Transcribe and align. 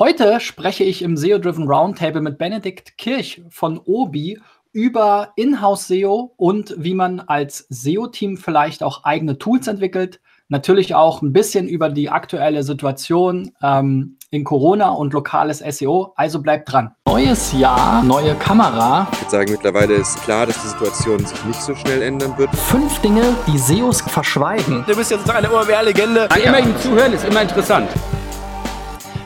Heute 0.00 0.40
spreche 0.40 0.82
ich 0.82 1.02
im 1.02 1.18
SEO-Driven 1.18 1.68
Roundtable 1.68 2.22
mit 2.22 2.38
Benedikt 2.38 2.96
Kirch 2.96 3.42
von 3.50 3.78
Obi 3.84 4.40
über 4.72 5.32
Inhouse 5.36 5.88
SEO 5.88 6.32
und 6.38 6.74
wie 6.78 6.94
man 6.94 7.20
als 7.20 7.66
SEO-Team 7.68 8.38
vielleicht 8.38 8.82
auch 8.82 9.04
eigene 9.04 9.36
Tools 9.36 9.66
entwickelt. 9.66 10.22
Natürlich 10.48 10.94
auch 10.94 11.20
ein 11.20 11.34
bisschen 11.34 11.68
über 11.68 11.90
die 11.90 12.08
aktuelle 12.08 12.62
Situation 12.62 13.52
ähm, 13.62 14.16
in 14.30 14.42
Corona 14.44 14.88
und 14.88 15.12
lokales 15.12 15.58
SEO. 15.58 16.14
Also 16.16 16.40
bleibt 16.40 16.72
dran. 16.72 16.92
Neues 17.06 17.52
Jahr, 17.52 18.02
neue 18.02 18.34
Kamera. 18.36 19.06
Ich 19.12 19.18
würde 19.20 19.30
sagen, 19.30 19.52
mittlerweile 19.52 19.94
ist 19.96 20.18
klar, 20.22 20.46
dass 20.46 20.62
die 20.62 20.68
Situation 20.68 21.26
sich 21.26 21.44
nicht 21.44 21.60
so 21.60 21.74
schnell 21.74 22.00
ändern 22.00 22.38
wird. 22.38 22.48
Fünf 22.56 23.00
Dinge, 23.00 23.36
die 23.46 23.58
SEOs 23.58 24.00
verschweigen. 24.00 24.82
Du 24.86 24.96
bist 24.96 25.10
jetzt 25.10 25.28
eine 25.28 25.52
OMR-Legende. 25.52 26.30
Immer 26.42 26.60
ihm 26.60 26.74
zuhören 26.78 27.12
ist 27.12 27.26
immer 27.26 27.42
interessant. 27.42 27.90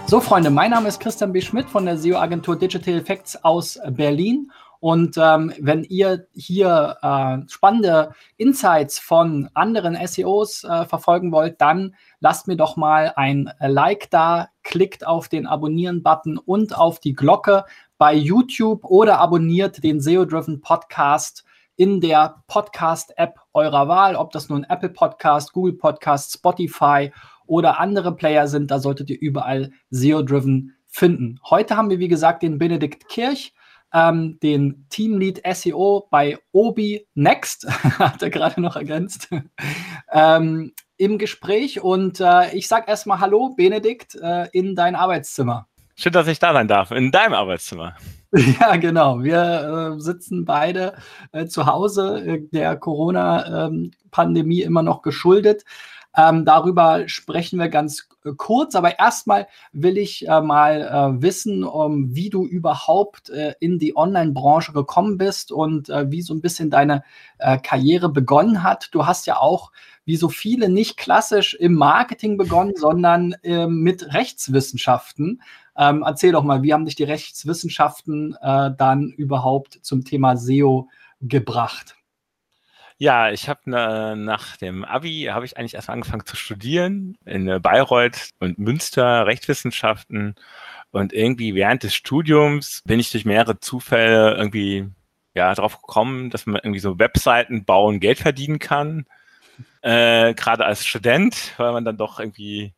So, 0.07 0.21
Freunde, 0.21 0.51
mein 0.51 0.71
Name 0.71 0.89
ist 0.89 1.01
Christian 1.01 1.33
B. 1.33 1.41
Schmidt 1.41 1.69
von 1.69 1.87
der 1.87 1.97
SEO-Agentur 1.97 2.57
Digital 2.57 2.95
Effects 2.95 3.43
aus 3.43 3.81
Berlin. 3.89 4.53
Und 4.79 5.17
ähm, 5.17 5.53
wenn 5.59 5.83
ihr 5.85 6.27
hier 6.35 6.99
äh, 7.01 7.39
spannende 7.51 8.11
Insights 8.37 8.99
von 8.99 9.49
anderen 9.55 9.97
SEOs 10.07 10.65
äh, 10.65 10.85
verfolgen 10.85 11.33
wollt, 11.33 11.59
dann 11.63 11.95
lasst 12.21 12.47
mir 12.49 12.57
doch 12.57 12.77
mal 12.77 13.15
ein 13.17 13.51
Like 13.61 14.11
da, 14.11 14.51
klickt 14.63 15.07
auf 15.07 15.29
den 15.29 15.47
Abonnieren-Button 15.47 16.37
und 16.37 16.77
auf 16.77 17.01
die 17.01 17.15
Glocke 17.15 17.65
bei 17.97 18.15
YouTube 18.15 18.85
oder 18.85 19.19
abonniert 19.21 19.83
den 19.83 20.01
SEO-Driven 20.01 20.61
Podcast 20.61 21.45
in 21.77 22.01
der 22.01 22.43
Podcast-App 22.47 23.41
eurer 23.53 23.89
Wahl, 23.89 24.17
ob 24.17 24.33
das 24.33 24.49
nun 24.49 24.65
Apple 24.65 24.91
Podcast, 24.91 25.53
Google 25.55 25.73
Podcast, 25.73 26.33
Spotify 26.33 27.11
oder 27.11 27.15
andere 27.79 28.17
Player 28.17 28.47
sind, 28.47 28.71
da 28.71 28.79
solltet 28.79 29.11
ihr 29.11 29.21
überall 29.21 29.71
SEO-Driven 29.91 30.75
finden. 30.87 31.41
Heute 31.49 31.77
haben 31.77 31.91
wir, 31.91 31.99
wie 31.99 32.09
gesagt, 32.09 32.43
den 32.43 32.59
Benedikt 32.59 33.09
Kirch 33.09 33.53
ähm, 33.95 34.39
den 34.43 34.87
Teamlead 34.91 35.41
SEO 35.55 36.09
bei 36.11 36.37
Obi 36.53 37.07
Next, 37.15 37.67
hat 37.99 38.23
er 38.23 38.31
gerade 38.31 38.61
noch 38.61 38.77
ergänzt, 38.77 39.31
ähm, 40.13 40.73
im 40.97 41.19
Gespräch. 41.19 41.81
Und 41.81 42.21
äh, 42.21 42.55
ich 42.55 42.67
sage 42.69 42.87
erstmal 42.89 43.21
Hallo, 43.21 43.55
Benedikt, 43.57 44.17
äh, 44.17 44.49
in 44.53 44.75
dein 44.75 44.97
Arbeitszimmer. 44.97 45.69
Schön, 45.97 46.13
dass 46.13 46.27
ich 46.27 46.41
da 46.41 46.53
sein 46.53 46.67
darf, 46.67 46.91
in 46.91 47.13
deinem 47.13 47.35
Arbeitszimmer. 47.35 47.95
Ja, 48.61 48.75
genau. 48.75 49.23
Wir 49.23 49.95
äh, 49.95 50.01
sitzen 50.01 50.45
beide 50.45 50.95
äh, 51.31 51.47
zu 51.47 51.67
Hause, 51.67 52.21
äh, 52.27 52.41
der 52.51 52.75
Corona-Pandemie 52.75 54.63
ähm, 54.63 54.67
immer 54.67 54.83
noch 54.83 55.03
geschuldet. 55.03 55.65
Ähm, 56.17 56.45
darüber 56.45 57.09
sprechen 57.09 57.59
wir 57.59 57.69
ganz 57.69 58.09
äh, 58.25 58.31
kurz, 58.37 58.77
aber 58.77 58.99
erstmal 58.99 59.49
will 59.73 59.99
ich 59.99 60.29
äh, 60.29 60.41
mal 60.41 60.83
äh, 60.83 61.23
wissen, 61.23 61.65
um, 61.65 62.15
wie 62.15 62.31
du 62.31 62.47
überhaupt 62.47 63.31
äh, 63.31 63.55
in 63.59 63.79
die 63.79 63.97
Online-Branche 63.97 64.73
gekommen 64.73 65.19
bist 65.19 65.51
und 65.51 65.89
äh, 65.89 66.11
wie 66.11 66.23
so 66.23 66.33
ein 66.33 66.41
bisschen 66.41 66.71
deine 66.71 67.03
äh, 67.39 67.59
Karriere 67.59 68.09
begonnen 68.09 68.63
hat. 68.63 68.89
Du 68.93 69.07
hast 69.07 69.27
ja 69.27 69.39
auch, 69.39 69.73
wie 70.05 70.17
so 70.17 70.29
viele, 70.29 70.69
nicht 70.69 70.97
klassisch 70.97 71.55
im 71.55 71.75
Marketing 71.75 72.37
begonnen, 72.37 72.75
sondern 72.77 73.37
mit 73.69 74.13
Rechtswissenschaften. 74.13 75.41
Ähm, 75.79 76.05
erzähl 76.07 76.33
doch 76.33 76.43
mal, 76.45 76.63
wie 76.63 76.75
haben 76.75 76.85
dich 76.85 76.95
die 76.95 77.05
Rechtswissenschaften 77.05 78.37
dann 78.43 79.09
überhaupt 79.17 79.79
zum 79.81 80.05
Thema 80.05 80.37
SEO 80.37 80.91
gebracht? 81.23 81.94
Ja, 82.99 83.31
ich 83.33 83.49
habe 83.49 83.61
ne, 83.69 84.15
nach 84.17 84.57
dem 84.57 84.85
Abi 84.85 85.25
habe 85.31 85.45
ich 85.45 85.57
eigentlich 85.57 85.75
erst 85.75 85.91
angefangen 85.91 86.27
zu 86.27 86.37
studieren 86.37 87.17
in 87.25 87.49
äh, 87.49 87.59
Bayreuth 87.61 88.31
und 88.39 88.59
Münster 88.59 89.27
Rechtswissenschaften 89.27 90.37
und 90.93 91.13
irgendwie 91.13 91.55
während 91.57 91.83
des 91.83 91.95
Studiums 91.95 92.83
bin 92.85 93.01
ich 93.01 93.11
durch 93.11 93.25
mehrere 93.25 93.59
Zufälle 93.59 94.37
irgendwie 94.37 94.89
ja 95.35 95.53
drauf 95.55 95.81
gekommen, 95.81 96.31
dass 96.31 96.47
man 96.47 96.57
irgendwie 96.63 96.79
so 96.81 96.99
Webseiten 96.99 97.65
bauen, 97.65 98.01
Geld 98.01 98.19
verdienen 98.21 98.59
kann. 98.59 99.07
Äh, 99.83 100.33
Gerade 100.35 100.65
als 100.65 100.87
Student, 100.87 101.53
weil 101.59 101.73
man 101.73 101.85
dann 101.85 101.99
doch 101.99 102.19
irgendwie 102.19 102.73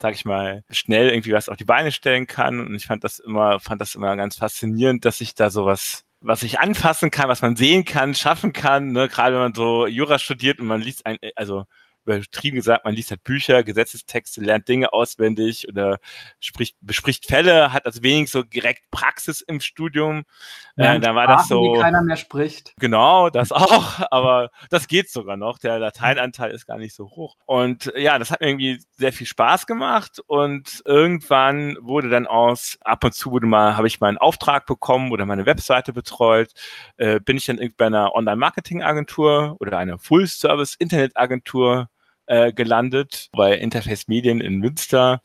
sag 0.00 0.14
ich 0.14 0.24
mal, 0.24 0.64
schnell 0.70 1.10
irgendwie 1.10 1.32
was 1.32 1.48
auf 1.48 1.56
die 1.56 1.64
Beine 1.64 1.92
stellen 1.92 2.26
kann. 2.26 2.60
Und 2.60 2.74
ich 2.74 2.86
fand 2.86 3.04
das 3.04 3.18
immer, 3.18 3.60
fand 3.60 3.80
das 3.80 3.94
immer 3.94 4.16
ganz 4.16 4.36
faszinierend, 4.36 5.04
dass 5.04 5.20
ich 5.20 5.34
da 5.34 5.50
sowas 5.50 6.04
was 6.20 6.42
ich 6.42 6.60
anfassen 6.60 7.10
kann, 7.10 7.28
was 7.28 7.42
man 7.42 7.56
sehen 7.56 7.84
kann, 7.84 8.14
schaffen 8.14 8.52
kann, 8.52 8.88
ne? 8.88 9.08
gerade 9.08 9.34
wenn 9.34 9.42
man 9.42 9.54
so 9.54 9.86
Jura 9.86 10.18
studiert 10.18 10.60
und 10.60 10.66
man 10.66 10.80
liest 10.80 11.06
ein, 11.06 11.18
also 11.36 11.64
übertrieben 12.16 12.56
gesagt, 12.56 12.84
man 12.84 12.94
liest 12.94 13.10
halt 13.10 13.24
Bücher, 13.24 13.62
Gesetzestexte, 13.62 14.40
lernt 14.40 14.68
Dinge 14.68 14.92
auswendig 14.92 15.68
oder 15.68 15.98
spricht, 16.40 16.76
bespricht 16.80 17.26
Fälle, 17.26 17.72
hat 17.72 17.86
also 17.86 18.02
wenig 18.02 18.30
so 18.30 18.42
direkt 18.42 18.90
Praxis 18.90 19.40
im 19.40 19.60
Studium. 19.60 20.24
Ja, 20.76 20.94
äh, 20.94 21.00
da 21.00 21.14
war 21.14 21.26
das 21.26 21.48
so. 21.48 21.74
Die 21.74 21.80
keiner 21.80 22.02
mehr 22.02 22.16
spricht. 22.16 22.74
Genau, 22.78 23.30
das 23.30 23.52
auch, 23.52 24.00
aber 24.10 24.50
das 24.70 24.88
geht 24.88 25.10
sogar 25.10 25.36
noch. 25.36 25.58
Der 25.58 25.78
Lateinanteil 25.78 26.50
ist 26.50 26.66
gar 26.66 26.78
nicht 26.78 26.94
so 26.94 27.10
hoch. 27.10 27.36
Und 27.46 27.92
ja, 27.96 28.18
das 28.18 28.30
hat 28.30 28.40
mir 28.40 28.48
irgendwie 28.48 28.80
sehr 28.92 29.12
viel 29.12 29.26
Spaß 29.26 29.66
gemacht 29.66 30.20
und 30.26 30.82
irgendwann 30.84 31.76
wurde 31.80 32.08
dann 32.08 32.26
aus, 32.26 32.78
ab 32.80 33.04
und 33.04 33.14
zu 33.14 33.30
wurde 33.30 33.46
mal, 33.46 33.76
habe 33.76 33.86
ich 33.86 34.00
mal 34.00 34.08
einen 34.08 34.18
Auftrag 34.18 34.66
bekommen 34.66 35.12
oder 35.12 35.26
meine 35.26 35.46
Webseite 35.46 35.92
betreut, 35.92 36.52
äh, 36.96 37.20
bin 37.20 37.36
ich 37.36 37.46
dann 37.46 37.58
bei 37.76 37.86
einer 37.86 38.14
Online-Marketing-Agentur 38.14 39.56
oder 39.60 39.78
einer 39.78 39.98
Full-Service-Internet-Agentur 39.98 41.88
äh, 42.28 42.52
gelandet 42.52 43.28
bei 43.32 43.54
Interface 43.54 44.08
Medien 44.08 44.40
in 44.40 44.58
Münster 44.58 45.20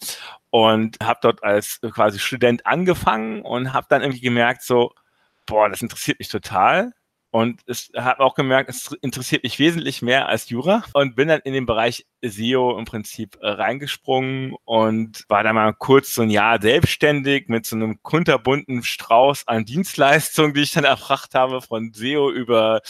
und 0.49 0.97
habe 1.03 1.19
dort 1.21 1.43
als 1.43 1.79
quasi 1.81 2.19
Student 2.19 2.65
angefangen 2.65 3.41
und 3.41 3.73
habe 3.73 3.87
dann 3.89 4.01
irgendwie 4.01 4.21
gemerkt, 4.21 4.63
so, 4.63 4.91
boah, 5.45 5.69
das 5.69 5.81
interessiert 5.81 6.19
mich 6.19 6.29
total. 6.29 6.93
Und 7.31 7.61
es 7.65 7.91
habe 7.97 8.23
auch 8.23 8.35
gemerkt, 8.35 8.69
es 8.69 8.91
interessiert 9.01 9.41
mich 9.43 9.57
wesentlich 9.57 10.03
mehr 10.03 10.29
als 10.29 10.49
Jura 10.49 10.83
und 10.93 11.15
bin 11.15 11.29
dann 11.29 11.41
in 11.43 11.53
den 11.53 11.65
Bereich 11.65 12.05
SEO 12.21 12.77
im 12.77 12.85
Prinzip 12.85 13.39
äh, 13.41 13.47
reingesprungen 13.47 14.53
und 14.65 15.25
war 15.29 15.41
dann 15.41 15.55
mal 15.55 15.73
kurz 15.73 16.13
so 16.13 16.21
ein 16.21 16.29
Jahr 16.29 16.61
selbstständig 16.61 17.49
mit 17.49 17.65
so 17.65 17.75
einem 17.75 18.03
kunterbunten 18.03 18.83
Strauß 18.83 19.47
an 19.47 19.65
Dienstleistungen, 19.65 20.53
die 20.53 20.61
ich 20.61 20.73
dann 20.73 20.83
erbracht 20.83 21.33
habe, 21.33 21.61
von 21.63 21.91
SEO 21.91 22.29
über 22.29 22.81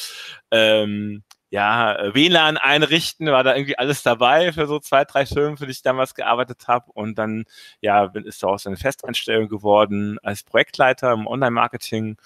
ähm, 0.51 1.23
ja, 1.53 1.93
äh, 1.95 2.15
WLAN 2.15 2.57
einrichten, 2.57 3.27
war 3.27 3.43
da 3.43 3.55
irgendwie 3.55 3.77
alles 3.77 4.01
dabei 4.01 4.51
für 4.53 4.65
so 4.65 4.79
zwei, 4.79 5.05
drei 5.05 5.27
Firmen, 5.27 5.55
für 5.55 5.67
die 5.67 5.71
ich 5.71 5.83
damals 5.83 6.15
gearbeitet 6.15 6.67
habe. 6.67 6.91
Und 6.93 7.19
dann, 7.19 7.45
ja, 7.79 8.05
ist 8.05 8.41
daraus 8.41 8.65
eine 8.65 8.75
Festanstellung 8.75 9.49
geworden 9.49 10.17
als 10.23 10.41
Projektleiter 10.41 11.11
im 11.11 11.27
Online-Marketing. 11.27 12.17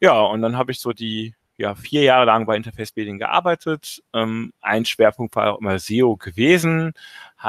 Ja, 0.00 0.20
und 0.20 0.40
dann 0.42 0.56
habe 0.56 0.70
ich 0.70 0.78
so 0.78 0.92
die 0.92 1.34
ja, 1.56 1.74
vier 1.74 2.02
Jahre 2.04 2.26
lang 2.26 2.46
bei 2.46 2.54
Interface 2.54 2.92
Building 2.92 3.18
gearbeitet. 3.18 4.04
Ähm, 4.14 4.52
ein 4.60 4.84
Schwerpunkt 4.84 5.34
war 5.34 5.54
auch 5.54 5.58
immer 5.58 5.80
SEO 5.80 6.16
gewesen. 6.16 6.92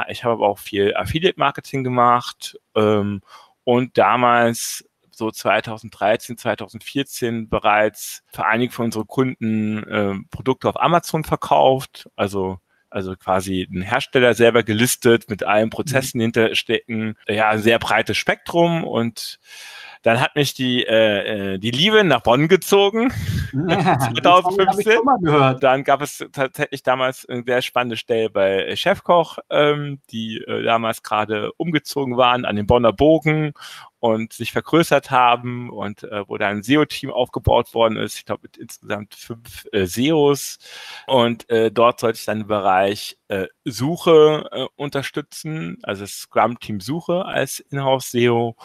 Ich 0.08 0.24
habe 0.24 0.34
aber 0.34 0.48
auch 0.48 0.58
viel 0.58 0.92
Affiliate-Marketing 0.96 1.84
gemacht. 1.84 2.58
Ähm, 2.74 3.20
und 3.62 3.96
damals 3.96 4.84
so 5.14 5.30
2013, 5.30 6.38
2014 6.38 7.48
bereits 7.48 8.22
für 8.32 8.46
einige 8.46 8.72
von 8.72 8.86
unseren 8.86 9.06
Kunden 9.06 9.82
äh, 9.84 10.14
Produkte 10.30 10.68
auf 10.68 10.80
Amazon 10.80 11.24
verkauft. 11.24 12.08
Also 12.16 12.58
also 12.92 13.16
quasi 13.16 13.66
ein 13.72 13.80
Hersteller 13.80 14.34
selber 14.34 14.62
gelistet 14.62 15.30
mit 15.30 15.44
allen 15.44 15.70
Prozessen 15.70 16.18
mhm. 16.18 16.24
hinterstecken. 16.24 17.16
Ja, 17.26 17.48
ein 17.48 17.62
sehr 17.62 17.78
breites 17.78 18.18
Spektrum 18.18 18.84
und 18.84 19.38
dann 20.02 20.20
hat 20.20 20.36
mich 20.36 20.54
die, 20.54 20.84
äh, 20.84 21.54
äh 21.54 21.58
die 21.58 21.70
Liebe 21.70 22.04
nach 22.04 22.22
Bonn 22.22 22.48
gezogen. 22.48 23.12
Ja, 23.68 23.98
2015. 23.98 25.00
Dann 25.60 25.84
gab 25.84 26.00
es 26.00 26.24
tatsächlich 26.32 26.82
damals 26.82 27.26
eine 27.28 27.42
sehr 27.46 27.62
spannende 27.62 27.96
Stelle 27.96 28.30
bei 28.30 28.74
Chefkoch, 28.76 29.38
ähm, 29.50 30.00
die 30.10 30.38
äh, 30.38 30.62
damals 30.62 31.02
gerade 31.02 31.52
umgezogen 31.56 32.16
waren 32.16 32.44
an 32.44 32.56
den 32.56 32.66
Bonner 32.66 32.92
Bogen 32.92 33.52
und 34.02 34.32
sich 34.32 34.50
vergrößert 34.52 35.10
haben 35.12 35.70
und 35.70 36.02
äh, 36.02 36.28
wo 36.28 36.36
da 36.36 36.48
ein 36.48 36.62
SEO-Team 36.62 37.10
aufgebaut 37.10 37.72
worden 37.72 37.96
ist, 37.96 38.16
ich 38.16 38.24
glaube 38.24 38.42
mit 38.42 38.56
insgesamt 38.56 39.14
fünf 39.14 39.66
äh, 39.70 39.86
SEOs 39.86 40.58
und 41.06 41.48
äh, 41.50 41.70
dort 41.70 42.00
sollte 42.00 42.18
ich 42.18 42.24
dann 42.24 42.40
im 42.40 42.46
Bereich 42.48 43.16
äh, 43.28 43.46
Suche 43.64 44.48
äh, 44.50 44.66
unterstützen, 44.74 45.78
also 45.82 46.04
Scrum-Team 46.04 46.80
Suche 46.80 47.24
als 47.24 47.60
Inhouse-SEO 47.60 48.56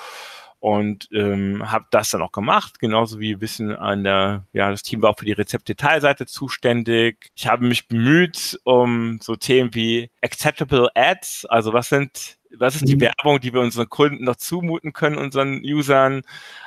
und 0.68 1.08
ähm, 1.14 1.72
habe 1.72 1.86
das 1.92 2.10
dann 2.10 2.22
auch 2.22 2.34
gemacht, 2.34 2.80
genauso 2.80 3.22
wie 3.22 3.32
ein 3.36 3.40
bisschen 3.40 3.74
an 3.74 4.04
der, 4.04 4.46
ja, 4.52 4.70
das 4.70 4.84
Team 4.84 5.02
war 5.02 5.12
auch 5.12 5.18
für 5.18 5.24
die 5.24 5.32
Rezeptdetailseite 5.32 6.26
zuständig. 6.26 7.32
Ich 7.36 7.48
habe 7.48 7.66
mich 7.66 7.88
bemüht 7.88 8.60
um 8.66 9.18
so 9.22 9.38
Themen 9.38 9.74
wie 9.74 10.12
Acceptable 10.22 10.90
Ads, 10.94 11.46
also 11.46 11.72
was 11.72 11.88
sind 11.88 12.37
was 12.56 12.76
ist 12.76 12.88
die 12.88 12.96
mhm. 12.96 13.02
Werbung, 13.02 13.40
die 13.40 13.54
wir 13.54 13.62
unseren 13.62 13.90
Kunden 13.90 14.24
noch 14.24 14.36
zumuten 14.36 14.94
können, 14.94 15.18
unseren 15.18 15.62
Usern. 15.64 16.22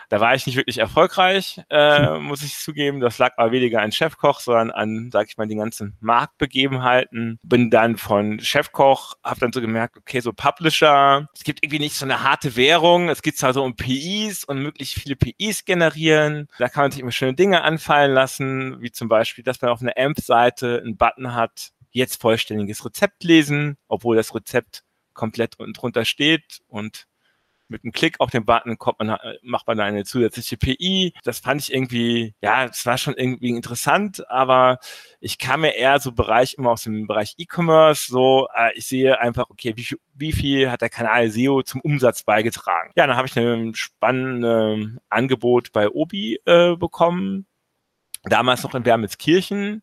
Da 0.08 0.20
war 0.20 0.34
ich 0.34 0.44
nicht 0.44 0.56
wirklich 0.56 0.78
erfolgreich, 0.78 1.60
äh, 1.70 2.18
mhm. 2.18 2.24
muss 2.24 2.42
ich 2.42 2.58
zugeben. 2.58 3.00
Das 3.00 3.18
lag 3.18 3.34
aber 3.36 3.52
weniger 3.52 3.80
an 3.80 3.92
Chefkoch, 3.92 4.40
sondern 4.40 4.72
an, 4.72 5.10
sag 5.12 5.28
ich 5.28 5.38
mal, 5.38 5.46
den 5.46 5.58
ganzen 5.58 5.96
Marktbegebenheiten. 6.00 7.38
Bin 7.44 7.70
dann 7.70 7.96
von 7.96 8.40
Chefkoch, 8.40 9.14
habe 9.22 9.38
dann 9.40 9.52
so 9.52 9.60
gemerkt, 9.60 9.96
okay, 9.96 10.18
so 10.18 10.32
Publisher, 10.32 11.28
es 11.32 11.44
gibt 11.44 11.62
irgendwie 11.62 11.78
nicht 11.78 11.94
so 11.94 12.04
eine 12.04 12.24
harte 12.24 12.56
Währung. 12.56 13.08
Es 13.08 13.22
geht 13.22 13.38
zwar 13.38 13.52
so 13.52 13.62
um 13.62 13.76
PIs 13.76 14.44
und 14.44 14.60
möglichst 14.60 14.94
viele 14.94 15.14
PIs 15.14 15.64
generieren. 15.64 16.48
Da 16.58 16.68
kann 16.68 16.84
man 16.84 16.90
sich 16.90 17.00
immer 17.00 17.12
schöne 17.12 17.34
Dinge 17.34 17.62
anfallen 17.62 18.12
lassen, 18.12 18.80
wie 18.80 18.90
zum 18.90 19.08
Beispiel, 19.08 19.44
dass 19.44 19.60
man 19.62 19.70
auf 19.70 19.80
einer 19.80 19.96
AMP-Seite 19.96 20.82
einen 20.84 20.96
Button 20.96 21.34
hat, 21.34 21.70
jetzt 21.92 22.20
vollständiges 22.20 22.84
Rezept 22.84 23.22
lesen, 23.24 23.76
obwohl 23.88 24.16
das 24.16 24.34
Rezept 24.34 24.82
komplett 25.14 25.58
unten 25.58 25.72
drunter 25.72 26.04
steht 26.04 26.60
und 26.68 27.06
mit 27.70 27.84
einem 27.84 27.92
Klick 27.92 28.18
auf 28.18 28.30
den 28.30 28.44
Button 28.44 28.78
kommt 28.78 28.98
man, 28.98 29.16
macht 29.42 29.66
man 29.66 29.80
eine 29.80 30.04
zusätzliche 30.04 30.56
PI. 30.56 31.14
Das 31.22 31.38
fand 31.38 31.62
ich 31.62 31.72
irgendwie, 31.72 32.34
ja, 32.42 32.66
das 32.66 32.84
war 32.84 32.98
schon 32.98 33.14
irgendwie 33.14 33.50
interessant, 33.50 34.28
aber 34.28 34.78
ich 35.20 35.38
kam 35.38 35.62
mir 35.62 35.76
eher 35.76 36.00
so 36.00 36.12
Bereich 36.12 36.54
immer 36.54 36.70
aus 36.72 36.82
dem 36.82 37.06
Bereich 37.06 37.34
E-Commerce, 37.38 38.10
so, 38.10 38.48
äh, 38.54 38.72
ich 38.74 38.86
sehe 38.86 39.20
einfach, 39.20 39.48
okay, 39.50 39.72
wie 39.76 39.84
viel, 39.84 39.98
wie 40.14 40.32
viel 40.32 40.70
hat 40.70 40.82
der 40.82 40.90
Kanal 40.90 41.30
SEO 41.30 41.62
zum 41.62 41.80
Umsatz 41.80 42.24
beigetragen? 42.24 42.92
Ja, 42.96 43.06
dann 43.06 43.16
habe 43.16 43.28
ich 43.28 43.38
ein 43.38 43.74
spannendes 43.74 45.00
Angebot 45.08 45.72
bei 45.72 45.88
Obi 45.88 46.40
äh, 46.44 46.76
bekommen, 46.76 47.46
damals 48.24 48.62
noch 48.64 48.74
in 48.74 48.84
Wermelskirchen. 48.84 49.82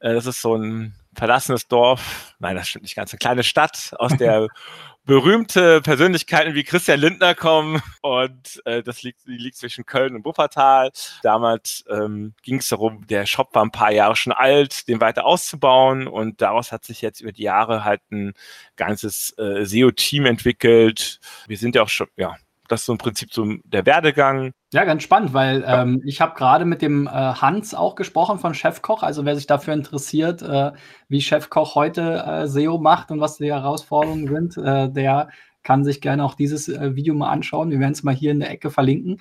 Äh, 0.00 0.14
das 0.14 0.26
ist 0.26 0.42
so 0.42 0.56
ein 0.56 0.94
verlassenes 1.14 1.68
Dorf, 1.68 2.34
nein, 2.38 2.56
das 2.56 2.68
stimmt 2.68 2.84
nicht 2.84 2.94
ganz, 2.94 3.12
eine 3.12 3.18
kleine 3.18 3.42
Stadt, 3.42 3.94
aus 3.98 4.16
der 4.16 4.48
berühmte 5.04 5.80
Persönlichkeiten 5.80 6.54
wie 6.54 6.62
Christian 6.62 7.00
Lindner 7.00 7.34
kommen 7.34 7.82
und 8.02 8.62
äh, 8.64 8.82
das 8.82 9.02
liegt, 9.02 9.20
liegt 9.24 9.56
zwischen 9.56 9.84
Köln 9.84 10.14
und 10.14 10.24
Wuppertal. 10.24 10.92
Damals 11.22 11.84
ähm, 11.90 12.34
ging 12.42 12.58
es 12.58 12.68
darum, 12.68 13.06
der 13.08 13.26
Shop 13.26 13.54
war 13.54 13.64
ein 13.64 13.72
paar 13.72 13.92
Jahre 13.92 14.14
schon 14.14 14.32
alt, 14.32 14.86
den 14.88 15.00
weiter 15.00 15.24
auszubauen 15.24 16.06
und 16.06 16.40
daraus 16.40 16.70
hat 16.70 16.84
sich 16.84 17.02
jetzt 17.02 17.20
über 17.20 17.32
die 17.32 17.42
Jahre 17.42 17.84
halt 17.84 18.00
ein 18.12 18.32
ganzes 18.76 19.36
äh, 19.38 19.64
SEO-Team 19.64 20.26
entwickelt. 20.26 21.18
Wir 21.48 21.58
sind 21.58 21.74
ja 21.74 21.82
auch 21.82 21.88
schon, 21.88 22.06
ja, 22.16 22.36
das 22.68 22.80
ist 22.80 22.86
so 22.86 22.92
im 22.92 22.98
Prinzip 22.98 23.32
so 23.32 23.44
der 23.64 23.84
Werdegang. 23.86 24.52
Ja, 24.74 24.84
ganz 24.84 25.02
spannend, 25.02 25.34
weil 25.34 25.62
ähm, 25.66 26.00
ich 26.06 26.22
habe 26.22 26.34
gerade 26.34 26.64
mit 26.64 26.80
dem 26.80 27.06
äh, 27.06 27.10
Hans 27.10 27.74
auch 27.74 27.94
gesprochen 27.94 28.38
von 28.38 28.54
Chefkoch. 28.54 29.02
Also 29.02 29.26
wer 29.26 29.36
sich 29.36 29.46
dafür 29.46 29.74
interessiert, 29.74 30.40
äh, 30.40 30.72
wie 31.08 31.20
Chefkoch 31.20 31.74
heute 31.74 32.24
äh, 32.26 32.46
SEO 32.46 32.78
macht 32.78 33.10
und 33.10 33.20
was 33.20 33.36
die 33.36 33.52
Herausforderungen 33.52 34.28
sind, 34.28 34.56
äh, 34.56 34.90
der 34.90 35.28
kann 35.62 35.84
sich 35.84 36.00
gerne 36.00 36.24
auch 36.24 36.34
dieses 36.34 36.70
äh, 36.70 36.96
Video 36.96 37.14
mal 37.14 37.28
anschauen. 37.28 37.70
Wir 37.70 37.80
werden 37.80 37.92
es 37.92 38.02
mal 38.02 38.14
hier 38.14 38.30
in 38.30 38.40
der 38.40 38.50
Ecke 38.50 38.70
verlinken. 38.70 39.20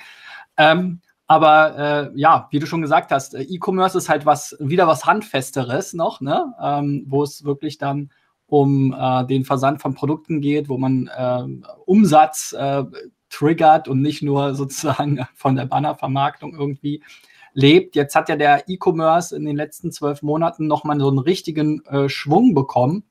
Ähm, 0.56 1.01
aber 1.27 1.77
äh, 1.77 2.12
ja, 2.15 2.47
wie 2.51 2.59
du 2.59 2.65
schon 2.65 2.81
gesagt 2.81 3.12
hast, 3.12 3.33
E-Commerce 3.36 3.97
ist 3.97 4.07
halt 4.07 4.25
was 4.25 4.56
wieder 4.62 4.88
was 4.88 5.06
handfesteres 5.06 5.92
noch, 5.92 6.21
ne? 6.21 6.54
Ähm, 6.62 7.04
wo 7.07 7.24
es 7.24 7.44
wirklich 7.44 7.77
dann 7.77 8.09
um 8.47 8.94
den 9.30 9.45
Versand 9.45 9.81
von 9.81 9.94
Produkten 9.94 10.42
geht, 10.42 10.68
wo 10.68 10.77
man 10.77 11.09
Umsatz 11.86 12.54
triggert 13.31 13.88
und 13.88 14.01
nicht 14.01 14.22
nur 14.22 14.54
sozusagen 14.56 15.25
von 15.33 15.56
der 15.56 15.66
Bannervermarktung 15.66 16.54
irgendwie 16.54 17.04
lebt. 17.54 17.95
Jetzt 17.95 18.16
hat 18.16 18.30
ja 18.30 18.36
der 18.36 18.69
E-Commerce 18.69 19.36
in 19.36 19.45
den 19.45 19.56
letzten 19.56 19.92
zwölf 19.92 20.22
Monaten 20.22 20.68
nochmal 20.68 21.00
so 21.00 21.10
einen 21.10 21.19
richtigen 21.19 21.83
äh, 21.86 22.07
Schwung 22.10 22.54
bekommen. 22.54 23.04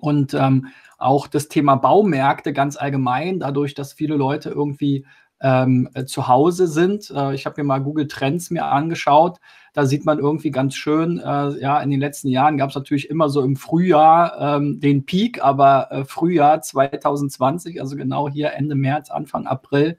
Und 0.00 0.34
ähm, 0.34 0.68
auch 0.98 1.26
das 1.26 1.48
Thema 1.48 1.74
Baumärkte 1.74 2.52
ganz 2.52 2.76
allgemein, 2.76 3.40
dadurch, 3.40 3.74
dass 3.74 3.92
viele 3.92 4.14
Leute 4.14 4.50
irgendwie 4.50 5.04
ähm, 5.40 5.88
äh, 5.94 6.04
zu 6.04 6.28
Hause 6.28 6.66
sind. 6.66 7.10
Äh, 7.10 7.34
ich 7.34 7.46
habe 7.46 7.60
mir 7.60 7.66
mal 7.66 7.80
Google 7.80 8.08
Trends 8.08 8.50
mir 8.50 8.66
angeschaut. 8.66 9.38
Da 9.72 9.86
sieht 9.86 10.04
man 10.04 10.18
irgendwie 10.18 10.50
ganz 10.50 10.74
schön, 10.74 11.18
äh, 11.18 11.60
ja, 11.60 11.80
in 11.80 11.90
den 11.90 12.00
letzten 12.00 12.28
Jahren 12.28 12.58
gab 12.58 12.70
es 12.70 12.74
natürlich 12.74 13.08
immer 13.08 13.28
so 13.28 13.42
im 13.42 13.56
Frühjahr 13.56 14.56
ähm, 14.56 14.80
den 14.80 15.06
Peak, 15.06 15.42
aber 15.42 15.90
äh, 15.92 16.04
Frühjahr 16.04 16.60
2020, 16.60 17.80
also 17.80 17.96
genau 17.96 18.28
hier 18.28 18.52
Ende 18.52 18.74
März, 18.74 19.10
Anfang 19.10 19.46
April, 19.46 19.98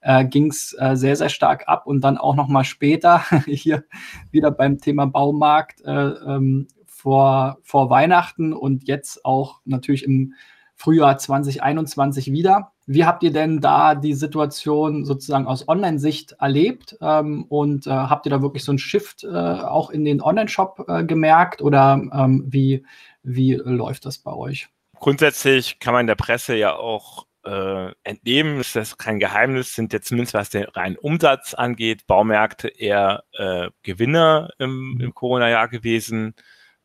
äh, 0.00 0.24
ging 0.24 0.50
es 0.50 0.74
äh, 0.78 0.94
sehr, 0.94 1.16
sehr 1.16 1.28
stark 1.28 1.68
ab 1.68 1.86
und 1.86 2.02
dann 2.02 2.16
auch 2.16 2.36
noch 2.36 2.48
mal 2.48 2.64
später 2.64 3.24
hier 3.46 3.84
wieder 4.30 4.52
beim 4.52 4.78
Thema 4.78 5.06
Baumarkt 5.06 5.82
ähm, 5.84 6.68
vor, 6.86 7.58
vor 7.62 7.90
Weihnachten 7.90 8.52
und 8.52 8.86
jetzt 8.86 9.24
auch 9.24 9.60
natürlich 9.64 10.04
im 10.04 10.34
Frühjahr 10.78 11.18
2021 11.18 12.32
wieder. 12.32 12.72
Wie 12.86 13.04
habt 13.04 13.22
ihr 13.24 13.32
denn 13.32 13.60
da 13.60 13.96
die 13.96 14.14
Situation 14.14 15.04
sozusagen 15.04 15.46
aus 15.46 15.68
Online-Sicht 15.68 16.36
erlebt? 16.38 16.96
Ähm, 17.00 17.44
und 17.48 17.86
äh, 17.86 17.90
habt 17.90 18.26
ihr 18.26 18.30
da 18.30 18.40
wirklich 18.40 18.64
so 18.64 18.72
einen 18.72 18.78
Shift 18.78 19.24
äh, 19.24 19.28
auch 19.28 19.90
in 19.90 20.04
den 20.04 20.22
Online-Shop 20.22 20.84
äh, 20.88 21.04
gemerkt? 21.04 21.60
Oder 21.60 22.00
ähm, 22.12 22.44
wie, 22.46 22.86
wie 23.24 23.54
läuft 23.54 24.06
das 24.06 24.18
bei 24.18 24.32
euch? 24.32 24.68
Grundsätzlich 25.00 25.80
kann 25.80 25.94
man 25.94 26.06
der 26.06 26.14
Presse 26.14 26.54
ja 26.54 26.76
auch 26.76 27.26
äh, 27.44 27.92
entnehmen, 28.04 28.60
ist 28.60 28.76
das 28.76 28.98
kein 28.98 29.18
Geheimnis, 29.18 29.74
sind 29.74 29.92
jetzt 29.92 30.08
zumindest 30.08 30.34
was 30.34 30.50
den 30.50 30.64
reinen 30.64 30.96
Umsatz 30.96 31.54
angeht, 31.54 32.06
Baumärkte 32.06 32.68
eher 32.68 33.24
äh, 33.32 33.70
Gewinner 33.82 34.50
im, 34.58 34.98
im 35.00 35.14
Corona-Jahr 35.14 35.68
gewesen. 35.68 36.34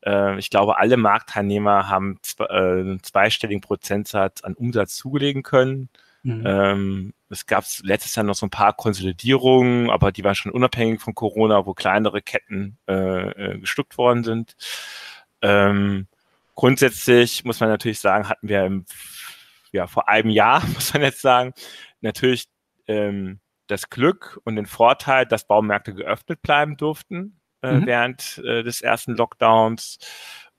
Äh, 0.05 0.37
ich 0.39 0.49
glaube, 0.49 0.77
alle 0.77 0.97
Marktteilnehmer 0.97 1.89
haben 1.89 2.19
äh, 2.39 2.43
einen 2.45 3.03
zweistelligen 3.03 3.61
Prozentsatz 3.61 4.41
an 4.43 4.53
Umsatz 4.53 4.95
zugelegen 4.95 5.43
können. 5.43 5.89
Mhm. 6.23 6.43
Ähm, 6.45 7.13
es 7.29 7.45
gab 7.45 7.65
letztes 7.81 8.15
Jahr 8.15 8.23
noch 8.25 8.35
so 8.35 8.45
ein 8.45 8.51
paar 8.51 8.73
Konsolidierungen, 8.73 9.89
aber 9.89 10.11
die 10.11 10.23
waren 10.23 10.35
schon 10.35 10.51
unabhängig 10.51 11.01
von 11.01 11.15
Corona, 11.15 11.65
wo 11.65 11.73
kleinere 11.73 12.21
Ketten 12.21 12.77
äh, 12.87 12.93
äh, 12.93 13.59
gestuckt 13.59 13.97
worden 13.97 14.23
sind. 14.23 14.55
Ähm, 15.41 16.07
grundsätzlich 16.55 17.43
muss 17.43 17.59
man 17.59 17.69
natürlich 17.69 17.99
sagen, 17.99 18.29
hatten 18.29 18.47
wir 18.47 18.65
im, 18.65 18.85
ja, 19.71 19.87
vor 19.87 20.07
einem 20.07 20.29
Jahr, 20.29 20.65
muss 20.73 20.93
man 20.93 21.01
jetzt 21.01 21.21
sagen, 21.21 21.53
natürlich 22.01 22.45
ähm, 22.87 23.39
das 23.67 23.89
Glück 23.89 24.39
und 24.43 24.55
den 24.55 24.65
Vorteil, 24.65 25.25
dass 25.25 25.47
Baumärkte 25.47 25.93
geöffnet 25.93 26.41
bleiben 26.41 26.77
durften 26.77 27.39
äh, 27.63 27.71
mhm. 27.73 27.85
während 27.85 28.37
äh, 28.45 28.63
des 28.63 28.81
ersten 28.81 29.15
Lockdowns 29.15 29.97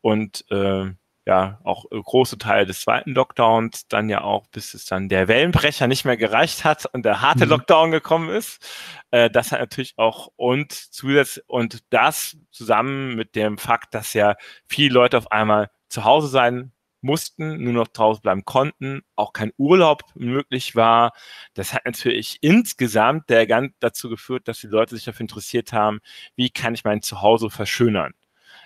und 0.00 0.44
äh, 0.50 0.90
ja 1.26 1.58
auch 1.64 1.86
äh, 1.90 2.00
große 2.00 2.38
Teile 2.38 2.66
des 2.66 2.80
zweiten 2.82 3.12
Lockdowns, 3.12 3.88
dann 3.88 4.08
ja 4.08 4.22
auch, 4.22 4.46
bis 4.48 4.74
es 4.74 4.84
dann 4.84 5.08
der 5.08 5.28
Wellenbrecher 5.28 5.86
nicht 5.86 6.04
mehr 6.04 6.16
gereicht 6.16 6.64
hat 6.64 6.86
und 6.86 7.04
der 7.04 7.20
harte 7.20 7.44
mhm. 7.44 7.52
Lockdown 7.52 7.90
gekommen 7.90 8.30
ist. 8.30 8.64
Äh, 9.10 9.30
das 9.30 9.52
hat 9.52 9.60
natürlich 9.60 9.94
auch 9.96 10.28
und 10.36 10.72
zusätzlich 10.72 11.44
und 11.48 11.82
das 11.90 12.36
zusammen 12.50 13.14
mit 13.14 13.34
dem 13.36 13.58
Fakt, 13.58 13.94
dass 13.94 14.12
ja 14.14 14.36
viele 14.66 14.94
Leute 14.94 15.18
auf 15.18 15.32
einmal 15.32 15.70
zu 15.88 16.04
Hause 16.04 16.28
sein 16.28 16.72
mussten, 17.04 17.62
nur 17.62 17.72
noch 17.72 17.88
draußen 17.88 18.22
bleiben 18.22 18.44
konnten, 18.44 19.02
auch 19.14 19.32
kein 19.32 19.52
Urlaub 19.56 20.02
möglich 20.14 20.74
war. 20.74 21.12
Das 21.54 21.72
hat 21.72 21.84
natürlich 21.84 22.38
insgesamt 22.40 23.30
der 23.30 23.46
ganz 23.46 23.72
dazu 23.78 24.08
geführt, 24.08 24.48
dass 24.48 24.60
die 24.60 24.66
Leute 24.66 24.96
sich 24.96 25.04
dafür 25.04 25.22
interessiert 25.22 25.72
haben, 25.72 26.00
wie 26.34 26.50
kann 26.50 26.74
ich 26.74 26.84
mein 26.84 27.02
Zuhause 27.02 27.50
verschönern. 27.50 28.14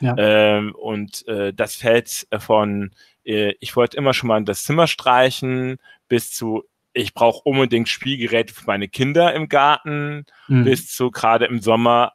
Ja. 0.00 0.14
Ähm, 0.16 0.74
und 0.74 1.26
äh, 1.26 1.52
das 1.52 1.74
fällt 1.74 2.26
von, 2.38 2.92
äh, 3.24 3.54
ich 3.60 3.76
wollte 3.76 3.96
immer 3.96 4.14
schon 4.14 4.28
mal 4.28 4.42
das 4.44 4.62
Zimmer 4.62 4.86
streichen, 4.86 5.78
bis 6.08 6.32
zu, 6.32 6.64
ich 6.92 7.14
brauche 7.14 7.42
unbedingt 7.42 7.88
Spielgeräte 7.88 8.54
für 8.54 8.66
meine 8.66 8.88
Kinder 8.88 9.34
im 9.34 9.48
Garten, 9.48 10.24
mhm. 10.46 10.64
bis 10.64 10.94
zu 10.94 11.10
gerade 11.10 11.46
im 11.46 11.60
Sommer, 11.60 12.12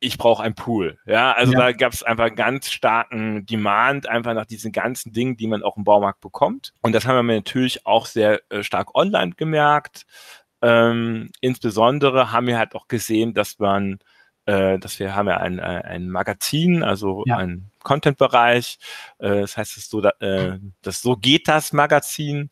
ich 0.00 0.18
brauche 0.18 0.42
ein 0.42 0.54
Pool. 0.54 0.98
Ja, 1.06 1.32
also 1.32 1.52
ja. 1.52 1.58
da 1.58 1.72
gab 1.72 1.92
es 1.92 2.02
einfach 2.02 2.34
ganz 2.34 2.70
starken 2.70 3.46
Demand, 3.46 4.08
einfach 4.08 4.34
nach 4.34 4.46
diesen 4.46 4.72
ganzen 4.72 5.12
Dingen, 5.12 5.36
die 5.36 5.46
man 5.46 5.62
auch 5.62 5.76
im 5.76 5.84
Baumarkt 5.84 6.20
bekommt. 6.20 6.72
Und 6.82 6.94
das 6.94 7.06
haben 7.06 7.26
wir 7.26 7.34
natürlich 7.34 7.86
auch 7.86 8.06
sehr 8.06 8.40
äh, 8.50 8.62
stark 8.62 8.94
online 8.94 9.32
gemerkt. 9.36 10.04
Ähm, 10.62 11.30
insbesondere 11.40 12.32
haben 12.32 12.46
wir 12.46 12.58
halt 12.58 12.74
auch 12.74 12.88
gesehen, 12.88 13.34
dass 13.34 13.58
man, 13.58 13.98
äh, 14.44 14.78
dass 14.78 14.98
wir 14.98 15.14
haben 15.14 15.28
ja 15.28 15.38
ein, 15.38 15.58
äh, 15.58 15.62
ein 15.62 16.10
Magazin, 16.10 16.82
also 16.82 17.24
ja. 17.26 17.38
ein 17.38 17.70
Content-Bereich. 17.82 18.78
Äh, 19.18 19.40
das 19.40 19.56
heißt, 19.56 19.76
das 19.76 19.88
so, 19.88 20.02
äh, 20.02 20.58
das 20.82 21.00
so 21.00 21.16
geht 21.16 21.48
das 21.48 21.72
Magazin, 21.72 22.50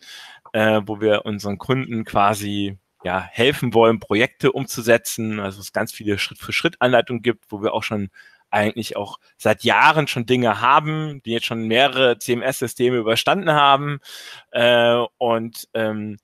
äh, 0.53 0.81
wo 0.87 1.01
wir 1.01 1.27
unseren 1.27 1.59
Kunden 1.59 2.05
quasi 2.05 2.79
ja, 3.05 3.21
helfen 3.21 3.75
wollen, 3.75 4.01
Projekte 4.01 4.51
umzusetzen. 4.53 5.39
Also 5.39 5.61
es 5.61 5.73
ganz 5.73 5.93
viele 5.93 6.19
Schritt-für-Schritt-Anleitungen 6.19 7.23
gibt, 7.23 7.45
wo 7.51 7.63
wir 7.63 7.75
auch 7.75 7.83
schon 7.83 8.09
eigentlich 8.51 8.97
auch 8.97 9.19
seit 9.37 9.65
Jahren 9.65 10.07
schon 10.07 10.27
Dinge 10.27 10.61
haben, 10.61 11.21
die 11.25 11.33
jetzt 11.33 11.47
schon 11.47 11.67
mehrere 11.67 12.19
CMS-Systeme 12.19 12.97
überstanden 12.97 13.53
haben. 13.53 13.99
Äh, 14.53 15.05
und 15.19 15.69
ähm, 15.75 16.19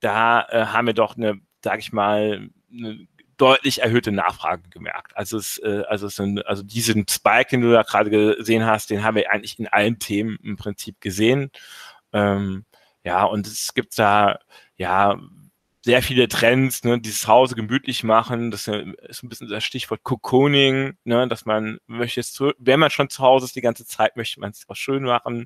da 0.00 0.46
äh, 0.48 0.66
haben 0.66 0.86
wir 0.86 0.94
doch 0.94 1.16
eine, 1.16 1.40
sag 1.62 1.80
ich 1.80 1.92
mal, 1.92 2.48
eine 2.72 3.06
deutlich 3.36 3.82
erhöhte 3.82 4.12
Nachfrage 4.12 4.68
gemerkt. 4.70 5.16
Also 5.16 5.36
es, 5.36 5.58
äh, 5.58 5.82
also 5.88 6.06
es 6.06 6.16
sind, 6.16 6.46
also 6.46 6.62
diesen 6.62 7.06
Spike, 7.08 7.50
den 7.50 7.60
du 7.62 7.72
da 7.72 7.82
gerade 7.82 8.10
gesehen 8.10 8.64
hast, 8.64 8.90
den 8.90 9.02
haben 9.02 9.16
wir 9.16 9.30
eigentlich 9.30 9.58
in 9.58 9.68
allen 9.68 9.98
Themen 9.98 10.38
im 10.42 10.56
Prinzip 10.56 11.00
gesehen. 11.00 11.50
Ähm, 12.12 12.64
ja, 13.02 13.24
und 13.24 13.46
es 13.46 13.74
gibt 13.74 13.98
da, 13.98 14.38
ja, 14.76 15.18
sehr 15.84 16.02
viele 16.02 16.28
Trends, 16.28 16.82
ne, 16.82 16.98
dieses 16.98 17.28
Hause 17.28 17.54
gemütlich 17.54 18.04
machen, 18.04 18.50
das 18.50 18.68
ist 18.68 19.22
ein 19.22 19.28
bisschen 19.28 19.50
das 19.50 19.64
Stichwort 19.64 20.02
Cocooning, 20.02 20.96
ne, 21.04 21.28
dass 21.28 21.44
man 21.44 21.76
möchte 21.86 22.20
es, 22.20 22.40
wenn 22.58 22.80
man 22.80 22.88
schon 22.88 23.10
zu 23.10 23.22
Hause 23.22 23.44
ist 23.44 23.54
die 23.54 23.60
ganze 23.60 23.84
Zeit, 23.84 24.16
möchte 24.16 24.40
man 24.40 24.52
es 24.52 24.64
auch 24.66 24.76
schön 24.76 25.02
machen. 25.02 25.44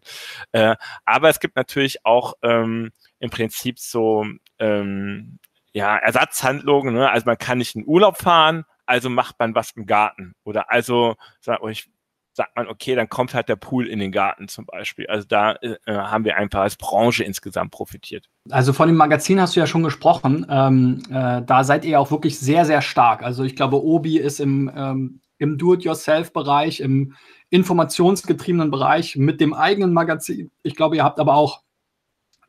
Äh, 0.53 0.77
aber 1.05 1.29
es 1.29 1.41
gibt 1.41 1.57
natürlich 1.57 2.07
auch 2.07 2.35
ähm, 2.43 2.93
im 3.19 3.31
Prinzip 3.31 3.81
so 3.81 4.25
ähm, 4.61 5.41
ja, 5.73 5.97
Ersatzhandlungen, 5.97 6.95
ne? 6.95 7.11
also 7.11 7.27
man 7.27 7.39
kann 7.39 7.59
nicht 7.59 7.75
in 7.75 7.85
Urlaub 7.85 8.17
fahren, 8.17 8.65
also 8.87 9.11
macht 9.11 9.41
man 9.41 9.57
was 9.57 9.73
im 9.73 9.87
Garten. 9.87 10.35
Oder 10.45 10.71
also 10.71 11.17
sagt, 11.41 11.65
ich 11.69 11.91
sagt 12.39 12.57
man, 12.57 12.69
okay, 12.69 12.95
dann 12.95 13.09
kommt 13.09 13.35
halt 13.35 13.49
der 13.49 13.57
Pool 13.57 13.87
in 13.87 13.99
den 13.99 14.13
Garten 14.13 14.49
zum 14.49 14.65
Beispiel. 14.65 15.07
Also 15.09 15.27
da 15.29 15.57
äh, 15.57 15.77
haben 15.87 16.25
wir 16.25 16.37
einfach 16.37 16.61
als 16.61 16.77
Branche 16.77 17.25
insgesamt 17.25 17.73
profitiert. 17.73 18.31
Also 18.49 18.73
von 18.73 18.89
dem 18.89 18.97
Magazin 18.97 19.41
hast 19.41 19.57
du 19.57 19.61
ja 19.61 19.67
schon 19.67 19.83
gesprochen. 19.83 20.47
Ähm, 20.49 21.03
äh, 21.11 21.43
da 21.43 21.65
seid 21.65 21.85
ihr 21.85 22.01
auch 22.01 22.11
wirklich 22.11 22.39
sehr, 22.39 22.65
sehr 22.65 22.81
stark. 22.81 23.23
Also 23.23 23.43
ich 23.43 23.57
glaube, 23.57 23.83
Obi 23.85 24.19
ist 24.19 24.39
im, 24.39 24.71
ähm, 24.75 25.21
im 25.39 25.59
Do-it-yourself-Bereich, 25.59 26.81
im 26.81 27.15
informationsgetriebenen 27.51 28.71
Bereich 28.71 29.17
mit 29.17 29.41
dem 29.41 29.53
eigenen 29.53 29.93
Magazin. 29.93 30.53
Ich 30.63 30.77
glaube, 30.77 30.97
ihr 30.97 31.05
habt 31.05 31.19
aber 31.19 31.35
auch 31.35 31.63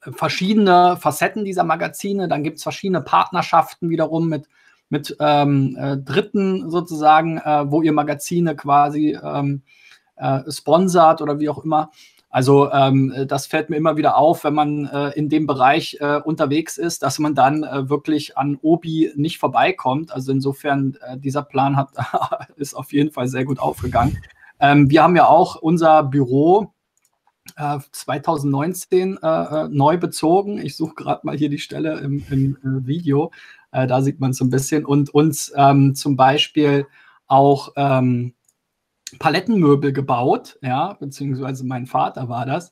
verschiedene 0.02 0.98
Facetten 0.98 1.46
dieser 1.46 1.64
Magazine. 1.64 2.28
Dann 2.28 2.44
gibt 2.44 2.58
es 2.58 2.64
verschiedene 2.64 3.02
Partnerschaften 3.02 3.90
wiederum 3.90 4.30
mit, 4.30 4.48
mit 4.90 5.18
ähm, 5.20 5.76
äh, 5.80 5.98
Dritten 5.98 6.70
sozusagen, 6.70 7.40
äh, 7.40 7.72
wo 7.72 7.82
ihr 7.82 7.92
Magazine 7.92 8.56
quasi 8.56 9.18
ähm, 9.22 9.64
äh, 10.20 10.52
sponsert 10.52 11.22
oder 11.22 11.40
wie 11.40 11.50
auch 11.50 11.64
immer. 11.64 11.90
Also 12.30 12.72
ähm, 12.72 13.26
das 13.28 13.48
fällt 13.48 13.72
mir 13.72 13.78
immer 13.78 13.98
wieder 13.98 14.16
auf, 14.16 14.44
wenn 14.44 14.54
man 14.54 14.86
äh, 14.86 15.10
in 15.18 15.30
dem 15.30 15.48
Bereich 15.48 15.98
äh, 16.00 16.18
unterwegs 16.18 16.78
ist, 16.78 17.02
dass 17.02 17.18
man 17.18 17.34
dann 17.34 17.64
äh, 17.64 17.90
wirklich 17.90 18.38
an 18.38 18.60
Obi 18.62 19.12
nicht 19.16 19.40
vorbeikommt. 19.40 20.12
Also 20.12 20.32
insofern, 20.32 20.96
äh, 21.02 21.18
dieser 21.18 21.42
Plan 21.42 21.76
hat, 21.76 21.90
ist 22.56 22.76
auf 22.76 22.94
jeden 22.94 23.12
Fall 23.12 23.28
sehr 23.28 23.46
gut 23.46 23.60
aufgegangen. 23.60 24.20
Ähm, 24.60 24.92
wir 24.92 25.02
haben 25.02 25.16
ja 25.16 25.28
auch 25.28 25.56
unser 25.56 26.04
Büro 26.04 26.74
2019 27.92 29.18
äh, 29.22 29.28
äh, 29.28 29.68
neu 29.70 29.98
bezogen. 29.98 30.60
Ich 30.60 30.78
suche 30.78 30.94
gerade 30.94 31.26
mal 31.26 31.36
hier 31.36 31.50
die 31.50 31.58
Stelle 31.58 32.00
im, 32.00 32.24
im 32.30 32.58
Video. 32.86 33.32
da 33.72 34.02
sieht 34.04 34.20
man 34.20 34.32
es 34.32 34.40
ein 34.40 34.52
bisschen. 34.52 34.86
Und 34.86 35.10
uns 35.10 35.52
ähm, 35.56 35.96
zum 35.96 36.16
Beispiel 36.16 36.86
auch 37.26 37.74
ähm, 37.76 38.34
Palettenmöbel 39.18 39.94
gebaut, 39.94 40.58
ja, 40.62 40.94
beziehungsweise 40.94 41.66
mein 41.66 41.86
Vater 41.88 42.30
war 42.30 42.46
das. 42.46 42.72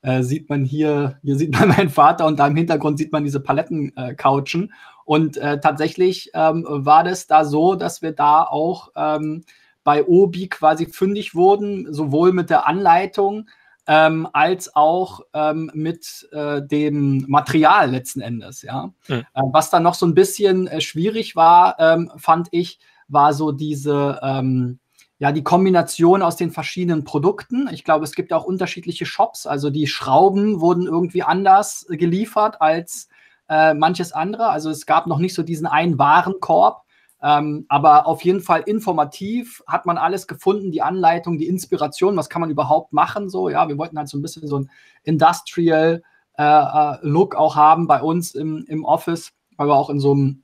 Äh, 0.00 0.22
sieht 0.22 0.48
man 0.48 0.64
hier, 0.64 1.18
hier 1.22 1.36
sieht 1.36 1.52
man 1.52 1.68
meinen 1.76 1.90
Vater 1.90 2.26
und 2.26 2.38
da 2.38 2.46
im 2.46 2.56
Hintergrund 2.56 2.98
sieht 2.98 3.12
man 3.12 3.24
diese 3.24 3.40
Palettencouchen. 3.40 4.64
Äh, 4.64 4.68
und 5.04 5.36
äh, 5.38 5.60
tatsächlich 5.60 6.30
ähm, 6.34 6.66
war 6.68 7.02
das 7.04 7.26
da 7.26 7.44
so, 7.44 7.74
dass 7.74 8.02
wir 8.02 8.12
da 8.12 8.42
auch 8.42 8.90
ähm, 8.94 9.44
bei 9.82 10.04
Obi 10.04 10.48
quasi 10.48 10.86
fündig 10.86 11.34
wurden, 11.34 11.92
sowohl 11.92 12.32
mit 12.32 12.50
der 12.50 12.66
Anleitung 12.66 13.48
ähm, 13.86 14.28
als 14.34 14.76
auch 14.76 15.22
ähm, 15.32 15.70
mit 15.72 16.28
äh, 16.32 16.60
dem 16.60 17.24
Material 17.26 17.90
letzten 17.90 18.20
Endes, 18.20 18.60
ja. 18.60 18.92
Mhm. 19.08 19.24
Äh, 19.32 19.42
was 19.50 19.70
dann 19.70 19.82
noch 19.82 19.94
so 19.94 20.04
ein 20.04 20.14
bisschen 20.14 20.66
äh, 20.66 20.82
schwierig 20.82 21.36
war, 21.36 21.76
ähm, 21.78 22.12
fand 22.18 22.48
ich, 22.50 22.78
war 23.08 23.32
so 23.32 23.50
diese 23.50 24.20
ähm, 24.22 24.78
ja, 25.18 25.32
die 25.32 25.42
Kombination 25.42 26.22
aus 26.22 26.36
den 26.36 26.52
verschiedenen 26.52 27.04
Produkten. 27.04 27.68
Ich 27.72 27.84
glaube, 27.84 28.04
es 28.04 28.14
gibt 28.14 28.32
auch 28.32 28.44
unterschiedliche 28.44 29.04
Shops. 29.04 29.46
Also 29.46 29.70
die 29.70 29.88
Schrauben 29.88 30.60
wurden 30.60 30.86
irgendwie 30.86 31.24
anders 31.24 31.86
geliefert 31.88 32.60
als 32.60 33.08
äh, 33.48 33.74
manches 33.74 34.12
andere. 34.12 34.48
Also 34.48 34.70
es 34.70 34.86
gab 34.86 35.08
noch 35.08 35.18
nicht 35.18 35.34
so 35.34 35.42
diesen 35.42 35.66
einen 35.66 35.98
Warenkorb. 35.98 36.82
Ähm, 37.20 37.66
aber 37.68 38.06
auf 38.06 38.22
jeden 38.22 38.40
Fall 38.40 38.60
informativ 38.60 39.60
hat 39.66 39.86
man 39.86 39.98
alles 39.98 40.28
gefunden, 40.28 40.70
die 40.70 40.82
Anleitung, 40.82 41.36
die 41.36 41.48
Inspiration, 41.48 42.16
was 42.16 42.28
kann 42.28 42.40
man 42.40 42.50
überhaupt 42.50 42.92
machen. 42.92 43.28
So, 43.28 43.48
ja, 43.48 43.68
wir 43.68 43.76
wollten 43.76 43.98
halt 43.98 44.08
so 44.08 44.16
ein 44.16 44.22
bisschen 44.22 44.46
so 44.46 44.60
ein 44.60 44.70
Industrial 45.02 46.00
äh, 46.36 46.42
äh 46.44 46.96
Look 47.02 47.34
auch 47.34 47.56
haben 47.56 47.88
bei 47.88 48.00
uns 48.00 48.36
im, 48.36 48.64
im 48.68 48.84
Office, 48.84 49.32
weil 49.56 49.66
wir 49.66 49.74
auch 49.74 49.90
in 49.90 49.98
so 49.98 50.12
einem 50.12 50.42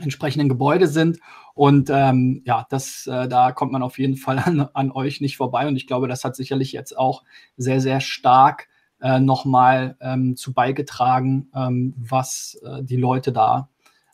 entsprechenden 0.00 0.48
Gebäude 0.48 0.86
sind. 0.86 1.18
Und 1.54 1.90
ähm, 1.90 2.42
ja, 2.44 2.66
das, 2.70 3.06
äh, 3.06 3.28
da 3.28 3.52
kommt 3.52 3.72
man 3.72 3.82
auf 3.82 3.98
jeden 3.98 4.16
Fall 4.16 4.38
an, 4.44 4.68
an, 4.72 4.92
euch 4.92 5.20
nicht 5.20 5.36
vorbei. 5.36 5.66
Und 5.66 5.76
ich 5.76 5.86
glaube, 5.86 6.08
das 6.08 6.24
hat 6.24 6.36
sicherlich 6.36 6.72
jetzt 6.72 6.96
auch 6.96 7.22
sehr, 7.56 7.80
sehr 7.80 8.00
stark 8.00 8.68
äh, 9.00 9.20
nochmal 9.20 9.96
ähm, 10.00 10.36
zu 10.36 10.52
beigetragen, 10.52 11.50
ähm, 11.54 11.94
was 11.96 12.58
äh, 12.64 12.82
die 12.82 12.96
Leute 12.96 13.32
da 13.32 13.68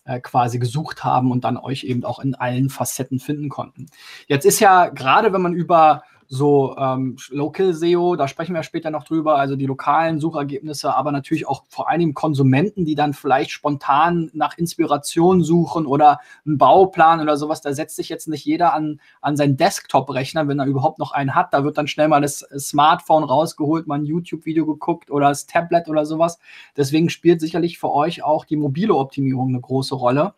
äh, 0.05 0.21
quasi 0.21 0.59
gesucht 0.59 1.05
haben 1.05 1.31
und 1.31 1.45
dann 1.45 1.57
euch 1.57 1.85
eben 1.85 2.05
auch 2.05 2.19
in 2.19 2.35
allen 2.35 2.71
Facetten 2.71 3.21
finden 3.21 3.49
konnten. 3.49 3.87
Jetzt 4.27 4.47
ist 4.47 4.61
ja 4.61 4.89
gerade, 4.89 5.33
wenn 5.33 5.43
man 5.43 5.55
über 5.55 6.03
so 6.31 6.77
ähm, 6.77 7.17
Local 7.31 7.73
SEO, 7.73 8.15
da 8.15 8.29
sprechen 8.29 8.55
wir 8.55 8.63
später 8.63 8.91
noch 8.91 9.05
drüber, 9.05 9.37
also 9.37 9.57
die 9.57 9.65
lokalen 9.65 10.21
Suchergebnisse, 10.21 10.95
aber 10.95 11.11
natürlich 11.11 11.49
auch 11.49 11.65
vor 11.69 11.89
allem 11.89 12.13
Konsumenten, 12.13 12.85
die 12.85 12.95
dann 12.95 13.15
vielleicht 13.15 13.51
spontan 13.51 14.31
nach 14.35 14.59
Inspiration 14.59 15.43
suchen 15.43 15.87
oder 15.87 16.21
einen 16.45 16.59
Bauplan 16.59 17.21
oder 17.21 17.39
sowas. 17.39 17.63
Da 17.63 17.73
setzt 17.73 17.97
sich 17.97 18.11
jetzt 18.11 18.29
nicht 18.29 18.45
jeder 18.45 18.75
an, 18.75 19.01
an 19.23 19.39
seinen 19.39 19.57
Desktop-Rechner, 19.57 20.47
wenn 20.49 20.59
er 20.59 20.67
überhaupt 20.67 20.99
noch 20.99 21.13
einen 21.13 21.35
hat. 21.35 21.55
Da 21.55 21.65
wird 21.65 21.79
dann 21.79 21.89
schnell 21.89 22.09
mal 22.09 22.21
das 22.21 22.41
Smartphone 22.59 23.25
rausgeholt, 23.25 23.87
mal 23.87 23.99
ein 23.99 24.05
YouTube-Video 24.05 24.67
geguckt 24.67 25.11
oder 25.11 25.31
das 25.31 25.47
Tablet 25.47 25.89
oder 25.89 26.05
sowas. 26.05 26.39
Deswegen 26.77 27.09
spielt 27.09 27.41
sicherlich 27.41 27.79
für 27.79 27.91
euch 27.91 28.23
auch 28.23 28.45
die 28.45 28.57
mobile 28.57 28.95
Optimierung 28.95 29.49
eine 29.49 29.61
große 29.61 29.95
Rolle. 29.95 30.35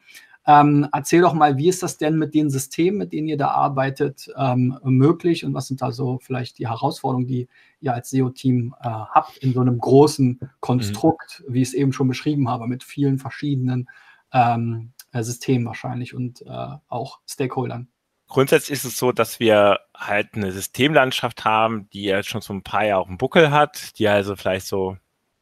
Ähm, 0.47 0.88
erzähl 0.92 1.20
doch 1.20 1.35
mal, 1.35 1.59
wie 1.59 1.68
ist 1.68 1.82
das 1.82 1.99
denn 1.99 2.16
mit 2.16 2.35
den 2.35 2.49
Systemen, 2.50 2.99
mit 2.99 3.12
denen 3.12 3.28
ihr 3.28 3.37
da 3.37 3.49
arbeitet, 3.49 4.32
ähm, 4.37 4.78
möglich 4.82 5.44
und 5.44 5.52
was 5.52 5.66
sind 5.66 5.82
da 5.82 5.92
so 5.92 6.18
vielleicht 6.23 6.59
die 6.59 6.68
Herausforderungen, 6.68 7.26
die 7.26 7.49
ihr 7.80 7.92
als 7.92 8.11
SEO-Team 8.11 8.75
äh, 8.80 8.88
habt 8.88 9.37
in 9.38 9.52
so 9.52 9.61
einem 9.61 9.78
großen 9.78 10.40
Konstrukt, 10.61 11.42
mhm. 11.47 11.54
wie 11.54 11.62
ich 11.62 11.68
es 11.68 11.75
eben 11.75 11.92
schon 11.92 12.09
beschrieben 12.09 12.49
habe, 12.49 12.66
mit 12.66 12.85
vielen 12.85 13.18
verschiedenen 13.18 13.88
ähm, 14.32 14.92
äh, 15.12 15.23
Systemen 15.23 15.66
wahrscheinlich 15.66 16.14
und 16.14 16.42
äh, 16.42 16.68
auch 16.88 17.20
Stakeholdern? 17.28 17.88
Grundsätzlich 18.28 18.78
ist 18.78 18.85
es 18.85 18.97
so, 18.97 19.12
dass 19.12 19.40
wir 19.40 19.80
halt 19.94 20.35
eine 20.35 20.52
Systemlandschaft 20.52 21.44
haben, 21.44 21.90
die 21.90 22.04
ja 22.04 22.23
schon 22.23 22.40
so 22.40 22.54
ein 22.54 22.62
paar 22.62 22.85
Jahre 22.85 23.00
auf 23.00 23.09
dem 23.09 23.18
Buckel 23.18 23.50
hat, 23.50 23.99
die 23.99 24.06
also 24.09 24.37
vielleicht 24.37 24.66
so 24.66 24.97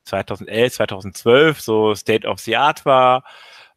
2011, 0.07 0.73
2012 0.73 1.61
so 1.61 1.95
State 1.95 2.27
of 2.27 2.41
the 2.41 2.57
Art 2.57 2.87
war. 2.87 3.25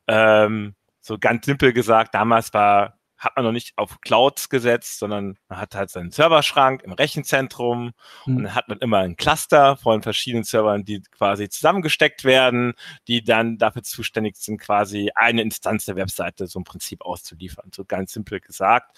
Ähm, 0.07 0.75
so 1.01 1.17
ganz 1.17 1.45
simpel 1.45 1.73
gesagt, 1.73 2.15
damals 2.15 2.53
war, 2.53 3.01
hat 3.21 3.35
man 3.35 3.45
noch 3.45 3.51
nicht 3.51 3.77
auf 3.77 4.01
Clouds 4.01 4.49
gesetzt, 4.49 4.97
sondern 4.97 5.37
man 5.47 5.59
hat 5.59 5.75
halt 5.75 5.91
seinen 5.91 6.09
Serverschrank 6.09 6.81
im 6.81 6.91
Rechenzentrum 6.91 7.91
mhm. 8.25 8.37
und 8.37 8.43
dann 8.45 8.55
hat 8.55 8.67
man 8.67 8.79
immer 8.79 8.97
ein 8.97 9.15
Cluster 9.15 9.77
von 9.77 10.01
verschiedenen 10.01 10.43
Servern, 10.43 10.85
die 10.85 11.03
quasi 11.03 11.47
zusammengesteckt 11.47 12.23
werden, 12.23 12.73
die 13.07 13.23
dann 13.23 13.59
dafür 13.59 13.83
zuständig 13.83 14.37
sind, 14.37 14.59
quasi 14.59 15.11
eine 15.13 15.43
Instanz 15.43 15.85
der 15.85 15.97
Webseite 15.97 16.47
so 16.47 16.57
im 16.57 16.63
Prinzip 16.63 17.03
auszuliefern. 17.03 17.69
So 17.75 17.85
ganz 17.85 18.11
simpel 18.11 18.39
gesagt. 18.39 18.97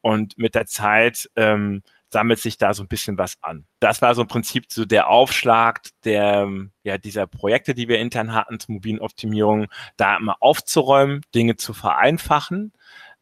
und 0.00 0.38
mit 0.38 0.54
der 0.54 0.64
Zeit 0.64 1.28
ähm, 1.36 1.82
sammelt 2.08 2.38
sich 2.40 2.56
da 2.56 2.72
so 2.72 2.82
ein 2.82 2.88
bisschen 2.88 3.18
was 3.18 3.34
an. 3.42 3.66
Das 3.78 4.00
war 4.00 4.14
so 4.14 4.22
im 4.22 4.28
Prinzip 4.28 4.72
so 4.72 4.86
der 4.86 5.10
Aufschlag 5.10 5.82
der, 6.04 6.48
ja, 6.82 6.96
dieser 6.96 7.26
Projekte, 7.26 7.74
die 7.74 7.86
wir 7.86 7.98
intern 7.98 8.32
hatten 8.32 8.58
zur 8.58 8.76
mobilen 8.76 9.00
Optimierung, 9.00 9.66
da 9.98 10.18
mal 10.18 10.36
aufzuräumen, 10.40 11.20
Dinge 11.34 11.56
zu 11.56 11.74
vereinfachen, 11.74 12.72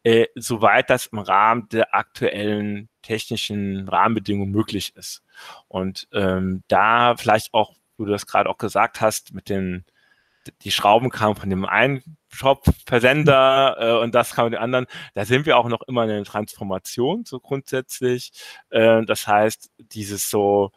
äh, 0.09 0.27
soweit 0.35 0.89
das 0.89 1.07
im 1.07 1.19
Rahmen 1.19 1.69
der 1.69 1.93
aktuellen 1.93 2.89
technischen 3.03 3.87
Rahmenbedingungen 3.87 4.51
möglich 4.51 4.95
ist. 4.95 5.23
Und 5.67 6.07
ähm, 6.13 6.63
da 6.67 7.15
vielleicht 7.15 7.53
auch, 7.53 7.75
wo 7.97 8.05
du 8.05 8.11
das 8.11 8.25
gerade 8.25 8.49
auch 8.49 8.57
gesagt 8.57 9.01
hast, 9.01 9.33
mit 9.33 9.49
den 9.49 9.85
die 10.63 10.71
Schrauben 10.71 11.11
kamen 11.11 11.35
von 11.35 11.49
dem 11.49 11.65
einen 11.65 12.17
Shop-Versender 12.29 13.77
äh, 13.79 14.03
und 14.03 14.15
das 14.15 14.33
kam 14.33 14.45
von 14.45 14.53
dem 14.53 14.61
anderen. 14.61 14.87
Da 15.13 15.25
sind 15.25 15.45
wir 15.45 15.57
auch 15.57 15.67
noch 15.67 15.83
immer 15.83 16.03
in 16.03 16.09
der 16.09 16.23
Transformation, 16.23 17.23
so 17.25 17.39
grundsätzlich. 17.39 18.31
Äh, 18.69 19.05
das 19.05 19.27
heißt, 19.27 19.69
dieses 19.77 20.29
so, 20.29 20.71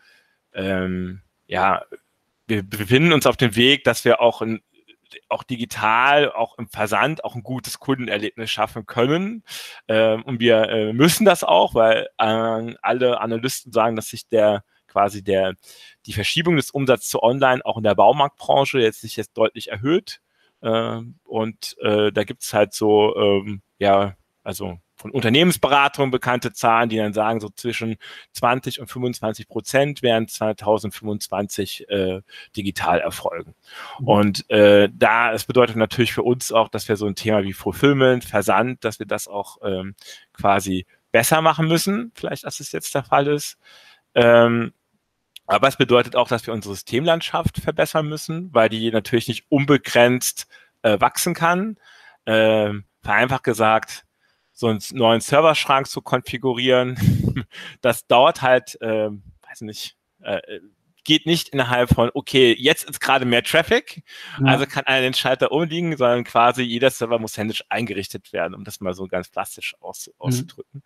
ähm, 0.52 1.22
ja, 1.46 1.82
wir 2.48 2.62
befinden 2.62 3.14
uns 3.14 3.26
auf 3.26 3.38
dem 3.38 3.56
Weg, 3.56 3.84
dass 3.84 4.04
wir 4.04 4.20
auch 4.20 4.42
ein 4.42 4.60
auch 5.28 5.42
digital, 5.42 6.32
auch 6.32 6.58
im 6.58 6.68
Versand, 6.68 7.24
auch 7.24 7.34
ein 7.34 7.42
gutes 7.42 7.78
Kundenerlebnis 7.78 8.50
schaffen 8.50 8.86
können. 8.86 9.44
Ähm, 9.88 10.22
und 10.24 10.40
wir 10.40 10.68
äh, 10.68 10.92
müssen 10.92 11.24
das 11.24 11.44
auch, 11.44 11.74
weil 11.74 12.08
äh, 12.18 12.74
alle 12.82 13.20
Analysten 13.20 13.72
sagen, 13.72 13.96
dass 13.96 14.08
sich 14.08 14.28
der 14.28 14.64
quasi 14.86 15.24
der, 15.24 15.54
die 16.06 16.12
Verschiebung 16.12 16.56
des 16.56 16.70
Umsatzes 16.70 17.08
zu 17.08 17.22
Online 17.22 17.64
auch 17.64 17.78
in 17.78 17.82
der 17.82 17.94
Baumarktbranche 17.94 18.78
jetzt 18.78 19.00
sich 19.00 19.16
jetzt 19.16 19.32
deutlich 19.38 19.70
erhöht. 19.70 20.20
Äh, 20.60 21.00
und 21.24 21.76
da 21.80 22.24
gibt 22.24 22.42
es 22.42 22.52
halt 22.52 22.74
so, 22.74 23.16
ähm, 23.16 23.62
ja, 23.78 24.16
also 24.44 24.78
von 25.02 25.10
Unternehmensberatungen 25.10 26.10
bekannte 26.10 26.52
Zahlen, 26.52 26.88
die 26.88 26.96
dann 26.96 27.12
sagen, 27.12 27.40
so 27.40 27.48
zwischen 27.48 27.96
20 28.32 28.80
und 28.80 28.86
25 28.86 29.48
Prozent 29.48 30.02
werden 30.02 30.28
2025 30.28 31.88
äh, 31.90 32.22
digital 32.56 33.00
erfolgen. 33.00 33.54
Mhm. 33.98 34.08
Und 34.08 34.50
äh, 34.50 34.88
da, 34.92 35.32
es 35.32 35.44
bedeutet 35.44 35.76
natürlich 35.76 36.12
für 36.12 36.22
uns 36.22 36.52
auch, 36.52 36.68
dass 36.68 36.88
wir 36.88 36.96
so 36.96 37.06
ein 37.06 37.16
Thema 37.16 37.42
wie 37.42 37.52
Fulfillment, 37.52 38.24
Versand, 38.24 38.84
dass 38.84 39.00
wir 39.00 39.06
das 39.06 39.28
auch 39.28 39.58
ähm, 39.62 39.94
quasi 40.32 40.86
besser 41.10 41.42
machen 41.42 41.66
müssen, 41.66 42.12
vielleicht 42.14 42.44
als 42.44 42.60
es 42.60 42.72
jetzt 42.72 42.94
der 42.94 43.02
Fall 43.02 43.26
ist. 43.26 43.58
Ähm, 44.14 44.72
aber 45.46 45.66
es 45.66 45.76
bedeutet 45.76 46.14
auch, 46.14 46.28
dass 46.28 46.46
wir 46.46 46.54
unsere 46.54 46.74
Systemlandschaft 46.74 47.58
verbessern 47.58 48.08
müssen, 48.08 48.54
weil 48.54 48.68
die 48.68 48.90
natürlich 48.92 49.28
nicht 49.28 49.46
unbegrenzt 49.48 50.46
äh, 50.82 51.00
wachsen 51.00 51.34
kann. 51.34 51.76
Ähm, 52.24 52.84
vereinfacht 53.02 53.42
gesagt, 53.42 54.04
so 54.52 54.68
einen 54.68 54.80
neuen 54.92 55.20
Serverschrank 55.20 55.86
zu 55.86 56.02
konfigurieren, 56.02 57.46
das 57.80 58.06
dauert 58.06 58.42
halt, 58.42 58.80
äh, 58.80 59.10
weiß 59.10 59.62
nicht, 59.62 59.96
äh, 60.22 60.40
geht 61.04 61.26
nicht 61.26 61.48
innerhalb 61.48 61.90
von, 61.90 62.10
okay, 62.14 62.54
jetzt 62.58 62.88
ist 62.88 63.00
gerade 63.00 63.24
mehr 63.24 63.42
Traffic, 63.42 64.04
ja. 64.40 64.46
also 64.46 64.66
kann 64.66 64.84
einer 64.84 65.02
den 65.02 65.14
Schalter 65.14 65.50
umliegen, 65.50 65.96
sondern 65.96 66.22
quasi 66.24 66.62
jeder 66.62 66.90
Server 66.90 67.18
muss 67.18 67.36
händisch 67.36 67.64
eingerichtet 67.68 68.32
werden, 68.32 68.54
um 68.54 68.62
das 68.64 68.80
mal 68.80 68.94
so 68.94 69.08
ganz 69.08 69.28
plastisch 69.28 69.74
aus, 69.80 70.06
mhm. 70.06 70.12
auszudrücken. 70.18 70.82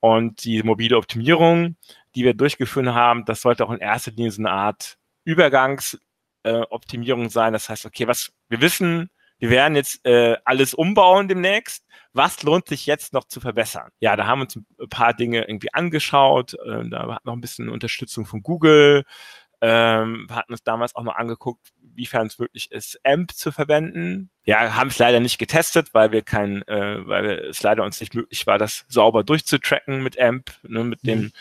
Und 0.00 0.44
die 0.44 0.62
mobile 0.62 0.96
Optimierung, 0.96 1.76
die 2.14 2.24
wir 2.24 2.34
durchgeführt 2.34 2.88
haben, 2.88 3.24
das 3.24 3.40
sollte 3.40 3.64
auch 3.64 3.70
in 3.70 3.78
erster 3.78 4.10
Linie 4.10 4.32
so 4.32 4.42
eine 4.42 4.50
Art 4.50 4.98
Übergangsoptimierung 5.24 7.26
äh, 7.26 7.30
sein. 7.30 7.52
Das 7.52 7.68
heißt, 7.68 7.86
okay, 7.86 8.06
was 8.06 8.32
wir 8.48 8.60
wissen, 8.60 9.10
wir 9.38 9.50
werden 9.50 9.76
jetzt 9.76 10.04
äh, 10.06 10.36
alles 10.44 10.74
umbauen 10.74 11.28
demnächst. 11.28 11.84
Was 12.12 12.42
lohnt 12.42 12.68
sich 12.68 12.86
jetzt 12.86 13.12
noch 13.12 13.24
zu 13.24 13.40
verbessern? 13.40 13.90
Ja, 14.00 14.16
da 14.16 14.26
haben 14.26 14.38
wir 14.38 14.44
uns 14.44 14.56
ein 14.56 14.88
paar 14.88 15.12
Dinge 15.12 15.46
irgendwie 15.46 15.72
angeschaut. 15.74 16.54
Äh, 16.54 16.88
da 16.88 17.14
hat 17.14 17.24
noch 17.24 17.34
ein 17.34 17.40
bisschen 17.40 17.68
Unterstützung 17.68 18.24
von 18.24 18.42
Google. 18.42 19.04
Ähm, 19.60 20.26
wir 20.28 20.36
hatten 20.36 20.52
uns 20.52 20.62
damals 20.62 20.94
auch 20.94 21.02
noch 21.02 21.16
angeguckt, 21.16 21.72
wiefern 21.80 22.26
es 22.26 22.38
möglich 22.38 22.70
ist, 22.70 23.00
AMP 23.04 23.32
zu 23.32 23.52
verwenden. 23.52 24.30
Ja, 24.44 24.76
haben 24.76 24.88
es 24.88 24.98
leider 24.98 25.18
nicht 25.18 25.38
getestet, 25.38 25.94
weil 25.94 26.12
wir 26.12 26.22
kein, 26.22 26.62
äh, 26.68 27.06
weil 27.06 27.26
es 27.48 27.62
leider 27.62 27.82
uns 27.82 28.00
nicht 28.00 28.14
möglich 28.14 28.46
war, 28.46 28.58
das 28.58 28.84
sauber 28.88 29.24
durchzutracken 29.24 30.02
mit 30.02 30.18
AMP, 30.20 30.50
ne, 30.62 30.84
mit 30.84 31.02
mhm. 31.04 31.08
dem 31.08 31.32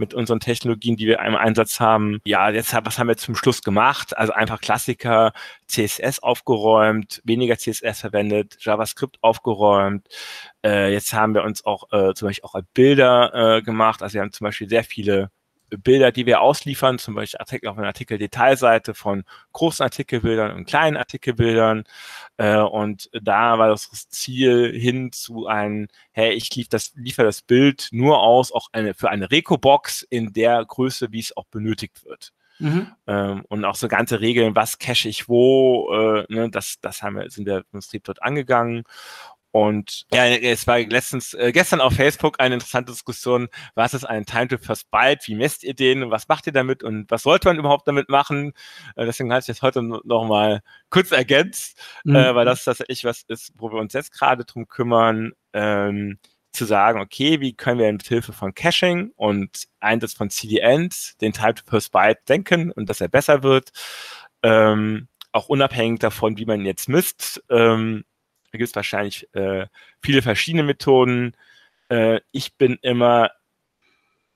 mit 0.00 0.14
unseren 0.14 0.40
Technologien, 0.40 0.96
die 0.96 1.06
wir 1.06 1.20
im 1.20 1.36
Einsatz 1.36 1.78
haben. 1.78 2.20
Ja, 2.24 2.50
jetzt 2.50 2.74
was 2.74 2.98
haben 2.98 3.06
wir 3.06 3.16
zum 3.16 3.36
Schluss 3.36 3.62
gemacht? 3.62 4.16
Also 4.16 4.32
einfach 4.32 4.60
Klassiker, 4.60 5.32
CSS 5.68 6.18
aufgeräumt, 6.18 7.20
weniger 7.24 7.56
CSS 7.56 8.00
verwendet, 8.00 8.56
JavaScript 8.60 9.18
aufgeräumt. 9.22 10.08
Äh, 10.64 10.92
jetzt 10.92 11.12
haben 11.12 11.34
wir 11.34 11.44
uns 11.44 11.64
auch 11.64 11.84
äh, 11.92 12.14
zum 12.14 12.28
Beispiel 12.28 12.44
auch 12.44 12.60
Bilder 12.74 13.58
äh, 13.58 13.62
gemacht. 13.62 14.02
Also 14.02 14.14
wir 14.14 14.22
haben 14.22 14.32
zum 14.32 14.46
Beispiel 14.46 14.68
sehr 14.68 14.82
viele 14.82 15.30
Bilder, 15.78 16.12
die 16.12 16.26
wir 16.26 16.40
ausliefern, 16.40 16.98
zum 16.98 17.14
Beispiel 17.14 17.38
Artikel 17.38 17.68
auf 17.68 17.78
einer 17.78 17.86
Artikel-Detailseite 17.88 18.94
von 18.94 19.24
großen 19.52 19.82
Artikelbildern 19.82 20.52
und 20.52 20.66
kleinen 20.66 20.96
Artikelbildern. 20.96 21.84
Äh, 22.36 22.58
und 22.58 23.10
da 23.12 23.58
war 23.58 23.68
das 23.68 23.88
Ziel 24.08 24.72
hin 24.72 25.12
zu 25.12 25.46
einem, 25.46 25.88
hey, 26.12 26.32
ich 26.32 26.54
lief 26.54 26.68
das, 26.68 26.92
liefere 26.94 27.26
das 27.26 27.42
Bild 27.42 27.88
nur 27.92 28.20
aus, 28.20 28.52
auch 28.52 28.68
eine, 28.72 28.94
für 28.94 29.10
eine 29.10 29.30
Reco-Box 29.30 30.02
in 30.02 30.32
der 30.32 30.64
Größe, 30.64 31.12
wie 31.12 31.20
es 31.20 31.36
auch 31.36 31.46
benötigt 31.46 32.04
wird. 32.04 32.32
Mhm. 32.60 32.92
Ähm, 33.06 33.44
und 33.48 33.64
auch 33.64 33.74
so 33.74 33.88
ganze 33.88 34.20
Regeln, 34.20 34.54
was 34.54 34.78
cache 34.78 35.08
ich 35.08 35.28
wo, 35.28 35.90
äh, 35.92 36.26
ne, 36.28 36.50
das, 36.50 36.76
das 36.80 37.02
haben 37.02 37.16
wir, 37.16 37.30
sind 37.30 37.46
wir 37.46 37.64
im 37.72 37.80
Stream 37.80 38.02
dort 38.04 38.22
angegangen. 38.22 38.84
Und 39.52 40.06
ja, 40.12 40.26
es 40.26 40.66
war 40.66 40.78
letztens, 40.78 41.34
äh, 41.34 41.50
gestern 41.52 41.80
auf 41.80 41.94
Facebook 41.94 42.38
eine 42.38 42.54
interessante 42.54 42.92
Diskussion, 42.92 43.48
was 43.74 43.94
ist 43.94 44.04
ein 44.04 44.24
Time 44.24 44.48
to 44.48 44.58
First 44.58 44.90
Byte, 44.90 45.26
wie 45.26 45.34
messt 45.34 45.64
ihr 45.64 45.74
den? 45.74 46.04
Und 46.04 46.10
was 46.10 46.28
macht 46.28 46.46
ihr 46.46 46.52
damit? 46.52 46.82
Und 46.84 47.10
was 47.10 47.24
sollte 47.24 47.48
man 47.48 47.58
überhaupt 47.58 47.88
damit 47.88 48.08
machen? 48.08 48.52
Äh, 48.94 49.06
deswegen 49.06 49.32
hatte 49.32 49.50
ich 49.50 49.58
das 49.58 49.62
heute 49.62 49.82
noch 49.82 50.26
mal 50.26 50.60
kurz 50.88 51.10
ergänzt, 51.10 51.78
mhm. 52.04 52.16
äh, 52.16 52.34
weil 52.34 52.44
das 52.44 52.64
tatsächlich 52.64 53.04
was 53.04 53.22
ist, 53.26 53.52
wo 53.56 53.72
wir 53.72 53.80
uns 53.80 53.92
jetzt 53.92 54.12
gerade 54.12 54.44
drum 54.44 54.68
kümmern, 54.68 55.32
ähm, 55.52 56.18
zu 56.52 56.64
sagen, 56.64 57.00
okay, 57.00 57.40
wie 57.40 57.54
können 57.54 57.78
wir 57.78 57.92
mit 57.92 58.06
Hilfe 58.06 58.32
von 58.32 58.54
Caching 58.54 59.12
und 59.16 59.66
Einsatz 59.80 60.14
von 60.14 60.30
CDNs 60.30 61.16
den 61.20 61.32
Time 61.32 61.54
to 61.54 61.62
First 61.66 61.92
Byte 61.92 62.28
denken 62.28 62.72
und 62.72 62.88
dass 62.88 63.00
er 63.00 63.08
besser 63.08 63.42
wird, 63.42 63.70
ähm, 64.42 65.08
auch 65.32 65.48
unabhängig 65.48 66.00
davon, 66.00 66.38
wie 66.38 66.46
man 66.46 66.64
jetzt 66.64 66.88
misst, 66.88 67.42
ähm, 67.50 68.04
da 68.52 68.58
gibt 68.58 68.68
es 68.68 68.76
wahrscheinlich 68.76 69.32
äh, 69.34 69.66
viele 70.02 70.22
verschiedene 70.22 70.62
Methoden. 70.62 71.36
Äh, 71.88 72.20
ich 72.32 72.56
bin 72.56 72.78
immer 72.82 73.30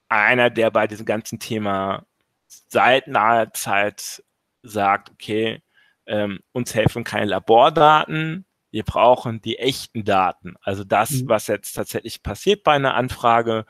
einer, 0.08 0.50
der 0.50 0.70
bei 0.70 0.86
diesem 0.86 1.06
ganzen 1.06 1.38
Thema 1.38 2.06
seit 2.46 3.08
naher 3.08 3.52
Zeit 3.52 4.22
sagt, 4.62 5.10
okay, 5.10 5.62
ähm, 6.06 6.40
uns 6.52 6.74
helfen 6.74 7.04
keine 7.04 7.26
Labordaten, 7.26 8.44
wir 8.70 8.82
brauchen 8.82 9.40
die 9.40 9.58
echten 9.58 10.04
Daten. 10.04 10.56
Also 10.60 10.82
das, 10.82 11.10
mhm. 11.10 11.28
was 11.28 11.46
jetzt 11.46 11.74
tatsächlich 11.74 12.22
passiert 12.22 12.64
bei 12.64 12.72
einer 12.72 12.94
Anfrage. 12.94 13.66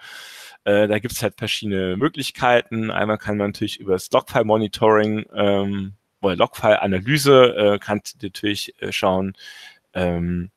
Äh, 0.65 0.89
da 0.89 0.99
gibt 0.99 1.13
es 1.13 1.23
halt 1.23 1.35
verschiedene 1.37 1.99
Möglichkeiten. 1.99 2.91
Einmal 2.91 3.19
kann 3.19 3.37
man 3.37 3.49
natürlich 3.49 3.79
über 3.79 3.93
das 3.93 4.11
Logfile-Monitoring 4.11 5.27
ähm, 5.35 5.93
oder 6.23 6.37
Logfile-Analyse 6.37 7.55
äh, 7.75 7.79
kann 7.79 8.01
natürlich 8.23 8.81
äh, 8.81 8.93
schauen, 8.93 9.35
ähm, 9.95 10.51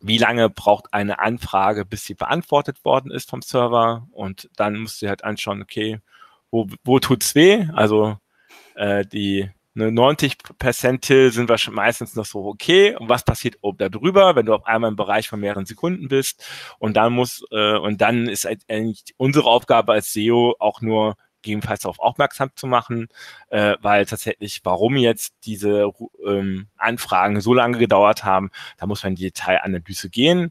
wie 0.00 0.18
lange 0.18 0.48
braucht 0.50 0.92
eine 0.92 1.18
Anfrage, 1.18 1.84
bis 1.84 2.04
sie 2.04 2.14
beantwortet 2.14 2.84
worden 2.84 3.10
ist 3.10 3.30
vom 3.30 3.42
Server 3.42 4.06
und 4.12 4.48
dann 4.56 4.78
musst 4.78 5.02
du 5.02 5.08
halt 5.08 5.24
anschauen, 5.24 5.62
okay, 5.62 6.00
wo, 6.50 6.68
wo 6.84 6.98
tut's 6.98 7.34
weh? 7.34 7.66
Also 7.74 8.16
äh, 8.76 9.04
die 9.04 9.50
ne, 9.74 9.92
90 9.92 10.38
Percentil 10.58 11.32
sind 11.32 11.48
wir 11.48 11.58
schon 11.58 11.74
meistens 11.74 12.14
noch 12.14 12.26
so 12.26 12.44
okay. 12.46 12.96
Und 12.96 13.08
was 13.08 13.24
passiert 13.24 13.56
oben 13.60 13.90
darüber, 13.90 14.36
wenn 14.36 14.46
du 14.46 14.54
auf 14.54 14.66
einmal 14.66 14.90
im 14.90 14.96
Bereich 14.96 15.28
von 15.28 15.40
mehreren 15.40 15.66
Sekunden 15.66 16.08
bist? 16.08 16.46
Und 16.78 16.96
dann 16.96 17.12
muss 17.12 17.44
äh, 17.50 17.76
und 17.76 18.00
dann 18.00 18.28
ist 18.28 18.46
eigentlich 18.46 19.14
unsere 19.16 19.48
Aufgabe 19.48 19.92
als 19.92 20.12
SEO 20.12 20.56
auch 20.58 20.80
nur 20.80 21.16
gegebenenfalls 21.42 21.80
darauf 21.80 21.98
aufmerksam 21.98 22.50
zu 22.54 22.66
machen, 22.66 23.08
äh, 23.48 23.76
weil 23.80 24.06
tatsächlich, 24.06 24.60
warum 24.64 24.96
jetzt 24.96 25.34
diese 25.44 25.90
ähm, 26.24 26.68
Anfragen 26.76 27.40
so 27.40 27.54
lange 27.54 27.78
gedauert 27.78 28.24
haben, 28.24 28.50
da 28.76 28.86
muss 28.86 29.02
man 29.02 29.12
in 29.12 29.16
die 29.16 29.24
Detailanalyse 29.24 30.10
gehen. 30.10 30.50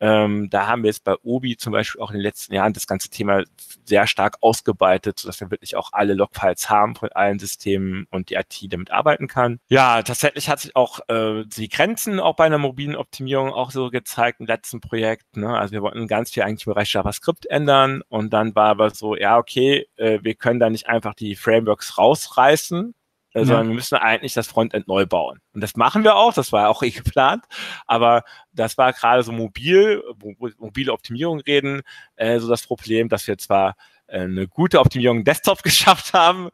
Ähm, 0.00 0.50
da 0.50 0.66
haben 0.66 0.82
wir 0.82 0.90
jetzt 0.90 1.04
bei 1.04 1.14
Obi 1.22 1.56
zum 1.56 1.72
Beispiel 1.72 2.00
auch 2.00 2.10
in 2.10 2.16
den 2.16 2.22
letzten 2.22 2.54
Jahren 2.54 2.72
das 2.72 2.86
ganze 2.86 3.08
Thema 3.08 3.44
sehr 3.84 4.06
stark 4.06 4.36
ausgeweitet, 4.40 5.20
sodass 5.20 5.40
wir 5.40 5.50
wirklich 5.50 5.76
auch 5.76 5.90
alle 5.92 6.14
Logfiles 6.14 6.68
haben 6.68 6.96
von 6.96 7.10
allen 7.12 7.38
Systemen 7.38 8.06
und 8.10 8.30
die 8.30 8.34
IT 8.34 8.72
damit 8.72 8.90
arbeiten 8.90 9.28
kann. 9.28 9.60
Ja, 9.68 10.02
tatsächlich 10.02 10.48
hat 10.48 10.60
sich 10.60 10.74
auch 10.76 11.00
äh, 11.08 11.44
die 11.46 11.68
Grenzen 11.68 12.20
auch 12.20 12.36
bei 12.36 12.44
einer 12.44 12.58
mobilen 12.58 12.96
Optimierung 12.96 13.52
auch 13.52 13.70
so 13.70 13.90
gezeigt 13.90 14.40
im 14.40 14.46
letzten 14.46 14.80
Projekt. 14.80 15.36
Ne? 15.36 15.58
Also 15.58 15.72
wir 15.72 15.82
wollten 15.82 16.06
ganz 16.06 16.30
viel 16.30 16.42
eigentlich 16.42 16.66
im 16.66 16.72
Bereich 16.72 16.92
JavaScript 16.92 17.46
ändern 17.46 18.02
und 18.08 18.32
dann 18.32 18.54
war 18.54 18.68
aber 18.68 18.90
so, 18.90 19.16
ja, 19.16 19.38
okay, 19.38 19.86
äh, 19.96 20.18
wir 20.22 20.34
können 20.34 20.60
da 20.60 20.70
nicht 20.70 20.88
einfach 20.88 21.14
die 21.14 21.36
Frameworks 21.36 21.98
rausreißen, 21.98 22.94
äh, 23.34 23.44
sondern 23.44 23.68
wir 23.68 23.74
müssen 23.74 23.96
eigentlich 23.96 24.32
das 24.32 24.46
Frontend 24.46 24.88
neu 24.88 25.06
bauen. 25.06 25.40
Und 25.52 25.60
das 25.60 25.76
machen 25.76 26.04
wir 26.04 26.16
auch, 26.16 26.32
das 26.32 26.52
war 26.52 26.68
auch 26.70 26.82
eh 26.82 26.90
geplant, 27.04 27.44
aber 27.86 28.22
das 28.52 28.78
war 28.78 28.92
gerade 28.92 29.22
so 29.22 29.32
mobil, 29.32 30.02
wo, 30.18 30.34
mobile 30.58 30.92
Optimierung 30.92 31.40
reden, 31.40 31.82
äh, 32.16 32.38
so 32.38 32.48
das 32.48 32.66
Problem, 32.66 33.08
dass 33.08 33.26
wir 33.26 33.36
zwar 33.36 33.74
äh, 34.06 34.20
eine 34.20 34.46
gute 34.46 34.80
Optimierung 34.80 35.24
Desktop 35.24 35.62
geschafft 35.62 36.12
haben. 36.12 36.50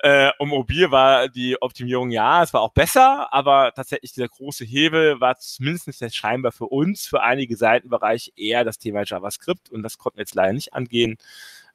Äh, 0.00 0.30
und 0.38 0.48
mobil 0.48 0.90
war 0.90 1.28
die 1.28 1.60
Optimierung 1.60 2.10
ja, 2.10 2.42
es 2.42 2.52
war 2.52 2.62
auch 2.62 2.72
besser, 2.72 3.32
aber 3.32 3.72
tatsächlich 3.74 4.12
dieser 4.12 4.28
große 4.28 4.64
Hebel 4.64 5.20
war 5.20 5.36
zumindest 5.36 6.00
jetzt 6.00 6.16
scheinbar 6.16 6.52
für 6.52 6.66
uns, 6.66 7.06
für 7.06 7.22
einige 7.22 7.56
Seitenbereiche 7.56 8.32
eher 8.36 8.64
das 8.64 8.78
Thema 8.78 9.04
JavaScript 9.04 9.70
und 9.70 9.82
das 9.82 9.98
konnten 9.98 10.18
wir 10.18 10.22
jetzt 10.22 10.34
leider 10.34 10.52
nicht 10.52 10.74
angehen. 10.74 11.16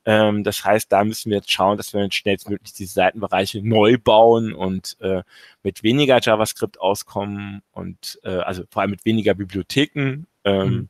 Ähm, 0.05 0.43
das 0.43 0.63
heißt, 0.63 0.91
da 0.91 1.03
müssen 1.03 1.29
wir 1.29 1.37
jetzt 1.37 1.51
schauen, 1.51 1.77
dass 1.77 1.93
wir 1.93 2.09
schnellstmöglich 2.11 2.73
diese 2.73 2.93
Seitenbereiche 2.93 3.61
neu 3.61 3.97
bauen 3.97 4.53
und 4.53 4.97
äh, 5.01 5.23
mit 5.61 5.83
weniger 5.83 6.19
JavaScript 6.21 6.79
auskommen 6.79 7.61
und 7.71 8.19
äh, 8.23 8.29
also 8.29 8.63
vor 8.69 8.81
allem 8.81 8.91
mit 8.91 9.05
weniger 9.05 9.33
Bibliotheken. 9.33 10.25
Ähm, 10.43 10.69
mhm. 10.69 10.89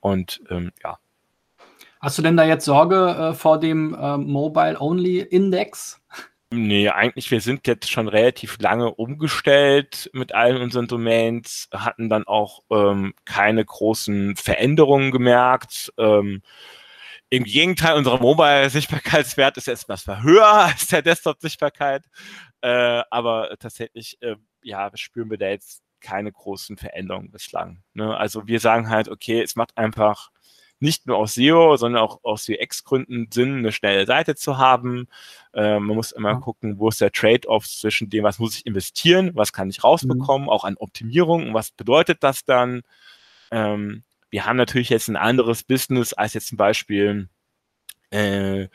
Und 0.00 0.42
ähm, 0.50 0.72
ja. 0.82 0.98
Hast 2.00 2.18
du 2.18 2.22
denn 2.22 2.36
da 2.36 2.44
jetzt 2.44 2.64
Sorge 2.64 3.30
äh, 3.30 3.34
vor 3.34 3.60
dem 3.60 3.94
äh, 3.94 4.16
Mobile-Only-Index? 4.16 6.00
Nee, 6.52 6.90
eigentlich, 6.90 7.30
wir 7.30 7.40
sind 7.40 7.66
jetzt 7.66 7.90
schon 7.90 8.08
relativ 8.08 8.58
lange 8.60 8.92
umgestellt 8.94 10.10
mit 10.12 10.34
allen 10.34 10.60
unseren 10.60 10.86
Domains, 10.86 11.68
hatten 11.72 12.10
dann 12.10 12.24
auch 12.26 12.62
ähm, 12.70 13.14
keine 13.24 13.64
großen 13.64 14.36
Veränderungen 14.36 15.12
gemerkt. 15.12 15.94
Ähm, 15.96 16.42
Im 17.32 17.44
Gegenteil, 17.44 17.96
unser 17.96 18.18
Mobile-Sichtbarkeitswert 18.18 19.56
ist 19.56 19.66
etwas 19.66 20.06
höher 20.06 20.46
als 20.52 20.88
der 20.88 21.00
Desktop-Sichtbarkeit. 21.00 22.04
Äh, 22.60 23.04
aber 23.10 23.56
tatsächlich, 23.58 24.18
äh, 24.20 24.36
ja, 24.60 24.90
spüren 24.96 25.30
wir 25.30 25.38
da 25.38 25.48
jetzt 25.48 25.80
keine 26.02 26.30
großen 26.30 26.76
Veränderungen 26.76 27.30
bislang. 27.30 27.82
Ne? 27.94 28.14
Also 28.14 28.46
wir 28.48 28.60
sagen 28.60 28.90
halt, 28.90 29.08
okay, 29.08 29.40
es 29.40 29.56
macht 29.56 29.78
einfach 29.78 30.30
nicht 30.78 31.06
nur 31.06 31.16
aus 31.16 31.32
SEO, 31.32 31.78
sondern 31.78 32.02
auch 32.02 32.22
aus 32.22 32.46
UX-Gründen 32.50 33.28
Sinn, 33.32 33.60
eine 33.60 33.72
schnelle 33.72 34.04
Seite 34.04 34.34
zu 34.34 34.58
haben. 34.58 35.08
Äh, 35.54 35.78
man 35.78 35.96
muss 35.96 36.12
immer 36.12 36.38
gucken, 36.38 36.78
wo 36.78 36.90
ist 36.90 37.00
der 37.00 37.12
Trade-off 37.12 37.66
zwischen 37.66 38.10
dem, 38.10 38.24
was 38.24 38.40
muss 38.40 38.56
ich 38.56 38.66
investieren, 38.66 39.30
was 39.32 39.54
kann 39.54 39.70
ich 39.70 39.82
rausbekommen, 39.82 40.48
mhm. 40.48 40.50
auch 40.50 40.64
an 40.64 40.76
Optimierung 40.76 41.48
und 41.48 41.54
was 41.54 41.70
bedeutet 41.70 42.22
das 42.22 42.44
dann. 42.44 42.82
Ähm, 43.50 44.04
wir 44.32 44.46
haben 44.46 44.56
natürlich 44.56 44.88
jetzt 44.88 45.08
ein 45.08 45.16
anderes 45.16 45.62
Business 45.62 46.12
als 46.12 46.34
jetzt 46.34 46.48
zum 46.48 46.58
Beispiel 46.58 47.28
äh, 48.10 48.68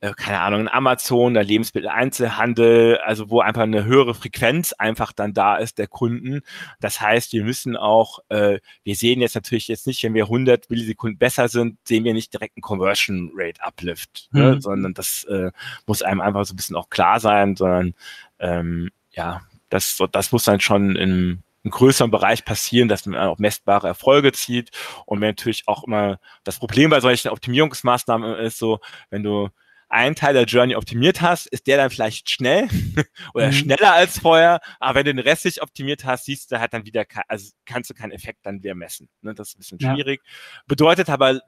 äh, 0.00 0.12
keine 0.14 0.40
Ahnung, 0.40 0.68
Amazon, 0.68 1.32
der 1.32 1.44
Lebensmitteleinzelhandel, 1.44 2.98
also 2.98 3.30
wo 3.30 3.40
einfach 3.40 3.62
eine 3.62 3.84
höhere 3.84 4.14
Frequenz 4.14 4.74
einfach 4.74 5.12
dann 5.12 5.32
da 5.32 5.56
ist 5.56 5.78
der 5.78 5.86
Kunden. 5.86 6.42
Das 6.80 7.00
heißt, 7.00 7.32
wir 7.32 7.44
müssen 7.44 7.76
auch, 7.76 8.18
äh, 8.28 8.58
wir 8.84 8.94
sehen 8.94 9.22
jetzt 9.22 9.34
natürlich 9.34 9.68
jetzt 9.68 9.86
nicht, 9.86 10.02
wenn 10.02 10.12
wir 10.12 10.24
100 10.24 10.68
Millisekunden 10.68 11.18
besser 11.18 11.48
sind, 11.48 11.78
sehen 11.84 12.04
wir 12.04 12.12
nicht 12.12 12.32
direkt 12.32 12.56
einen 12.56 12.62
Conversion 12.62 13.30
Rate 13.34 13.62
Uplift, 13.62 14.28
ne? 14.32 14.42
mhm. 14.42 14.50
ne? 14.50 14.60
sondern 14.60 14.94
das 14.94 15.24
äh, 15.24 15.50
muss 15.86 16.02
einem 16.02 16.20
einfach 16.20 16.44
so 16.44 16.52
ein 16.52 16.56
bisschen 16.56 16.76
auch 16.76 16.90
klar 16.90 17.18
sein, 17.18 17.56
sondern 17.56 17.94
ähm, 18.38 18.90
ja, 19.12 19.42
das, 19.70 19.98
das 20.12 20.32
muss 20.32 20.44
dann 20.44 20.60
schon 20.60 20.94
im, 20.96 21.42
im 21.66 21.72
größeren 21.72 22.12
Bereich 22.12 22.44
passieren, 22.44 22.86
dass 22.86 23.06
man 23.06 23.18
auch 23.18 23.38
messbare 23.38 23.88
Erfolge 23.88 24.30
zieht. 24.30 24.70
Und 25.04 25.20
wenn 25.20 25.30
natürlich 25.30 25.64
auch 25.66 25.82
immer 25.82 26.20
das 26.44 26.60
Problem 26.60 26.90
bei 26.90 27.00
solchen 27.00 27.28
Optimierungsmaßnahmen 27.28 28.38
ist 28.38 28.58
so, 28.58 28.78
wenn 29.10 29.24
du 29.24 29.48
einen 29.88 30.14
Teil 30.14 30.34
der 30.34 30.44
Journey 30.44 30.76
optimiert 30.76 31.22
hast, 31.22 31.46
ist 31.46 31.66
der 31.66 31.76
dann 31.76 31.90
vielleicht 31.90 32.30
schnell 32.30 32.68
oder 33.34 33.48
mhm. 33.48 33.52
schneller 33.52 33.94
als 33.94 34.20
vorher. 34.20 34.60
Aber 34.78 34.94
wenn 34.94 35.06
du 35.06 35.14
den 35.14 35.26
Rest 35.28 35.44
nicht 35.44 35.60
optimiert 35.60 36.04
hast, 36.04 36.26
siehst 36.26 36.52
du 36.52 36.60
halt 36.60 36.72
dann 36.72 36.84
wieder, 36.84 37.04
also 37.26 37.50
kannst 37.64 37.90
du 37.90 37.94
keinen 37.94 38.12
Effekt 38.12 38.46
dann 38.46 38.62
wieder 38.62 38.76
messen. 38.76 39.08
Ne? 39.22 39.34
Das 39.34 39.48
ist 39.48 39.56
ein 39.56 39.58
bisschen 39.58 39.80
schwierig. 39.80 40.20
Ja. 40.24 40.60
Bedeutet 40.68 41.10
aber 41.10 41.40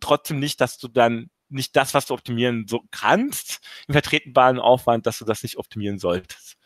trotzdem 0.00 0.38
nicht, 0.38 0.58
dass 0.62 0.78
du 0.78 0.88
dann 0.88 1.28
nicht 1.50 1.76
das, 1.76 1.92
was 1.92 2.06
du 2.06 2.14
optimieren 2.14 2.66
so 2.66 2.82
kannst, 2.90 3.60
im 3.88 3.92
vertretbaren 3.92 4.58
Aufwand, 4.58 5.06
dass 5.06 5.18
du 5.18 5.26
das 5.26 5.42
nicht 5.42 5.58
optimieren 5.58 5.98
solltest. 5.98 6.56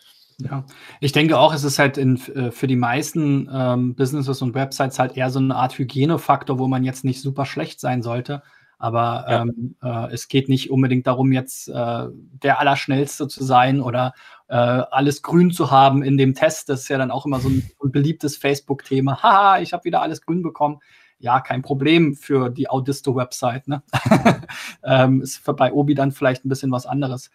Ja, 0.40 0.64
ich 1.00 1.12
denke 1.12 1.38
auch, 1.38 1.54
es 1.54 1.64
ist 1.64 1.78
halt 1.78 1.98
in, 1.98 2.16
äh, 2.34 2.50
für 2.50 2.66
die 2.66 2.76
meisten 2.76 3.48
ähm, 3.52 3.94
Businesses 3.94 4.42
und 4.42 4.54
Websites 4.54 4.98
halt 4.98 5.16
eher 5.16 5.30
so 5.30 5.38
eine 5.38 5.54
Art 5.54 5.78
Hygienefaktor, 5.78 6.58
wo 6.58 6.68
man 6.68 6.84
jetzt 6.84 7.04
nicht 7.04 7.20
super 7.20 7.46
schlecht 7.46 7.80
sein 7.80 8.02
sollte. 8.02 8.42
Aber 8.80 9.26
ja. 9.28 9.42
ähm, 9.42 9.76
äh, 9.82 10.12
es 10.12 10.28
geht 10.28 10.48
nicht 10.48 10.70
unbedingt 10.70 11.06
darum, 11.06 11.32
jetzt 11.32 11.68
äh, 11.68 12.06
der 12.10 12.58
Allerschnellste 12.60 13.28
zu 13.28 13.44
sein 13.44 13.82
oder 13.82 14.14
äh, 14.48 14.54
alles 14.54 15.20
grün 15.20 15.50
zu 15.50 15.70
haben 15.70 16.02
in 16.02 16.16
dem 16.16 16.34
Test. 16.34 16.70
Das 16.70 16.80
ist 16.80 16.88
ja 16.88 16.96
dann 16.96 17.10
auch 17.10 17.26
immer 17.26 17.40
so 17.40 17.50
ein, 17.50 17.70
ein 17.84 17.92
beliebtes 17.92 18.38
Facebook-Thema. 18.38 19.16
Haha, 19.22 19.60
ich 19.60 19.74
habe 19.74 19.84
wieder 19.84 20.00
alles 20.00 20.22
grün 20.22 20.42
bekommen. 20.42 20.80
Ja, 21.18 21.40
kein 21.40 21.60
Problem 21.60 22.14
für 22.14 22.48
die 22.48 22.70
Audisto-Website. 22.70 23.68
Ne? 23.68 23.82
ähm, 24.82 25.20
ist 25.20 25.44
bei 25.44 25.70
Obi 25.74 25.94
dann 25.94 26.10
vielleicht 26.10 26.46
ein 26.46 26.48
bisschen 26.48 26.72
was 26.72 26.86
anderes. 26.86 27.30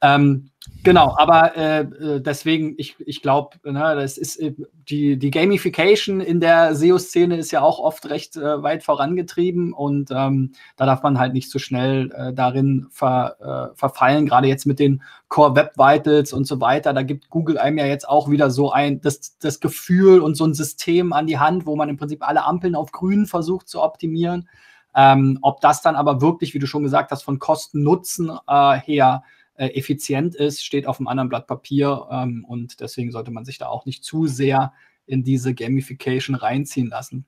Ähm, 0.00 0.50
genau, 0.84 1.16
aber 1.18 1.56
äh, 1.56 1.80
äh, 1.80 2.20
deswegen, 2.20 2.74
ich, 2.78 2.94
ich 3.00 3.20
glaube, 3.20 3.56
ne, 3.64 3.96
das 3.96 4.16
ist 4.16 4.36
äh, 4.36 4.54
die, 4.88 5.18
die 5.18 5.32
Gamification 5.32 6.20
in 6.20 6.38
der 6.38 6.76
SEO-Szene 6.76 7.36
ist 7.36 7.50
ja 7.50 7.62
auch 7.62 7.80
oft 7.80 8.08
recht 8.08 8.36
äh, 8.36 8.62
weit 8.62 8.84
vorangetrieben 8.84 9.72
und 9.72 10.10
ähm, 10.12 10.52
da 10.76 10.86
darf 10.86 11.02
man 11.02 11.18
halt 11.18 11.32
nicht 11.32 11.50
so 11.50 11.58
schnell 11.58 12.12
äh, 12.12 12.32
darin 12.32 12.86
ver, 12.90 13.72
äh, 13.72 13.76
verfallen, 13.76 14.26
gerade 14.26 14.46
jetzt 14.46 14.66
mit 14.66 14.78
den 14.78 15.02
Core 15.28 15.56
Web 15.56 15.76
Vitals 15.76 16.32
und 16.32 16.46
so 16.46 16.60
weiter. 16.60 16.92
Da 16.92 17.02
gibt 17.02 17.28
Google 17.28 17.58
einem 17.58 17.78
ja 17.78 17.86
jetzt 17.86 18.08
auch 18.08 18.30
wieder 18.30 18.50
so 18.50 18.70
ein 18.70 19.00
das, 19.00 19.36
das 19.38 19.58
Gefühl 19.58 20.20
und 20.20 20.36
so 20.36 20.44
ein 20.44 20.54
System 20.54 21.12
an 21.12 21.26
die 21.26 21.38
Hand, 21.38 21.66
wo 21.66 21.74
man 21.74 21.88
im 21.88 21.96
Prinzip 21.96 22.26
alle 22.26 22.44
Ampeln 22.44 22.76
auf 22.76 22.92
grün 22.92 23.26
versucht 23.26 23.68
zu 23.68 23.82
optimieren. 23.82 24.48
Ähm, 24.94 25.38
ob 25.42 25.60
das 25.60 25.82
dann 25.82 25.96
aber 25.96 26.20
wirklich, 26.20 26.54
wie 26.54 26.58
du 26.60 26.66
schon 26.66 26.82
gesagt 26.82 27.10
hast, 27.10 27.22
von 27.22 27.38
Kosten-Nutzen 27.38 28.32
her 28.48 29.22
äh, 29.58 29.66
effizient 29.70 30.34
ist, 30.36 30.64
steht 30.64 30.86
auf 30.86 30.98
einem 30.98 31.08
anderen 31.08 31.28
Blatt 31.28 31.46
Papier 31.46 32.06
ähm, 32.10 32.44
und 32.46 32.80
deswegen 32.80 33.10
sollte 33.10 33.32
man 33.32 33.44
sich 33.44 33.58
da 33.58 33.66
auch 33.66 33.86
nicht 33.86 34.04
zu 34.04 34.26
sehr 34.26 34.72
in 35.04 35.24
diese 35.24 35.52
Gamification 35.52 36.36
reinziehen 36.36 36.88
lassen. 36.88 37.26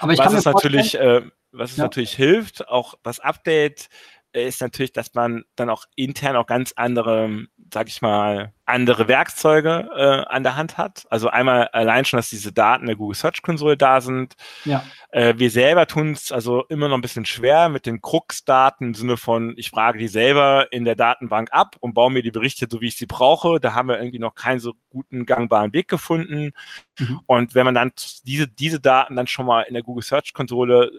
Aber 0.00 0.12
ich 0.12 0.18
was 0.18 0.26
kann 0.26 0.36
es 0.36 0.44
natürlich, 0.44 0.96
äh, 0.96 1.22
was 1.52 1.70
es 1.72 1.76
ja. 1.76 1.84
natürlich 1.84 2.14
hilft, 2.14 2.68
auch 2.68 2.94
das 3.02 3.20
Update 3.20 3.88
ist 4.32 4.60
natürlich, 4.60 4.92
dass 4.92 5.14
man 5.14 5.44
dann 5.56 5.70
auch 5.70 5.84
intern 5.96 6.36
auch 6.36 6.46
ganz 6.46 6.72
andere, 6.76 7.46
sag 7.72 7.88
ich 7.88 8.00
mal, 8.00 8.52
andere 8.64 9.08
Werkzeuge 9.08 9.88
äh, 9.96 10.32
an 10.32 10.44
der 10.44 10.56
Hand 10.56 10.78
hat. 10.78 11.06
Also 11.10 11.28
einmal 11.28 11.68
allein 11.68 12.04
schon, 12.04 12.18
dass 12.18 12.30
diese 12.30 12.52
Daten 12.52 12.86
der 12.86 12.96
Google 12.96 13.16
Search 13.16 13.42
Konsole 13.42 13.76
da 13.76 14.00
sind. 14.00 14.34
Ja. 14.64 14.84
Äh, 15.10 15.34
wir 15.38 15.50
selber 15.50 15.86
tun 15.86 16.12
es 16.12 16.30
also 16.30 16.64
immer 16.68 16.88
noch 16.88 16.96
ein 16.96 17.00
bisschen 17.00 17.26
schwer 17.26 17.68
mit 17.68 17.86
den 17.86 18.00
Krux-Daten 18.00 18.84
im 18.84 18.94
Sinne 18.94 19.16
von, 19.16 19.54
ich 19.56 19.70
frage 19.70 19.98
die 19.98 20.08
selber 20.08 20.68
in 20.70 20.84
der 20.84 20.94
Datenbank 20.94 21.48
ab 21.52 21.76
und 21.80 21.94
baue 21.94 22.12
mir 22.12 22.22
die 22.22 22.30
Berichte 22.30 22.68
so, 22.70 22.80
wie 22.80 22.88
ich 22.88 22.96
sie 22.96 23.06
brauche. 23.06 23.58
Da 23.58 23.74
haben 23.74 23.88
wir 23.88 23.98
irgendwie 23.98 24.20
noch 24.20 24.34
keinen 24.36 24.60
so 24.60 24.74
guten 24.90 25.26
gangbaren 25.26 25.72
Weg 25.72 25.88
gefunden. 25.88 26.52
Mhm. 26.98 27.20
Und 27.26 27.54
wenn 27.54 27.64
man 27.64 27.74
dann 27.74 27.92
diese, 28.24 28.46
diese 28.46 28.80
Daten 28.80 29.16
dann 29.16 29.26
schon 29.26 29.46
mal 29.46 29.62
in 29.62 29.74
der 29.74 29.82
Google 29.82 30.04
Search 30.04 30.32
Konsole 30.32 30.90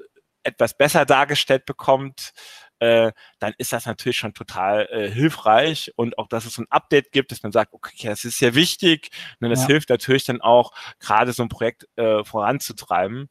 etwas 0.44 0.76
besser 0.76 1.06
dargestellt 1.06 1.66
bekommt, 1.66 2.34
äh, 2.82 3.12
dann 3.38 3.54
ist 3.60 3.74
das 3.74 3.86
natürlich 3.86 4.18
schon 4.18 4.34
total 4.34 4.88
äh, 4.92 5.08
hilfreich 5.08 5.94
und 5.96 6.18
auch, 6.18 6.28
dass 6.28 6.46
es 6.46 6.56
so 6.56 6.64
ein 6.64 6.72
Update 6.72 7.12
gibt, 7.12 7.32
dass 7.32 7.44
man 7.44 7.52
sagt, 7.52 7.74
okay, 7.74 8.08
das 8.08 8.26
ist 8.26 8.40
ja 8.40 8.56
wichtig. 8.56 9.10
Und 9.40 9.42
ne, 9.42 9.50
das 9.50 9.62
ja. 9.62 9.68
hilft 9.68 9.90
natürlich 9.90 10.26
dann 10.26 10.42
auch, 10.42 10.74
gerade 11.00 11.32
so 11.32 11.44
ein 11.44 11.50
Projekt 11.50 11.88
äh, 11.96 12.24
voranzutreiben. 12.24 13.30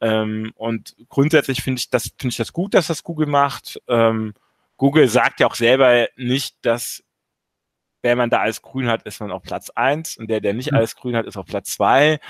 Ähm, 0.00 0.52
und 0.54 0.94
grundsätzlich 1.08 1.62
finde 1.62 1.80
ich 1.80 1.90
das, 1.90 2.12
finde 2.16 2.28
ich 2.28 2.36
das 2.36 2.52
gut, 2.52 2.74
dass 2.74 2.86
das 2.86 3.02
Google 3.02 3.26
macht. 3.26 3.82
Ähm, 3.88 4.34
Google 4.76 5.08
sagt 5.08 5.40
ja 5.40 5.48
auch 5.48 5.56
selber 5.56 6.06
nicht, 6.14 6.54
dass 6.62 7.02
wenn 8.02 8.18
man 8.18 8.30
da 8.30 8.38
alles 8.38 8.62
grün 8.62 8.86
hat, 8.86 9.02
ist 9.02 9.20
man 9.20 9.32
auf 9.32 9.42
Platz 9.42 9.70
eins 9.70 10.16
und 10.16 10.28
der, 10.28 10.40
der 10.40 10.54
nicht 10.54 10.70
mhm. 10.70 10.76
alles 10.76 10.94
grün 10.94 11.16
hat, 11.16 11.26
ist 11.26 11.36
auf 11.36 11.46
Platz 11.46 11.72
zwei. 11.72 12.20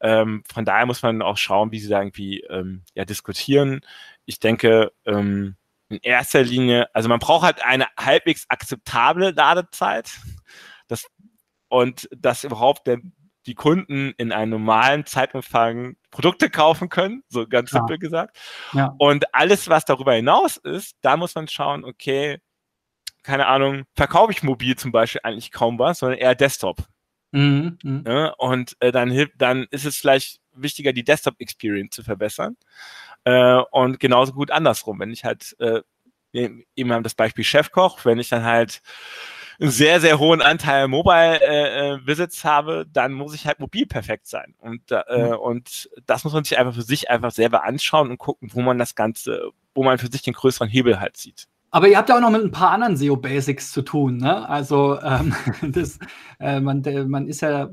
Ähm, 0.00 0.44
von 0.52 0.66
daher 0.66 0.84
muss 0.84 1.02
man 1.02 1.22
auch 1.22 1.38
schauen, 1.38 1.72
wie 1.72 1.80
sie 1.80 1.88
da 1.88 2.00
irgendwie 2.00 2.40
ähm, 2.50 2.82
ja, 2.94 3.06
diskutieren. 3.06 3.80
Ich 4.26 4.40
denke, 4.40 4.92
ähm, 5.06 5.56
in 5.88 5.98
erster 6.02 6.42
Linie, 6.42 6.94
also 6.94 7.08
man 7.08 7.18
braucht 7.18 7.44
halt 7.44 7.64
eine 7.64 7.86
halbwegs 7.98 8.44
akzeptable 8.48 9.30
Ladezeit. 9.30 10.10
Das, 10.86 11.06
und 11.68 12.08
dass 12.16 12.44
überhaupt 12.44 12.86
der, 12.86 12.98
die 13.46 13.54
Kunden 13.54 14.12
in 14.18 14.32
einem 14.32 14.50
normalen 14.50 15.06
Zeitumfang 15.06 15.96
Produkte 16.10 16.50
kaufen 16.50 16.88
können, 16.88 17.22
so 17.28 17.46
ganz 17.46 17.72
ja. 17.72 17.78
simpel 17.78 17.98
gesagt. 17.98 18.38
Ja. 18.72 18.94
Und 18.98 19.34
alles, 19.34 19.68
was 19.68 19.84
darüber 19.84 20.14
hinaus 20.14 20.56
ist, 20.58 20.96
da 21.00 21.16
muss 21.16 21.34
man 21.34 21.48
schauen, 21.48 21.84
okay, 21.84 22.38
keine 23.22 23.46
Ahnung, 23.46 23.84
verkaufe 23.94 24.32
ich 24.32 24.42
mobil 24.42 24.76
zum 24.76 24.92
Beispiel 24.92 25.20
eigentlich 25.24 25.52
kaum 25.52 25.78
was, 25.78 25.98
sondern 25.98 26.18
eher 26.18 26.34
Desktop. 26.34 26.84
Mhm, 27.30 27.78
mh. 27.82 28.10
ja, 28.10 28.28
und 28.38 28.76
äh, 28.80 28.90
dann, 28.90 29.28
dann 29.36 29.66
ist 29.70 29.84
es 29.84 29.98
vielleicht 29.98 30.40
wichtiger, 30.52 30.92
die 30.92 31.04
Desktop-Experience 31.04 31.94
zu 31.94 32.02
verbessern. 32.02 32.56
Äh, 33.28 33.62
und 33.72 34.00
genauso 34.00 34.32
gut 34.32 34.50
andersrum, 34.50 35.00
wenn 35.00 35.10
ich 35.10 35.24
halt, 35.24 35.54
äh, 35.58 35.82
eben 36.32 36.92
haben 36.92 37.02
das 37.02 37.14
Beispiel 37.14 37.44
Chefkoch, 37.44 38.06
wenn 38.06 38.18
ich 38.18 38.30
dann 38.30 38.44
halt 38.44 38.80
einen 39.60 39.70
sehr, 39.70 40.00
sehr 40.00 40.18
hohen 40.18 40.40
Anteil 40.40 40.88
Mobile 40.88 41.40
äh, 41.42 41.94
äh, 41.94 42.06
Visits 42.06 42.44
habe, 42.44 42.86
dann 42.90 43.12
muss 43.12 43.34
ich 43.34 43.46
halt 43.46 43.60
mobil 43.60 43.84
perfekt 43.86 44.28
sein. 44.28 44.54
Und, 44.58 44.80
äh, 44.90 45.28
mhm. 45.28 45.34
und 45.34 45.90
das 46.06 46.24
muss 46.24 46.32
man 46.32 46.44
sich 46.44 46.56
einfach 46.58 46.74
für 46.74 46.82
sich 46.82 47.10
einfach 47.10 47.32
selber 47.32 47.64
anschauen 47.64 48.08
und 48.08 48.18
gucken, 48.18 48.48
wo 48.54 48.62
man 48.62 48.78
das 48.78 48.94
Ganze, 48.94 49.50
wo 49.74 49.82
man 49.82 49.98
für 49.98 50.10
sich 50.10 50.22
den 50.22 50.34
größeren 50.34 50.68
Hebel 50.68 50.98
halt 50.98 51.18
sieht. 51.18 51.48
Aber 51.70 51.86
ihr 51.86 51.98
habt 51.98 52.08
ja 52.08 52.16
auch 52.16 52.20
noch 52.22 52.30
mit 52.30 52.42
ein 52.42 52.50
paar 52.50 52.70
anderen 52.70 52.96
SEO-Basics 52.96 53.72
zu 53.72 53.82
tun, 53.82 54.16
ne? 54.16 54.48
Also 54.48 54.98
ähm, 55.02 55.34
das, 55.62 55.98
äh, 56.40 56.60
man, 56.60 56.82
man 57.08 57.28
ist 57.28 57.42
ja 57.42 57.68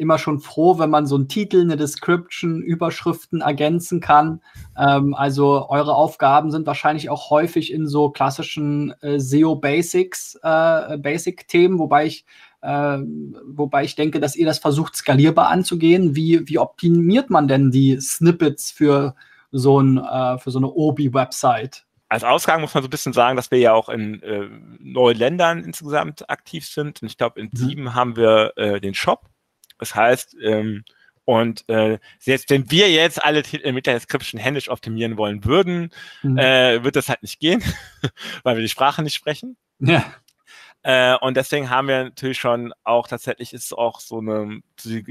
immer 0.00 0.18
schon 0.18 0.40
froh, 0.40 0.78
wenn 0.78 0.90
man 0.90 1.06
so 1.06 1.14
einen 1.14 1.28
Titel, 1.28 1.60
eine 1.60 1.76
Description, 1.76 2.62
Überschriften 2.62 3.42
ergänzen 3.42 4.00
kann. 4.00 4.40
Ähm, 4.76 5.14
also 5.14 5.68
eure 5.68 5.94
Aufgaben 5.94 6.50
sind 6.50 6.66
wahrscheinlich 6.66 7.10
auch 7.10 7.30
häufig 7.30 7.72
in 7.72 7.86
so 7.86 8.10
klassischen 8.10 8.92
äh, 9.02 9.20
SEO 9.20 9.56
Basics, 9.56 10.36
äh, 10.42 10.98
Basic-Themen, 10.98 11.78
wobei 11.78 12.06
ich 12.06 12.24
äh, 12.62 12.98
wobei 13.46 13.84
ich 13.84 13.94
denke, 13.94 14.20
dass 14.20 14.36
ihr 14.36 14.44
das 14.44 14.58
versucht, 14.58 14.96
skalierbar 14.96 15.48
anzugehen. 15.48 16.14
Wie, 16.14 16.46
wie 16.46 16.58
optimiert 16.58 17.30
man 17.30 17.48
denn 17.48 17.70
die 17.70 17.98
Snippets 18.00 18.70
für 18.70 19.14
so, 19.50 19.80
ein, 19.80 19.98
äh, 19.98 20.38
für 20.38 20.50
so 20.50 20.58
eine 20.58 20.70
Obi-Website? 20.70 21.86
als 22.10 22.24
Ausgang 22.24 22.60
muss 22.60 22.74
man 22.74 22.82
so 22.82 22.88
ein 22.88 22.90
bisschen 22.90 23.12
sagen, 23.12 23.36
dass 23.36 23.52
wir 23.52 23.60
ja 23.60 23.72
auch 23.72 23.88
in 23.88 24.20
äh, 24.22 24.48
neuen 24.80 25.16
Ländern 25.16 25.62
insgesamt 25.62 26.28
aktiv 26.28 26.66
sind. 26.66 27.00
Und 27.00 27.08
ich 27.08 27.16
glaube, 27.16 27.40
in 27.40 27.50
mhm. 27.52 27.56
sieben 27.56 27.94
haben 27.94 28.16
wir 28.16 28.52
äh, 28.56 28.80
den 28.80 28.94
Shop. 28.94 29.29
Das 29.80 29.94
heißt, 29.94 30.36
ähm, 30.42 30.84
und 31.24 31.68
äh, 31.68 31.98
selbst 32.18 32.50
wenn 32.50 32.70
wir 32.70 32.90
jetzt 32.90 33.22
alle 33.22 33.42
Titel 33.42 33.70
mit 33.72 33.86
der 33.86 33.94
Description 33.94 34.40
händisch 34.40 34.68
optimieren 34.68 35.16
wollen 35.16 35.44
würden, 35.44 35.90
mhm. 36.22 36.38
äh, 36.38 36.82
wird 36.82 36.96
das 36.96 37.08
halt 37.08 37.22
nicht 37.22 37.40
gehen, 37.40 37.62
weil 38.42 38.56
wir 38.56 38.62
die 38.62 38.68
Sprache 38.68 39.02
nicht 39.02 39.14
sprechen. 39.14 39.56
Ja. 39.78 40.04
Äh, 40.82 41.16
und 41.18 41.36
deswegen 41.36 41.68
haben 41.68 41.88
wir 41.88 42.04
natürlich 42.04 42.38
schon 42.38 42.72
auch 42.84 43.06
tatsächlich 43.06 43.52
ist 43.52 43.72
auch 43.76 44.00
so 44.00 44.18
eine 44.18 44.60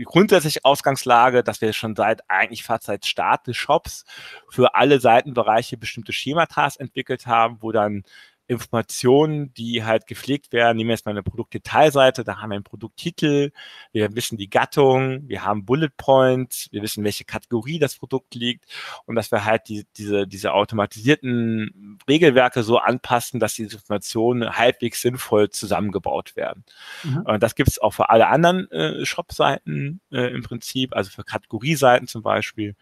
grundsätzliche 0.03 0.65
Ausgangslage, 0.65 1.43
dass 1.43 1.61
wir 1.61 1.73
schon 1.73 1.95
seit 1.95 2.27
eigentlich 2.27 2.63
fast 2.63 2.85
seit 2.85 3.05
Start 3.05 3.45
des 3.45 3.55
Shops 3.55 4.03
für 4.49 4.73
alle 4.75 4.99
Seitenbereiche 4.99 5.77
bestimmte 5.77 6.11
Schematas 6.11 6.75
entwickelt 6.75 7.27
haben, 7.27 7.57
wo 7.61 7.71
dann 7.71 8.03
Informationen, 8.49 9.53
die 9.53 9.83
halt 9.83 10.07
gepflegt 10.07 10.51
werden. 10.51 10.77
Nehmen 10.77 10.89
wir 10.89 10.95
jetzt 10.95 11.05
mal 11.05 11.11
eine 11.11 11.21
Produktdetailseite, 11.21 12.23
da 12.23 12.37
haben 12.37 12.49
wir 12.49 12.55
einen 12.55 12.63
Produkttitel, 12.63 13.51
wir 13.91 14.15
wissen 14.15 14.39
die 14.39 14.49
Gattung, 14.49 15.29
wir 15.29 15.45
haben 15.45 15.65
Bullet 15.65 15.91
Points, 15.95 16.67
wir 16.71 16.81
wissen, 16.81 17.03
welche 17.03 17.25
Kategorie 17.25 17.77
das 17.77 17.95
Produkt 17.95 18.33
liegt 18.33 18.65
und 19.05 19.13
dass 19.15 19.31
wir 19.31 19.45
halt 19.45 19.69
die, 19.69 19.85
diese, 19.97 20.25
diese 20.25 20.53
automatisierten 20.53 21.99
Regelwerke 22.09 22.63
so 22.63 22.79
anpassen, 22.79 23.39
dass 23.39 23.53
diese 23.53 23.75
Informationen 23.75 24.57
halbwegs 24.57 25.01
sinnvoll 25.01 25.51
zusammengebaut 25.51 26.35
werden. 26.35 26.65
Mhm. 27.03 27.21
Und 27.25 27.43
das 27.43 27.53
gibt 27.53 27.69
es 27.69 27.77
auch 27.77 27.91
für 27.91 28.09
alle 28.09 28.27
anderen 28.29 28.69
äh, 28.71 29.05
Shop-Seiten 29.05 30.01
äh, 30.11 30.33
im 30.33 30.41
Prinzip, 30.41 30.95
also 30.95 31.11
für 31.11 31.23
Kategorieseiten 31.23 32.07
zum 32.07 32.23
Beispiel. 32.23 32.75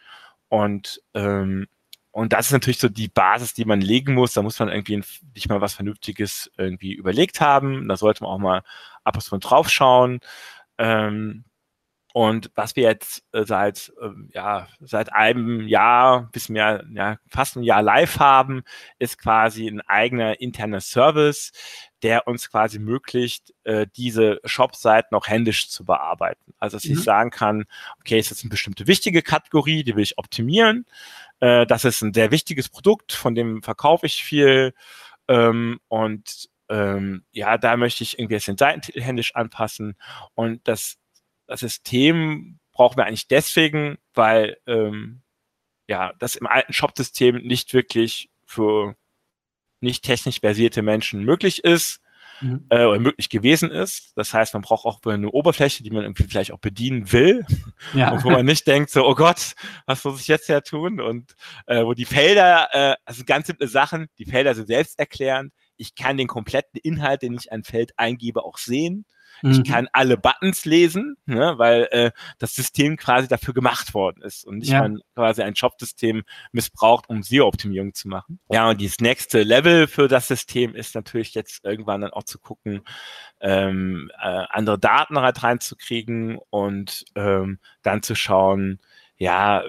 Und 0.47 1.01
ähm, 1.13 1.67
und 2.17 2.33
das 2.33 2.47
ist 2.47 2.51
natürlich 2.51 2.79
so 2.79 2.89
die 2.89 3.09
Basis, 3.09 3.53
die 3.53 3.63
man 3.63 3.79
legen 3.79 4.15
muss. 4.15 4.33
Da 4.33 4.41
muss 4.41 4.57
man 4.57 4.69
irgendwie 4.69 5.03
nicht 5.35 5.49
mal 5.49 5.61
was 5.61 5.75
Vernünftiges 5.75 6.51
irgendwie 6.57 6.93
überlegt 6.93 7.41
haben. 7.41 7.87
Da 7.87 7.95
sollte 7.95 8.23
man 8.23 8.31
auch 8.31 8.39
mal 8.39 8.63
ab 9.03 9.17
und 9.17 9.21
zu 9.21 9.37
drauf 9.37 9.69
schauen. 9.69 10.21
Ähm, 10.79 11.43
und 12.17 12.49
was 12.55 12.75
wir 12.75 12.81
jetzt 12.81 13.23
äh, 13.31 13.45
seit, 13.45 13.93
äh, 14.01 14.09
ja, 14.33 14.67
seit 14.79 15.13
einem 15.13 15.67
Jahr 15.67 16.31
bis 16.31 16.49
mehr, 16.49 16.83
ja, 16.91 17.19
fast 17.27 17.55
ein 17.55 17.61
Jahr 17.61 17.83
live 17.83 18.17
haben, 18.17 18.63
ist 18.97 19.19
quasi 19.19 19.67
ein 19.67 19.81
eigener 19.81 20.41
interner 20.41 20.81
Service, 20.81 21.51
der 22.01 22.25
uns 22.25 22.49
quasi 22.49 22.77
ermöglicht, 22.77 23.53
äh, 23.65 23.85
diese 23.95 24.39
Shop-Seiten 24.45 25.13
auch 25.13 25.27
händisch 25.27 25.69
zu 25.69 25.85
bearbeiten. 25.85 26.55
Also, 26.57 26.77
dass 26.77 26.85
mhm. 26.85 26.93
ich 26.93 27.03
sagen 27.03 27.29
kann, 27.29 27.65
okay, 27.99 28.17
ist 28.17 28.31
jetzt 28.31 28.41
eine 28.41 28.49
bestimmte 28.49 28.87
wichtige 28.87 29.21
Kategorie, 29.21 29.83
die 29.83 29.95
will 29.95 30.01
ich 30.01 30.17
optimieren. 30.17 30.87
Äh, 31.39 31.67
das 31.67 31.85
ist 31.85 32.01
ein 32.01 32.15
sehr 32.15 32.31
wichtiges 32.31 32.67
Produkt, 32.67 33.11
von 33.11 33.35
dem 33.35 33.61
verkaufe 33.61 34.07
ich 34.07 34.23
viel. 34.23 34.73
Ähm, 35.27 35.79
und 35.87 36.49
ähm, 36.67 37.25
ja, 37.31 37.59
da 37.59 37.77
möchte 37.77 38.03
ich 38.03 38.17
irgendwie 38.17 38.33
jetzt 38.33 38.47
den 38.47 38.57
Seitentitel 38.57 39.01
händisch 39.01 39.35
anpassen. 39.35 39.97
Und 40.33 40.67
das, 40.67 40.97
das 41.47 41.61
System 41.61 42.59
brauchen 42.71 42.97
wir 42.97 43.05
eigentlich 43.05 43.27
deswegen, 43.27 43.97
weil 44.13 44.57
ähm, 44.67 45.21
ja, 45.87 46.13
das 46.19 46.35
im 46.35 46.47
alten 46.47 46.73
Shop-System 46.73 47.37
nicht 47.37 47.73
wirklich 47.73 48.29
für 48.45 48.95
nicht 49.79 50.03
technisch 50.03 50.39
versierte 50.41 50.81
Menschen 50.81 51.23
möglich 51.23 51.63
ist 51.63 52.01
mhm. 52.41 52.65
äh, 52.69 52.83
oder 52.83 52.99
möglich 52.99 53.29
gewesen 53.29 53.71
ist. 53.71 54.11
Das 54.15 54.33
heißt, 54.33 54.53
man 54.53 54.63
braucht 54.63 54.85
auch 54.85 54.99
eine 55.05 55.29
Oberfläche, 55.29 55.83
die 55.83 55.91
man 55.91 56.03
irgendwie 56.03 56.23
vielleicht 56.23 56.51
auch 56.51 56.59
bedienen 56.59 57.11
will 57.11 57.45
ja. 57.93 58.11
und 58.11 58.23
wo 58.23 58.29
man 58.29 58.45
nicht 58.45 58.67
denkt, 58.67 58.89
so, 58.89 59.07
oh 59.07 59.15
Gott, 59.15 59.53
was 59.85 60.03
muss 60.03 60.21
ich 60.21 60.27
jetzt 60.27 60.49
ja 60.49 60.61
tun? 60.61 60.99
Und 60.99 61.35
äh, 61.67 61.83
wo 61.83 61.93
die 61.93 62.05
Felder, 62.05 62.69
äh, 62.71 62.95
also 63.05 63.23
ganz 63.25 63.47
simple 63.47 63.67
Sachen, 63.67 64.07
die 64.17 64.25
Felder 64.25 64.55
sind 64.55 64.67
selbst 64.67 64.99
erklärend. 64.99 65.53
Ich 65.77 65.95
kann 65.95 66.17
den 66.17 66.27
kompletten 66.27 66.79
Inhalt, 66.81 67.21
den 67.21 67.33
ich 67.33 67.51
ein 67.51 67.63
Feld 67.63 67.93
eingebe, 67.97 68.43
auch 68.43 68.57
sehen. 68.57 69.05
Ich 69.43 69.59
mhm. 69.59 69.63
kann 69.63 69.87
alle 69.93 70.17
Buttons 70.17 70.65
lesen, 70.65 71.15
ne, 71.25 71.53
weil 71.57 71.87
äh, 71.91 72.11
das 72.39 72.55
System 72.55 72.97
quasi 72.97 73.27
dafür 73.27 73.53
gemacht 73.53 73.93
worden 73.93 74.23
ist 74.23 74.45
und 74.45 74.57
nicht 74.57 74.71
ja. 74.71 74.81
man 74.81 74.99
quasi 75.15 75.43
ein 75.43 75.55
Shop-System 75.55 76.23
missbraucht, 76.51 77.07
um 77.07 77.21
SEO-Optimierung 77.21 77.93
zu 77.93 78.07
machen. 78.07 78.39
Ja, 78.49 78.69
und 78.69 78.81
dieses 78.81 78.99
nächste 78.99 79.43
Level 79.43 79.87
für 79.87 80.07
das 80.07 80.27
System 80.27 80.73
ist 80.75 80.95
natürlich 80.95 81.35
jetzt 81.35 81.63
irgendwann 81.63 82.01
dann 82.01 82.11
auch 82.11 82.23
zu 82.23 82.39
gucken, 82.39 82.81
ähm, 83.39 84.09
äh, 84.19 84.45
andere 84.49 84.79
Daten 84.79 85.19
halt 85.19 85.43
reinzukriegen 85.43 86.39
und 86.49 87.05
ähm, 87.15 87.59
dann 87.83 88.01
zu 88.01 88.15
schauen, 88.15 88.79
ja, 89.17 89.63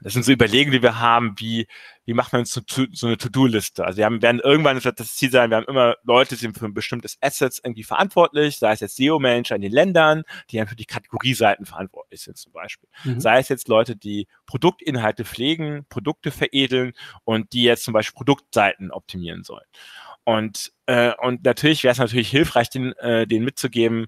das 0.00 0.14
sind 0.14 0.24
so 0.24 0.32
Überlegungen, 0.32 0.72
die 0.72 0.82
wir 0.82 0.98
haben, 0.98 1.34
wie, 1.38 1.68
wie 2.04 2.14
macht 2.14 2.32
man 2.32 2.44
so, 2.44 2.60
so 2.92 3.06
eine 3.06 3.16
To-Do-Liste? 3.16 3.84
Also 3.84 3.98
wir 3.98 4.04
haben, 4.04 4.22
werden 4.22 4.40
irgendwann 4.40 4.80
das 4.80 5.14
Ziel 5.14 5.30
sein, 5.30 5.50
wir 5.50 5.58
haben 5.58 5.66
immer 5.66 5.96
Leute, 6.02 6.34
die 6.34 6.40
sind 6.40 6.58
für 6.58 6.64
ein 6.64 6.74
bestimmtes 6.74 7.16
Assets 7.20 7.60
irgendwie 7.62 7.84
verantwortlich, 7.84 8.58
sei 8.58 8.72
es 8.72 8.80
jetzt 8.80 8.96
SEO-Manager 8.96 9.54
in 9.54 9.62
den 9.62 9.72
Ländern, 9.72 10.24
die 10.50 10.56
dann 10.56 10.66
für 10.66 10.76
die 10.76 10.84
Kategorieseiten 10.84 11.66
verantwortlich 11.66 12.22
sind 12.22 12.36
zum 12.36 12.52
Beispiel. 12.52 12.88
Mhm. 13.04 13.20
Sei 13.20 13.38
es 13.38 13.48
jetzt 13.48 13.68
Leute, 13.68 13.96
die 13.96 14.26
Produktinhalte 14.46 15.24
pflegen, 15.24 15.86
Produkte 15.88 16.30
veredeln 16.30 16.92
und 17.24 17.52
die 17.52 17.62
jetzt 17.62 17.84
zum 17.84 17.94
Beispiel 17.94 18.16
Produktseiten 18.16 18.90
optimieren 18.90 19.44
sollen. 19.44 19.66
Und, 20.24 20.72
äh, 20.86 21.12
und 21.20 21.44
natürlich 21.44 21.82
wäre 21.84 21.92
es 21.92 21.98
natürlich 21.98 22.30
hilfreich, 22.30 22.70
den, 22.70 22.92
äh, 22.98 23.26
den 23.26 23.44
mitzugeben, 23.44 24.06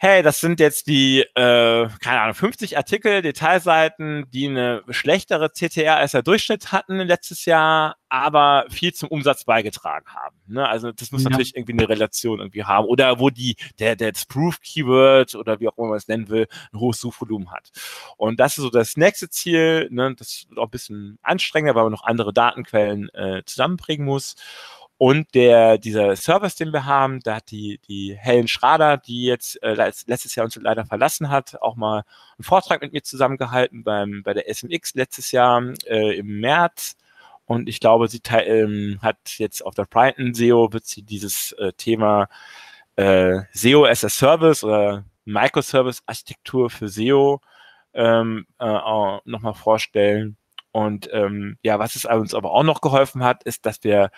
hey, 0.00 0.22
das 0.22 0.40
sind 0.40 0.60
jetzt 0.60 0.86
die, 0.86 1.22
äh, 1.34 1.88
keine 2.00 2.20
Ahnung, 2.20 2.34
50 2.34 2.76
Artikel, 2.76 3.20
Detailseiten, 3.20 4.26
die 4.30 4.46
eine 4.46 4.84
schlechtere 4.90 5.50
CTR 5.50 5.96
als 5.96 6.12
der 6.12 6.22
Durchschnitt 6.22 6.70
hatten 6.70 6.98
letztes 7.00 7.44
Jahr, 7.46 7.96
aber 8.08 8.66
viel 8.70 8.94
zum 8.94 9.08
Umsatz 9.08 9.44
beigetragen 9.44 10.06
haben. 10.14 10.36
Ne? 10.46 10.68
Also 10.68 10.92
das 10.92 11.10
muss 11.10 11.24
ja. 11.24 11.30
natürlich 11.30 11.56
irgendwie 11.56 11.72
eine 11.72 11.88
Relation 11.88 12.38
irgendwie 12.38 12.62
haben. 12.62 12.86
Oder 12.86 13.18
wo 13.18 13.30
die, 13.30 13.56
der, 13.80 13.96
der 13.96 14.12
das 14.12 14.24
Proof-Keyword 14.26 15.34
oder 15.34 15.58
wie 15.58 15.68
auch 15.68 15.76
immer 15.76 15.88
man 15.88 15.96
es 15.96 16.06
nennen 16.06 16.28
will, 16.28 16.46
ein 16.72 16.78
hohes 16.78 17.00
Suchvolumen 17.00 17.50
hat. 17.50 17.70
Und 18.16 18.38
das 18.38 18.56
ist 18.56 18.62
so 18.62 18.70
das 18.70 18.96
nächste 18.96 19.28
Ziel. 19.28 19.88
Ne? 19.90 20.14
Das 20.16 20.46
wird 20.48 20.60
auch 20.60 20.66
ein 20.66 20.70
bisschen 20.70 21.18
anstrengender, 21.22 21.74
weil 21.74 21.82
man 21.82 21.92
noch 21.92 22.04
andere 22.04 22.32
Datenquellen 22.32 23.08
äh, 23.14 23.42
zusammenbringen 23.44 24.06
muss. 24.06 24.36
Und 24.98 25.32
der, 25.36 25.78
dieser 25.78 26.16
Service, 26.16 26.56
den 26.56 26.72
wir 26.72 26.84
haben, 26.84 27.20
da 27.20 27.36
hat 27.36 27.52
die, 27.52 27.78
die 27.88 28.16
Helen 28.18 28.48
Schrader, 28.48 28.96
die 28.96 29.22
jetzt 29.22 29.62
äh, 29.62 29.74
letztes 29.74 30.34
Jahr 30.34 30.44
uns 30.44 30.56
leider 30.56 30.84
verlassen 30.84 31.30
hat, 31.30 31.62
auch 31.62 31.76
mal 31.76 32.02
einen 32.36 32.44
Vortrag 32.44 32.82
mit 32.82 32.92
mir 32.92 33.04
zusammengehalten 33.04 33.84
beim, 33.84 34.24
bei 34.24 34.34
der 34.34 34.52
SMX 34.52 34.94
letztes 34.94 35.30
Jahr 35.30 35.62
äh, 35.86 36.18
im 36.18 36.40
März. 36.40 36.96
Und 37.46 37.68
ich 37.68 37.78
glaube, 37.78 38.08
sie 38.08 38.20
ähm, 38.28 38.98
hat 39.00 39.38
jetzt 39.38 39.64
auf 39.64 39.74
der 39.74 39.84
Brighton 39.84 40.34
SEO, 40.34 40.72
wird 40.72 40.86
sie 40.86 41.02
dieses 41.02 41.52
äh, 41.52 41.72
Thema 41.74 42.28
äh, 42.96 43.42
SEO 43.52 43.86
as 43.86 44.04
a 44.04 44.08
Service 44.08 44.64
oder 44.64 45.04
Microservice-Architektur 45.24 46.70
für 46.70 46.88
SEO 46.88 47.40
ähm, 47.94 48.46
äh, 48.58 48.66
nochmal 48.66 49.54
vorstellen. 49.54 50.36
Und 50.72 51.08
ähm, 51.12 51.56
ja, 51.62 51.78
was 51.78 51.94
es 51.94 52.04
uns 52.04 52.34
aber 52.34 52.50
auch 52.50 52.64
noch 52.64 52.80
geholfen 52.80 53.22
hat, 53.22 53.44
ist, 53.44 53.64
dass 53.64 53.82
wir 53.84 54.10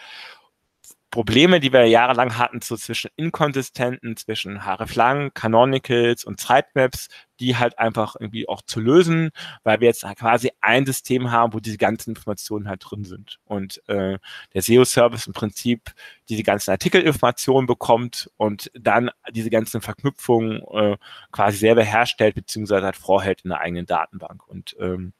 Probleme, 1.10 1.58
die 1.58 1.72
wir 1.72 1.86
jahrelang 1.86 2.38
hatten, 2.38 2.60
so 2.62 2.76
zwischen 2.76 3.10
Inkonsistenten, 3.16 4.16
zwischen 4.16 4.64
hreflang, 4.64 5.32
Canonicals 5.34 6.24
und 6.24 6.38
Sitemaps, 6.38 7.08
die 7.40 7.56
halt 7.56 7.78
einfach 7.78 8.14
irgendwie 8.18 8.48
auch 8.48 8.62
zu 8.62 8.78
lösen, 8.80 9.30
weil 9.64 9.80
wir 9.80 9.88
jetzt 9.88 10.04
quasi 10.16 10.52
ein 10.60 10.86
System 10.86 11.32
haben, 11.32 11.52
wo 11.52 11.58
diese 11.58 11.78
ganzen 11.78 12.10
Informationen 12.10 12.68
halt 12.68 12.82
drin 12.84 13.04
sind. 13.04 13.40
Und 13.44 13.82
äh, 13.88 14.18
der 14.54 14.62
SEO-Service 14.62 15.26
im 15.26 15.32
Prinzip 15.32 15.90
diese 16.28 16.44
ganzen 16.44 16.70
Artikelinformationen 16.70 17.66
bekommt 17.66 18.30
und 18.36 18.70
dann 18.74 19.10
diese 19.32 19.50
ganzen 19.50 19.80
Verknüpfungen 19.80 20.62
äh, 20.72 20.96
quasi 21.32 21.58
selber 21.58 21.82
herstellt, 21.82 22.36
beziehungsweise 22.36 22.84
halt 22.84 22.96
vorhält 22.96 23.40
in 23.42 23.50
der 23.50 23.60
eigenen 23.60 23.86
Datenbank. 23.86 24.46
Und 24.46 24.76
ähm, 24.78 25.12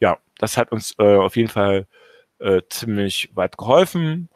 ja, 0.00 0.18
das 0.38 0.56
hat 0.56 0.72
uns 0.72 0.94
äh, 0.98 1.16
auf 1.16 1.36
jeden 1.36 1.50
Fall 1.50 1.86
äh, 2.38 2.62
ziemlich 2.68 3.30
weit 3.34 3.58
geholfen. 3.58 4.28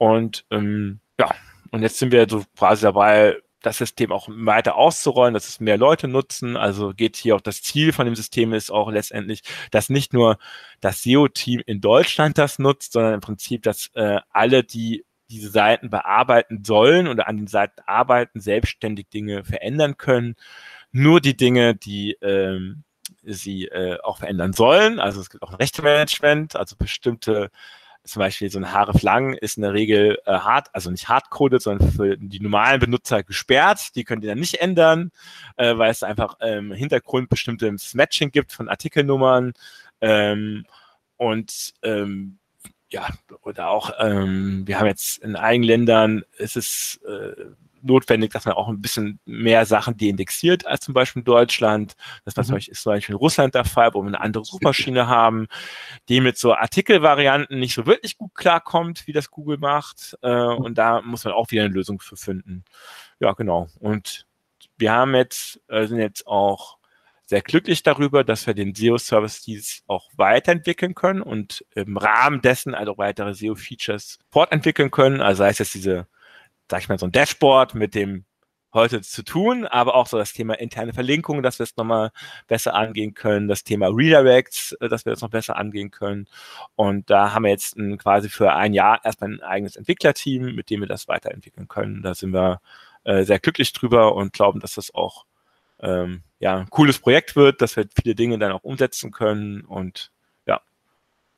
Und 0.00 0.46
ähm, 0.50 1.00
ja, 1.20 1.34
und 1.72 1.82
jetzt 1.82 1.98
sind 1.98 2.10
wir 2.10 2.26
so 2.26 2.42
quasi 2.56 2.82
dabei, 2.82 3.36
das 3.60 3.76
System 3.76 4.12
auch 4.12 4.28
weiter 4.30 4.76
auszurollen, 4.76 5.34
dass 5.34 5.46
es 5.46 5.60
mehr 5.60 5.76
Leute 5.76 6.08
nutzen. 6.08 6.56
Also 6.56 6.94
geht 6.94 7.16
hier 7.16 7.36
auch 7.36 7.42
das 7.42 7.60
Ziel 7.60 7.92
von 7.92 8.06
dem 8.06 8.16
System 8.16 8.54
ist 8.54 8.70
auch 8.70 8.90
letztendlich, 8.90 9.42
dass 9.70 9.90
nicht 9.90 10.14
nur 10.14 10.38
das 10.80 11.02
SEO-Team 11.02 11.60
in 11.66 11.82
Deutschland 11.82 12.38
das 12.38 12.58
nutzt, 12.58 12.94
sondern 12.94 13.12
im 13.12 13.20
Prinzip, 13.20 13.62
dass 13.62 13.90
äh, 13.92 14.20
alle, 14.30 14.64
die 14.64 15.04
diese 15.28 15.50
Seiten 15.50 15.90
bearbeiten 15.90 16.64
sollen 16.64 17.06
oder 17.06 17.28
an 17.28 17.36
den 17.36 17.46
Seiten 17.46 17.82
arbeiten, 17.84 18.40
selbstständig 18.40 19.10
Dinge 19.10 19.44
verändern 19.44 19.98
können. 19.98 20.34
Nur 20.92 21.20
die 21.20 21.36
Dinge, 21.36 21.74
die 21.74 22.16
ähm, 22.22 22.84
sie 23.22 23.66
äh, 23.66 24.00
auch 24.00 24.16
verändern 24.16 24.54
sollen. 24.54 24.98
Also 24.98 25.20
es 25.20 25.28
gibt 25.28 25.42
auch 25.42 25.50
ein 25.50 25.56
Rechtemanagement, 25.56 26.56
also 26.56 26.74
bestimmte 26.76 27.50
zum 28.04 28.20
Beispiel 28.20 28.50
so 28.50 28.58
ein 28.58 28.72
Href 28.72 29.02
lang 29.02 29.34
ist 29.34 29.56
in 29.56 29.62
der 29.62 29.74
Regel 29.74 30.18
äh, 30.24 30.32
hart, 30.32 30.68
also 30.72 30.90
nicht 30.90 31.08
hardcoded, 31.08 31.62
sondern 31.62 31.90
für 31.92 32.16
die 32.16 32.40
normalen 32.40 32.80
Benutzer 32.80 33.22
gesperrt. 33.22 33.94
Die 33.94 34.04
können 34.04 34.22
die 34.22 34.28
dann 34.28 34.38
nicht 34.38 34.60
ändern, 34.60 35.10
äh, 35.56 35.76
weil 35.76 35.90
es 35.90 36.02
einfach 36.02 36.40
im 36.40 36.72
Hintergrund 36.72 37.28
bestimmtes 37.28 37.94
Matching 37.94 38.30
gibt 38.30 38.52
von 38.52 38.68
Artikelnummern. 38.68 39.52
Ähm, 40.00 40.64
und 41.16 41.74
ähm, 41.82 42.38
ja, 42.88 43.08
oder 43.42 43.68
auch, 43.68 43.92
ähm, 43.98 44.66
wir 44.66 44.78
haben 44.78 44.86
jetzt 44.86 45.18
in 45.18 45.36
einigen 45.36 45.64
Ländern, 45.64 46.22
ist 46.38 46.56
es 46.56 47.00
äh, 47.06 47.34
notwendig, 47.82 48.32
dass 48.32 48.44
man 48.44 48.54
auch 48.54 48.68
ein 48.68 48.80
bisschen 48.80 49.20
mehr 49.24 49.66
Sachen 49.66 49.96
deindexiert 49.96 50.66
als 50.66 50.80
zum 50.80 50.94
Beispiel 50.94 51.20
in 51.20 51.24
Deutschland. 51.24 51.94
Das 52.24 52.36
mhm. 52.36 52.56
ist 52.56 52.82
zum 52.82 52.92
Beispiel 52.92 53.14
in 53.14 53.18
Russland 53.18 53.54
der 53.54 53.64
Fall, 53.64 53.94
wo 53.94 54.02
wir 54.02 54.08
eine 54.08 54.20
andere 54.20 54.44
Suchmaschine 54.44 55.06
haben, 55.06 55.46
die 56.08 56.20
mit 56.20 56.38
so 56.38 56.54
Artikelvarianten 56.54 57.58
nicht 57.58 57.74
so 57.74 57.86
wirklich 57.86 58.16
gut 58.16 58.34
klarkommt, 58.34 59.06
wie 59.06 59.12
das 59.12 59.30
Google 59.30 59.58
macht. 59.58 60.16
Äh, 60.22 60.30
und 60.30 60.78
da 60.78 61.02
muss 61.02 61.24
man 61.24 61.34
auch 61.34 61.50
wieder 61.50 61.64
eine 61.64 61.74
Lösung 61.74 62.00
für 62.00 62.16
finden. 62.16 62.64
Ja, 63.18 63.32
genau. 63.32 63.68
Und 63.78 64.26
wir 64.76 64.92
haben 64.92 65.14
jetzt, 65.14 65.60
äh, 65.68 65.86
sind 65.86 65.98
jetzt 65.98 66.26
auch 66.26 66.78
sehr 67.30 67.42
glücklich 67.42 67.84
darüber, 67.84 68.24
dass 68.24 68.46
wir 68.48 68.54
den 68.54 68.74
SEO-Service 68.74 69.42
dies 69.42 69.84
auch 69.86 70.10
weiterentwickeln 70.16 70.96
können 70.96 71.22
und 71.22 71.64
im 71.76 71.96
Rahmen 71.96 72.42
dessen 72.42 72.74
also 72.74 72.98
weitere 72.98 73.34
SEO-Features 73.34 74.18
fortentwickeln 74.30 74.90
können. 74.90 75.20
Also 75.20 75.38
sei 75.38 75.50
es 75.50 75.58
jetzt 75.58 75.74
diese 75.74 76.08
sag 76.70 76.80
ich 76.80 76.88
mal, 76.88 76.98
so 76.98 77.06
ein 77.06 77.12
Dashboard 77.12 77.74
mit 77.74 77.94
dem 77.94 78.24
heute 78.72 79.02
zu 79.02 79.24
tun, 79.24 79.66
aber 79.66 79.94
auch 79.94 80.06
so 80.06 80.16
das 80.16 80.32
Thema 80.32 80.54
interne 80.54 80.92
Verlinkungen, 80.92 81.42
dass 81.42 81.58
wir 81.58 81.64
es 81.64 81.76
nochmal 81.76 82.12
besser 82.46 82.74
angehen 82.74 83.14
können, 83.14 83.48
das 83.48 83.64
Thema 83.64 83.88
Redirects, 83.88 84.72
äh, 84.80 84.88
dass 84.88 85.04
wir 85.04 85.12
es 85.12 85.20
noch 85.20 85.30
besser 85.30 85.56
angehen 85.56 85.90
können. 85.90 86.28
Und 86.76 87.10
da 87.10 87.34
haben 87.34 87.44
wir 87.44 87.50
jetzt 87.50 87.76
ein, 87.76 87.98
quasi 87.98 88.28
für 88.28 88.52
ein 88.52 88.72
Jahr 88.72 89.04
erstmal 89.04 89.30
ein 89.30 89.42
eigenes 89.42 89.76
Entwicklerteam, 89.76 90.54
mit 90.54 90.70
dem 90.70 90.80
wir 90.80 90.88
das 90.88 91.08
weiterentwickeln 91.08 91.68
können. 91.68 92.02
Da 92.02 92.14
sind 92.14 92.32
wir 92.32 92.60
äh, 93.04 93.24
sehr 93.24 93.40
glücklich 93.40 93.72
drüber 93.72 94.14
und 94.14 94.32
glauben, 94.32 94.60
dass 94.60 94.74
das 94.74 94.94
auch 94.94 95.24
ähm, 95.80 96.22
ja, 96.38 96.58
ein 96.58 96.70
cooles 96.70 96.98
Projekt 96.98 97.36
wird, 97.36 97.60
dass 97.62 97.76
wir 97.76 97.86
viele 98.00 98.14
Dinge 98.14 98.38
dann 98.38 98.52
auch 98.52 98.62
umsetzen 98.62 99.10
können 99.10 99.62
und 99.62 100.12
ja, 100.46 100.60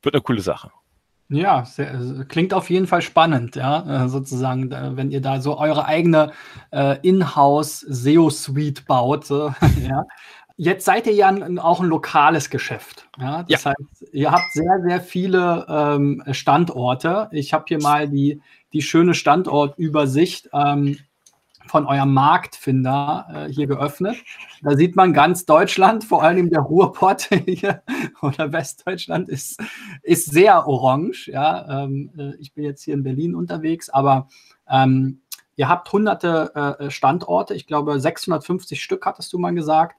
wird 0.03 0.14
eine 0.14 0.23
coole 0.23 0.42
Sache. 0.42 0.71
Ja, 1.33 1.64
sehr, 1.64 1.95
äh, 1.95 2.25
klingt 2.29 2.53
auf 2.53 2.68
jeden 2.68 2.87
Fall 2.87 3.03
spannend, 3.03 3.57
ja, 3.57 4.05
äh, 4.05 4.09
sozusagen, 4.09 4.71
wenn 4.71 5.11
ihr 5.11 5.23
da 5.23 5.40
so 5.40 5.59
eure 5.59 5.87
eigene 5.87 6.33
äh, 6.71 6.99
Inhouse 7.01 7.81
SEO-Suite 7.81 8.87
baut, 8.87 9.31
äh, 9.31 9.51
ja. 9.88 10.05
Jetzt 10.59 10.85
seid 10.85 11.07
ihr 11.07 11.14
ja 11.14 11.29
ein, 11.29 11.59
auch 11.59 11.81
ein 11.81 11.88
lokales 11.88 12.51
Geschäft. 12.51 13.09
Ja? 13.18 13.42
Das 13.45 13.64
ja. 13.64 13.71
heißt, 13.71 14.14
ihr 14.14 14.31
habt 14.31 14.53
sehr, 14.53 14.81
sehr 14.87 15.01
viele 15.01 15.66
ähm, 15.68 16.23
Standorte. 16.31 17.29
Ich 17.33 17.55
habe 17.55 17.64
hier 17.66 17.81
mal 17.81 18.07
die, 18.09 18.40
die 18.75 18.83
schöne 18.83 19.14
Standortübersicht. 19.14 20.51
Ähm, 20.53 20.99
von 21.73 21.87
eurem 21.87 22.13
Marktfinder 22.13 23.27
äh, 23.33 23.51
hier 23.51 23.67
geöffnet. 23.67 24.19
Da 24.61 24.77
sieht 24.77 24.95
man 24.95 25.15
ganz 25.15 25.47
Deutschland, 25.47 26.05
vor 26.05 26.23
allem 26.23 26.51
der 26.51 26.61
Ruhrpott 26.61 27.31
hier 27.47 27.83
oder 28.21 28.53
Westdeutschland 28.53 29.31
ist, 29.31 29.59
ist 30.03 30.31
sehr 30.31 30.69
orange. 30.69 31.29
Ja, 31.29 31.85
ähm, 31.85 32.11
äh, 32.19 32.35
ich 32.41 32.53
bin 32.53 32.65
jetzt 32.65 32.83
hier 32.83 32.93
in 32.93 33.03
Berlin 33.03 33.35
unterwegs, 33.35 33.89
aber 33.89 34.29
ähm, 34.69 35.23
ihr 35.57 35.71
habt 35.71 35.91
hunderte 35.91 36.77
äh, 36.79 36.91
Standorte. 36.91 37.55
Ich 37.55 37.67
glaube, 37.67 37.99
650 37.99 38.83
Stück 38.83 39.07
hattest 39.07 39.33
du 39.33 39.39
mal 39.39 39.55
gesagt 39.55 39.97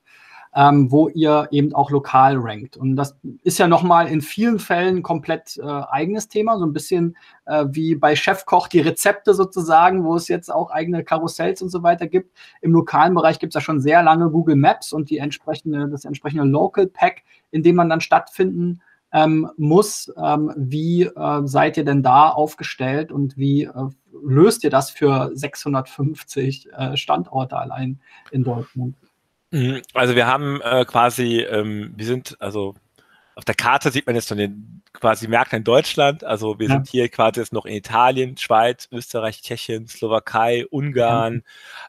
ähm, 0.56 0.92
wo 0.92 1.10
ihr 1.10 1.48
eben 1.52 1.74
auch 1.74 1.90
lokal 1.90 2.38
rankt. 2.38 2.78
Und 2.78 2.96
das 2.96 3.18
ist 3.44 3.58
ja 3.58 3.68
nochmal 3.68 4.08
in 4.08 4.22
vielen 4.22 4.60
Fällen 4.60 5.02
komplett 5.02 5.58
äh, 5.58 5.64
eigenes 5.64 6.28
Thema, 6.28 6.58
so 6.58 6.66
ein 6.66 6.74
bisschen 6.74 7.18
äh, 7.46 7.66
wie 7.70 7.96
bei 7.96 8.16
Chefkoch 8.16 8.68
die 8.68 8.82
Rezepte 8.82 9.34
sozusagen, 9.34 10.04
wo 10.04 10.16
es 10.16 10.28
jetzt 10.28 10.52
auch 10.54 10.70
eigene 10.70 11.04
Karussells 11.04 11.62
und 11.62 11.70
so 11.70 11.82
weiter 11.82 12.08
gibt. 12.08 12.38
Im 12.62 12.72
lokalen 12.72 13.16
Bereich 13.16 13.40
gibt 13.40 13.52
es 13.52 13.56
ja 13.56 13.62
schon 13.62 13.82
sehr 13.82 14.04
lange 14.04 14.30
Google 14.30 14.56
Maps 14.56 14.94
und 14.94 15.10
die 15.10 15.18
entsprechende, 15.18 15.90
das 15.90 16.06
entsprechende 16.06 16.46
Local 16.46 16.88
Pack, 16.88 17.24
in 17.52 17.64
dem 17.64 17.76
man 17.76 17.90
dann 17.90 18.02
stattfinden 18.02 18.82
ähm, 19.12 19.50
muss. 19.58 20.12
Ähm, 20.18 20.52
wie 20.56 21.04
äh, 21.04 21.42
seid 21.46 21.78
ihr 21.78 21.86
denn 21.86 22.04
da 22.04 22.30
aufgestellt 22.30 23.12
und 23.12 23.38
wie 23.38 23.64
äh, 23.64 23.72
löst 24.24 24.64
ihr 24.64 24.70
das 24.70 24.92
für 24.92 25.32
650 25.34 26.70
äh, 26.72 26.98
Standorte 26.98 27.58
allein 27.58 28.00
in 28.32 28.44
Deutschland? 28.44 28.96
Mhm. 29.54 29.84
Also 29.94 30.16
wir 30.16 30.26
haben 30.26 30.62
äh, 30.62 30.84
quasi, 30.84 31.42
ähm, 31.42 31.94
wir 31.96 32.06
sind, 32.06 32.36
also 32.40 32.74
auf 33.36 33.46
der 33.46 33.56
Karte 33.56 33.92
sieht 33.92 34.06
man 34.06 34.16
jetzt 34.16 34.28
von 34.28 34.38
den 34.38 34.84
quasi 34.94 35.28
Märkten 35.28 35.58
in 35.58 35.64
Deutschland. 35.64 36.24
Also 36.24 36.60
wir 36.60 36.68
ja. 36.68 36.76
sind 36.76 36.90
hier 36.90 37.10
quasi 37.10 37.40
jetzt 37.40 37.52
noch 37.52 37.66
in 37.66 37.74
Italien, 37.74 38.38
Schweiz, 38.38 38.88
Österreich, 38.92 39.42
Tschechien, 39.42 39.88
Slowakei, 39.88 40.66
Ungarn, 40.70 41.44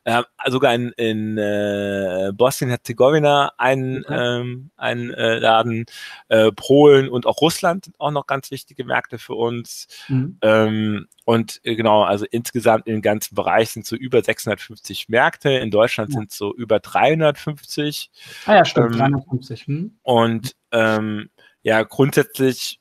ja. 0.07 0.21
äh, 0.21 0.51
sogar 0.51 0.75
in, 0.75 0.91
in 0.97 1.37
äh, 1.37 2.33
Bosnien-Herzegowina 2.35 3.53
ein, 3.59 4.05
okay. 4.05 4.41
ähm, 4.41 4.71
ein 4.77 5.11
äh, 5.13 5.39
Laden, 5.39 5.85
äh, 6.29 6.51
Polen 6.53 7.09
und 7.09 7.27
auch 7.27 7.41
Russland 7.41 7.91
auch 7.99 8.11
noch 8.11 8.27
ganz 8.27 8.51
wichtige 8.51 8.85
Märkte 8.85 9.19
für 9.19 9.35
uns. 9.35 9.87
Mhm. 10.09 10.39
Ähm, 10.41 11.07
und 11.25 11.61
äh, 11.65 11.75
genau, 11.75 12.03
also 12.03 12.27
insgesamt 12.31 12.87
im 12.87 13.03
ganzen 13.03 13.35
Bereich 13.35 13.71
sind 13.71 13.87
so 13.87 13.97
über 13.97 14.23
650 14.23 15.09
Märkte. 15.09 15.51
In 15.51 15.71
Deutschland 15.71 16.11
ja. 16.11 16.19
sind 16.21 16.33
so 16.33 16.55
über 16.55 16.81
350. 16.81 18.11
Ah 18.47 18.57
ja, 18.57 18.65
stimmt, 18.65 18.93
ähm, 18.93 18.99
350. 18.99 19.67
Hm. 19.67 19.97
Und 20.03 20.55
ähm, 20.75 21.31
ja, 21.63 21.83
grundsätzlich, 21.85 22.81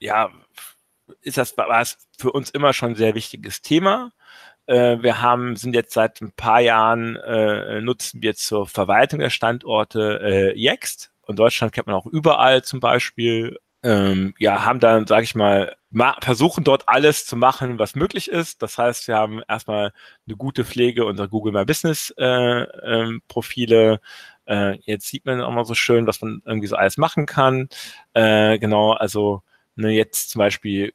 ja, 0.00 0.30
ist 1.22 1.38
das, 1.38 1.56
war 1.56 1.80
es 1.80 1.96
für 2.18 2.32
uns 2.32 2.50
immer 2.50 2.72
schon 2.72 2.90
ein 2.90 2.96
sehr 2.96 3.14
wichtiges 3.14 3.62
Thema. 3.62 4.12
Äh, 4.66 4.98
wir 5.02 5.22
haben, 5.22 5.56
sind 5.56 5.74
jetzt 5.74 5.94
seit 5.94 6.20
ein 6.20 6.32
paar 6.32 6.60
Jahren, 6.60 7.16
äh, 7.16 7.80
nutzen 7.80 8.22
wir 8.22 8.34
zur 8.34 8.66
Verwaltung 8.66 9.20
der 9.20 9.30
Standorte 9.30 10.20
äh, 10.22 10.58
Yext. 10.58 11.12
In 11.26 11.36
Deutschland 11.36 11.72
kennt 11.72 11.86
man 11.86 11.96
auch 11.96 12.06
überall 12.06 12.62
zum 12.62 12.80
Beispiel. 12.80 13.58
Ähm, 13.82 14.34
ja, 14.38 14.64
haben 14.64 14.80
dann, 14.80 15.06
sage 15.06 15.22
ich 15.22 15.34
mal, 15.36 15.76
versuchen 16.20 16.64
dort 16.64 16.88
alles 16.88 17.26
zu 17.26 17.36
machen, 17.36 17.78
was 17.78 17.94
möglich 17.94 18.28
ist. 18.28 18.60
Das 18.62 18.76
heißt, 18.76 19.08
wir 19.08 19.16
haben 19.16 19.40
erstmal 19.48 19.92
eine 20.26 20.36
gute 20.36 20.64
Pflege 20.64 21.04
unserer 21.04 21.28
Google 21.28 21.52
My 21.52 21.64
Business 21.64 22.12
äh, 22.18 22.24
ähm, 22.24 23.22
Profile, 23.28 24.00
äh, 24.48 24.78
jetzt 24.84 25.06
sieht 25.06 25.26
man 25.26 25.40
auch 25.40 25.52
mal 25.52 25.64
so 25.64 25.74
schön, 25.74 26.06
was 26.06 26.20
man 26.22 26.42
irgendwie 26.44 26.66
so 26.66 26.76
alles 26.76 26.96
machen 26.96 27.26
kann. 27.26 27.68
Äh, 28.14 28.58
genau, 28.58 28.92
also 28.92 29.42
ne, 29.76 29.90
jetzt 29.92 30.30
zum 30.30 30.40
Beispiel, 30.40 30.92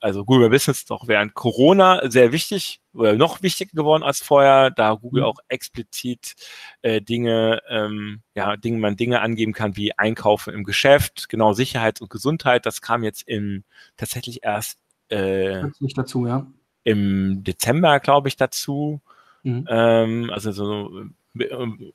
also 0.00 0.24
Google 0.24 0.50
Business 0.50 0.78
ist 0.80 0.92
auch 0.92 1.08
während 1.08 1.34
Corona 1.34 2.08
sehr 2.10 2.32
wichtig 2.32 2.80
oder 2.92 3.14
noch 3.14 3.42
wichtiger 3.42 3.70
geworden 3.74 4.02
als 4.02 4.20
vorher, 4.20 4.70
da 4.70 4.94
Google 4.94 5.22
mhm. 5.22 5.28
auch 5.28 5.38
explizit 5.48 6.34
äh, 6.82 7.00
Dinge, 7.00 7.60
ähm, 7.68 8.22
ja, 8.34 8.56
Dinge, 8.56 8.78
man 8.78 8.96
Dinge 8.96 9.20
angeben 9.20 9.52
kann 9.52 9.76
wie 9.76 9.96
Einkaufen 9.96 10.52
im 10.52 10.64
Geschäft, 10.64 11.28
genau 11.28 11.52
Sicherheit 11.52 12.00
und 12.00 12.10
Gesundheit. 12.10 12.66
Das 12.66 12.82
kam 12.82 13.04
jetzt 13.04 13.26
im 13.26 13.64
tatsächlich 13.96 14.42
erst 14.42 14.78
äh, 15.08 15.62
nicht 15.80 15.96
dazu, 15.96 16.26
ja. 16.26 16.46
Im 16.84 17.42
Dezember, 17.42 18.00
glaube 18.00 18.28
ich, 18.28 18.36
dazu. 18.36 19.00
Mhm. 19.42 19.66
Ähm, 19.68 20.30
also 20.32 20.52
so 20.52 21.04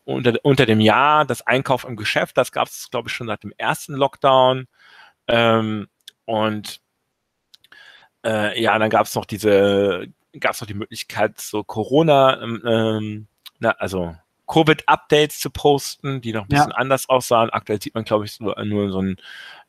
unter, 0.05 0.33
unter 0.43 0.65
dem 0.65 0.79
Jahr, 0.79 1.25
das 1.25 1.45
Einkauf 1.45 1.83
im 1.83 1.95
Geschäft, 1.95 2.37
das 2.37 2.51
gab 2.51 2.67
es, 2.67 2.89
glaube 2.89 3.09
ich, 3.09 3.13
schon 3.15 3.27
seit 3.27 3.43
dem 3.43 3.53
ersten 3.57 3.93
Lockdown. 3.93 4.67
Ähm, 5.27 5.87
und 6.25 6.81
äh, 8.25 8.61
ja, 8.61 8.77
dann 8.77 8.89
gab 8.89 9.05
es 9.05 9.15
noch 9.15 9.25
diese, 9.25 10.07
gab 10.39 10.53
es 10.53 10.61
noch 10.61 10.67
die 10.67 10.73
Möglichkeit, 10.73 11.39
so 11.39 11.63
Corona, 11.63 12.41
ähm, 12.41 12.61
ähm 12.65 13.27
na, 13.59 13.71
also 13.71 14.15
Covid-Updates 14.51 15.39
zu 15.39 15.49
posten, 15.49 16.19
die 16.19 16.33
noch 16.33 16.43
ein 16.43 16.49
bisschen 16.49 16.71
ja. 16.71 16.75
anders 16.75 17.07
aussahen. 17.07 17.49
Aktuell 17.51 17.81
sieht 17.81 17.95
man, 17.95 18.03
glaube 18.03 18.25
ich, 18.25 18.37
nur, 18.41 18.61
nur 18.65 18.91
so 18.91 19.01
ein, 19.01 19.15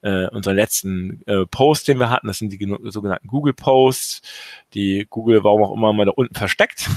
äh, 0.02 0.26
unseren 0.30 0.56
letzten 0.56 1.22
äh, 1.26 1.46
Post, 1.46 1.86
den 1.86 1.98
wir 1.98 2.10
hatten. 2.10 2.26
Das 2.26 2.38
sind 2.38 2.50
die 2.50 2.76
sogenannten 2.90 3.28
Google-Posts, 3.28 4.22
die 4.74 5.06
Google, 5.08 5.44
warum 5.44 5.62
auch 5.62 5.72
immer, 5.72 5.92
mal 5.92 6.06
da 6.06 6.10
unten 6.10 6.34
versteckt. 6.34 6.90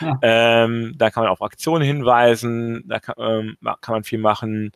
Ja. 0.00 0.18
ähm, 0.22 0.94
da 0.96 1.10
kann 1.10 1.24
man 1.24 1.32
auf 1.32 1.42
Aktionen 1.42 1.84
hinweisen, 1.84 2.84
da 2.88 2.98
kann, 2.98 3.14
ähm, 3.18 3.58
kann 3.60 3.92
man 3.92 4.04
viel 4.04 4.18
machen. 4.18 4.72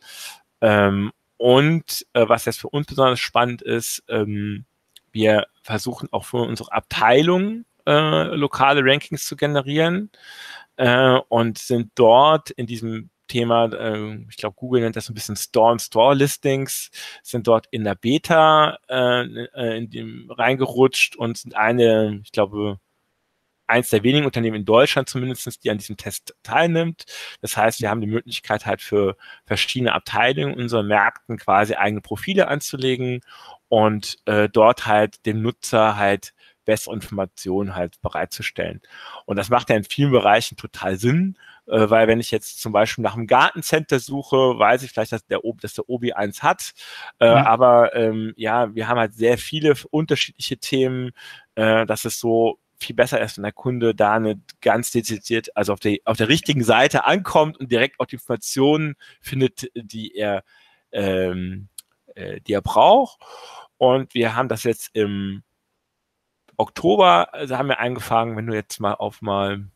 Ähm, 0.61 1.11
und 1.37 2.05
äh, 2.13 2.29
was 2.29 2.45
jetzt 2.45 2.59
für 2.59 2.69
uns 2.69 2.85
besonders 2.85 3.19
spannend 3.19 3.63
ist, 3.63 4.03
ähm, 4.09 4.65
wir 5.11 5.47
versuchen 5.63 6.07
auch 6.11 6.25
für 6.25 6.37
unsere 6.37 6.71
Abteilung 6.71 7.65
äh, 7.87 8.35
lokale 8.35 8.81
Rankings 8.83 9.25
zu 9.25 9.35
generieren 9.35 10.11
äh, 10.77 11.19
und 11.29 11.57
sind 11.57 11.91
dort 11.95 12.51
in 12.51 12.67
diesem 12.67 13.09
Thema, 13.27 13.65
äh, 13.73 14.25
ich 14.29 14.37
glaube, 14.37 14.55
Google 14.55 14.81
nennt 14.81 14.95
das 14.95 15.09
ein 15.09 15.13
bisschen 15.13 15.35
Store 15.35 15.71
and 15.71 15.81
Store 15.81 16.15
Listings, 16.15 16.89
sind 17.23 17.47
dort 17.47 17.67
in 17.71 17.83
der 17.83 17.95
Beta 17.95 18.77
äh, 18.89 19.23
äh, 19.53 19.77
in 19.77 19.89
dem 19.89 20.31
reingerutscht 20.31 21.15
und 21.15 21.37
sind 21.37 21.55
eine, 21.55 22.21
ich 22.23 22.31
glaube, 22.31 22.79
eins 23.67 23.89
der 23.89 24.03
wenigen 24.03 24.25
Unternehmen 24.25 24.55
in 24.57 24.65
Deutschland 24.65 25.09
zumindest, 25.09 25.63
die 25.63 25.69
an 25.69 25.77
diesem 25.77 25.97
Test 25.97 26.35
teilnimmt. 26.43 27.05
Das 27.41 27.57
heißt, 27.57 27.81
wir 27.81 27.89
haben 27.89 28.01
die 28.01 28.07
Möglichkeit 28.07 28.65
halt 28.65 28.81
für 28.81 29.17
verschiedene 29.45 29.93
Abteilungen 29.93 30.55
unserer 30.55 30.83
Märkten 30.83 31.37
quasi 31.37 31.75
eigene 31.75 32.01
Profile 32.01 32.47
anzulegen 32.47 33.21
und 33.67 34.17
äh, 34.25 34.47
dort 34.49 34.85
halt 34.85 35.25
dem 35.25 35.41
Nutzer 35.41 35.97
halt 35.97 36.33
bessere 36.67 36.93
Informationen 36.93 37.75
halt 37.75 37.99
bereitzustellen. 38.01 38.81
Und 39.25 39.37
das 39.37 39.49
macht 39.49 39.71
ja 39.71 39.75
in 39.75 39.83
vielen 39.83 40.11
Bereichen 40.11 40.57
total 40.57 40.97
Sinn, 40.97 41.39
äh, 41.65 41.89
weil 41.89 42.07
wenn 42.07 42.19
ich 42.19 42.29
jetzt 42.29 42.61
zum 42.61 42.71
Beispiel 42.73 43.03
nach 43.03 43.15
einem 43.15 43.25
Gartencenter 43.25 43.99
suche, 43.99 44.59
weiß 44.59 44.83
ich 44.83 44.91
vielleicht, 44.91 45.13
dass 45.13 45.25
der, 45.25 45.39
dass 45.61 45.73
der 45.73 45.89
Obi 45.89 46.13
eins 46.13 46.43
hat. 46.43 46.73
Äh, 47.17 47.25
ja. 47.25 47.45
Aber 47.47 47.95
ähm, 47.95 48.33
ja, 48.37 48.75
wir 48.75 48.87
haben 48.87 48.99
halt 48.99 49.15
sehr 49.15 49.39
viele 49.39 49.73
unterschiedliche 49.89 50.57
Themen. 50.57 51.11
Äh, 51.57 51.87
dass 51.87 52.05
es 52.05 52.19
so 52.19 52.59
viel 52.79 52.95
besser 52.95 53.19
ist, 53.19 53.37
wenn 53.37 53.43
der 53.43 53.51
Kunde 53.51 53.95
da 53.95 54.13
eine 54.13 54.39
ganz 54.61 54.91
dezidiert, 54.91 55.49
also 55.57 55.73
auf 55.73 55.79
der, 55.79 55.97
auf 56.05 56.17
der 56.17 56.29
richtigen 56.29 56.63
Seite 56.63 57.05
ankommt 57.05 57.57
und 57.59 57.71
direkt 57.71 57.99
auch 57.99 58.05
die 58.05 58.17
Informationen 58.17 58.95
findet, 59.21 59.71
die 59.73 60.13
er, 60.13 60.43
ähm, 60.91 61.69
äh, 62.13 62.41
die 62.41 62.53
er 62.53 62.61
braucht. 62.61 63.19
Und 63.77 64.13
wir 64.13 64.35
haben 64.35 64.49
das 64.49 64.63
jetzt 64.65 64.91
im 64.93 65.41
Oktober, 66.57 67.33
also 67.33 67.57
haben 67.57 67.69
wir 67.69 67.79
angefangen, 67.79 68.35
wenn 68.35 68.47
du 68.47 68.53
jetzt 68.53 68.79
mal 68.79 68.93
auf 68.93 69.21
mal, 69.21 69.67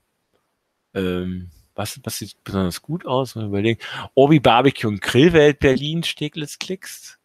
ähm, 0.94 1.52
was, 1.76 2.00
was 2.04 2.18
sieht 2.18 2.44
besonders 2.44 2.82
gut 2.82 3.06
aus, 3.06 3.36
wenn 3.36 3.44
wir 3.44 3.50
überlegen, 3.50 3.82
Obi 4.16 4.40
Barbecue 4.40 4.88
und 4.88 5.02
Grillwelt 5.02 5.60
Berlin 5.60 6.04
Steglitz 6.04 6.60
klickst, 6.60 7.22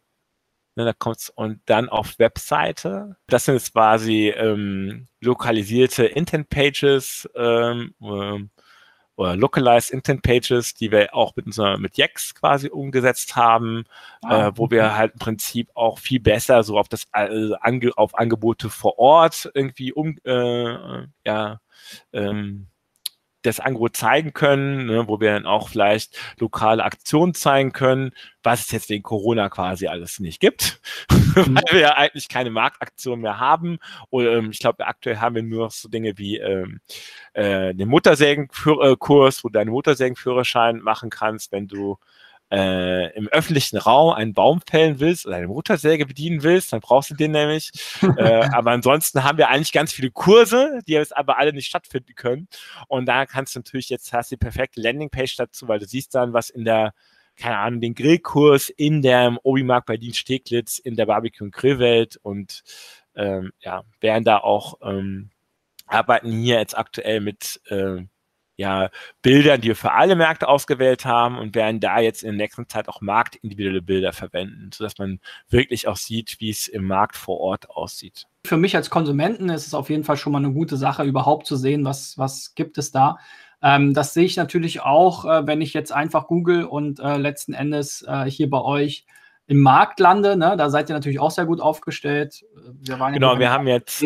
Ne, 0.77 0.85
da 0.85 0.93
kommt's 0.93 1.31
und 1.31 1.59
dann 1.65 1.89
auf 1.89 2.19
Webseite. 2.19 3.15
Das 3.25 3.45
sind 3.45 3.55
jetzt 3.55 3.73
quasi 3.73 4.29
ähm, 4.29 5.07
lokalisierte 5.21 6.05
Intent 6.05 6.49
Pages 6.49 7.27
ähm, 7.35 7.95
ähm, 7.99 8.51
oder 9.17 9.35
localized 9.35 9.91
Intent 9.91 10.21
Pages, 10.21 10.73
die 10.75 10.91
wir 10.91 11.13
auch 11.13 11.35
mit 11.35 11.47
unserer 11.47 11.77
mit 11.77 11.97
Yex 11.97 12.35
quasi 12.35 12.69
umgesetzt 12.69 13.35
haben, 13.35 13.83
ah, 14.21 14.47
äh, 14.47 14.51
wo 14.55 14.71
wir 14.71 14.95
halt 14.95 15.13
im 15.13 15.19
Prinzip 15.19 15.69
auch 15.73 15.99
viel 15.99 16.19
besser 16.19 16.63
so 16.63 16.77
auf 16.77 16.87
das 16.87 17.07
äh, 17.13 17.49
ange, 17.59 17.91
auf 17.97 18.17
Angebote 18.17 18.69
vor 18.69 18.99
Ort 18.99 19.49
irgendwie 19.53 19.91
um 19.91 20.17
äh, 20.23 21.07
ja 21.25 21.59
ähm, 22.13 22.67
das 23.47 23.59
Angebot 23.59 23.97
zeigen 23.97 24.33
können, 24.33 24.85
ne, 24.85 25.07
wo 25.07 25.19
wir 25.19 25.31
dann 25.33 25.45
auch 25.45 25.69
vielleicht 25.69 26.17
lokale 26.39 26.83
Aktionen 26.83 27.33
zeigen 27.33 27.71
können, 27.71 28.11
was 28.43 28.61
es 28.61 28.71
jetzt 28.71 28.89
wegen 28.89 29.03
Corona 29.03 29.49
quasi 29.49 29.87
alles 29.87 30.19
nicht 30.19 30.39
gibt, 30.39 30.79
mhm. 31.11 31.55
weil 31.55 31.73
wir 31.73 31.79
ja 31.79 31.93
eigentlich 31.95 32.29
keine 32.29 32.49
Marktaktion 32.49 33.21
mehr 33.21 33.39
haben. 33.39 33.79
Oder 34.09 34.37
ähm, 34.37 34.51
ich 34.51 34.59
glaube, 34.59 34.85
aktuell 34.85 35.17
haben 35.17 35.35
wir 35.35 35.43
nur 35.43 35.65
noch 35.65 35.71
so 35.71 35.89
Dinge 35.89 36.17
wie 36.17 36.37
ähm, 36.37 36.79
äh, 37.33 37.73
den 37.73 37.89
Muttersägenkurs, 37.89 39.43
wo 39.43 39.49
du 39.49 39.53
deinen 39.53 39.71
Muttersägenführerschein 39.71 40.79
machen 40.79 41.09
kannst, 41.09 41.51
wenn 41.51 41.67
du 41.67 41.97
äh, 42.51 43.13
im 43.15 43.27
öffentlichen 43.27 43.77
Raum 43.77 44.13
einen 44.13 44.33
Baum 44.33 44.61
fällen 44.67 44.99
willst 44.99 45.25
oder 45.25 45.35
eine 45.35 45.47
Motorsäge 45.47 46.05
bedienen 46.05 46.43
willst, 46.43 46.71
dann 46.71 46.79
brauchst 46.79 47.09
du 47.09 47.15
den 47.15 47.31
nämlich. 47.31 47.71
äh, 48.17 48.47
aber 48.51 48.71
ansonsten 48.71 49.23
haben 49.23 49.37
wir 49.37 49.49
eigentlich 49.49 49.71
ganz 49.71 49.91
viele 49.91 50.11
Kurse, 50.11 50.79
die 50.87 50.93
jetzt 50.93 51.15
aber 51.15 51.37
alle 51.37 51.53
nicht 51.53 51.67
stattfinden 51.67 52.15
können. 52.15 52.47
Und 52.87 53.05
da 53.05 53.25
kannst 53.25 53.55
du 53.55 53.59
natürlich 53.59 53.89
jetzt 53.89 54.13
hast 54.13 54.31
die 54.31 54.37
perfekte 54.37 54.81
Landingpage 54.81 55.35
dazu, 55.35 55.67
weil 55.67 55.79
du 55.79 55.85
siehst 55.85 56.15
dann, 56.15 56.33
was 56.33 56.49
in 56.49 56.65
der 56.65 56.93
keine 57.39 57.59
Ahnung, 57.59 57.81
den 57.81 57.93
Grillkurs 57.93 58.69
in 58.69 59.03
der 59.03 59.37
Obi-Markt 59.43 59.85
bei 59.85 59.97
Dienst 59.97 60.17
Steglitz, 60.17 60.79
in 60.79 60.95
der 60.95 61.05
Barbecue- 61.05 61.43
und 61.43 61.53
Grillwelt 61.53 62.17
und 62.17 62.63
ähm, 63.15 63.51
ja, 63.59 63.83
werden 64.01 64.23
da 64.23 64.39
auch 64.39 64.79
ähm, 64.81 65.29
arbeiten 65.85 66.31
hier 66.31 66.57
jetzt 66.57 66.77
aktuell 66.77 67.21
mit 67.21 67.61
äh, 67.67 68.01
ja, 68.57 68.89
Bildern, 69.21 69.61
die 69.61 69.69
wir 69.69 69.75
für 69.75 69.93
alle 69.93 70.15
Märkte 70.15 70.47
ausgewählt 70.47 71.05
haben 71.05 71.37
und 71.37 71.55
werden 71.55 71.79
da 71.79 71.99
jetzt 71.99 72.23
in 72.23 72.29
der 72.29 72.37
nächsten 72.37 72.67
Zeit 72.67 72.89
auch 72.89 73.01
marktindividuelle 73.01 73.83
Bilder 73.83 74.13
verwenden, 74.13 74.71
sodass 74.73 74.97
man 74.97 75.19
wirklich 75.47 75.87
auch 75.87 75.95
sieht, 75.95 76.37
wie 76.39 76.49
es 76.49 76.67
im 76.67 76.85
Markt 76.85 77.15
vor 77.15 77.39
Ort 77.39 77.69
aussieht. 77.69 78.25
Für 78.45 78.57
mich 78.57 78.75
als 78.75 78.89
Konsumenten 78.89 79.49
ist 79.49 79.67
es 79.67 79.73
auf 79.75 79.89
jeden 79.89 80.03
Fall 80.03 80.17
schon 80.17 80.33
mal 80.33 80.39
eine 80.39 80.53
gute 80.53 80.75
Sache, 80.75 81.03
überhaupt 81.03 81.45
zu 81.45 81.55
sehen, 81.55 81.85
was, 81.85 82.17
was 82.17 82.55
gibt 82.55 82.79
es 82.79 82.91
da. 82.91 83.17
Ähm, 83.61 83.93
das 83.93 84.13
sehe 84.13 84.25
ich 84.25 84.37
natürlich 84.37 84.81
auch, 84.81 85.25
äh, 85.25 85.45
wenn 85.45 85.61
ich 85.61 85.73
jetzt 85.73 85.91
einfach 85.91 86.27
google 86.27 86.63
und 86.63 86.99
äh, 86.99 87.17
letzten 87.17 87.53
Endes 87.53 88.03
äh, 88.07 88.25
hier 88.25 88.49
bei 88.49 88.61
euch 88.61 89.05
im 89.45 89.61
Markt 89.61 89.99
lande. 89.99 90.35
Ne? 90.35 90.55
Da 90.57 90.69
seid 90.69 90.89
ihr 90.89 90.95
natürlich 90.95 91.19
auch 91.19 91.31
sehr 91.31 91.45
gut 91.45 91.61
aufgestellt. 91.61 92.43
Wir 92.81 92.97
genau, 93.11 93.39
wir 93.39 93.51
haben 93.51 93.67
jetzt 93.67 94.03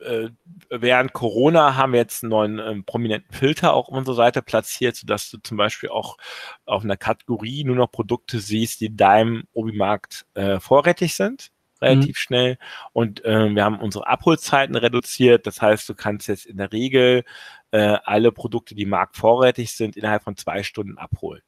äh, 0.00 0.24
äh, 0.24 0.30
während 0.68 1.12
Corona 1.12 1.76
haben 1.76 1.92
wir 1.92 2.00
jetzt 2.00 2.22
einen 2.22 2.30
neuen 2.30 2.58
ähm, 2.58 2.84
prominenten 2.84 3.34
Filter 3.34 3.74
auch 3.74 3.88
auf 3.88 3.94
unserer 3.94 4.14
Seite 4.14 4.42
platziert, 4.42 4.96
sodass 4.96 5.30
du 5.30 5.38
zum 5.38 5.56
Beispiel 5.56 5.90
auch 5.90 6.16
auf 6.64 6.84
einer 6.84 6.96
Kategorie 6.96 7.64
nur 7.64 7.76
noch 7.76 7.90
Produkte 7.90 8.40
siehst, 8.40 8.80
die 8.80 8.94
deinem 8.94 9.44
Obi-Markt 9.52 10.26
äh, 10.34 10.60
vorrätig 10.60 11.14
sind 11.14 11.50
relativ 11.80 12.16
mhm. 12.16 12.18
schnell. 12.18 12.58
Und 12.92 13.24
äh, 13.24 13.54
wir 13.54 13.64
haben 13.64 13.80
unsere 13.80 14.06
Abholzeiten 14.06 14.76
reduziert. 14.76 15.46
Das 15.46 15.60
heißt, 15.60 15.88
du 15.88 15.94
kannst 15.94 16.28
jetzt 16.28 16.46
in 16.46 16.56
der 16.56 16.72
Regel 16.72 17.24
äh, 17.70 17.98
alle 18.04 18.32
Produkte, 18.32 18.74
die 18.74 18.86
marktvorrätig 18.86 19.72
sind, 19.72 19.96
innerhalb 19.96 20.22
von 20.22 20.36
zwei 20.36 20.62
Stunden 20.62 20.98
abholen. 20.98 21.42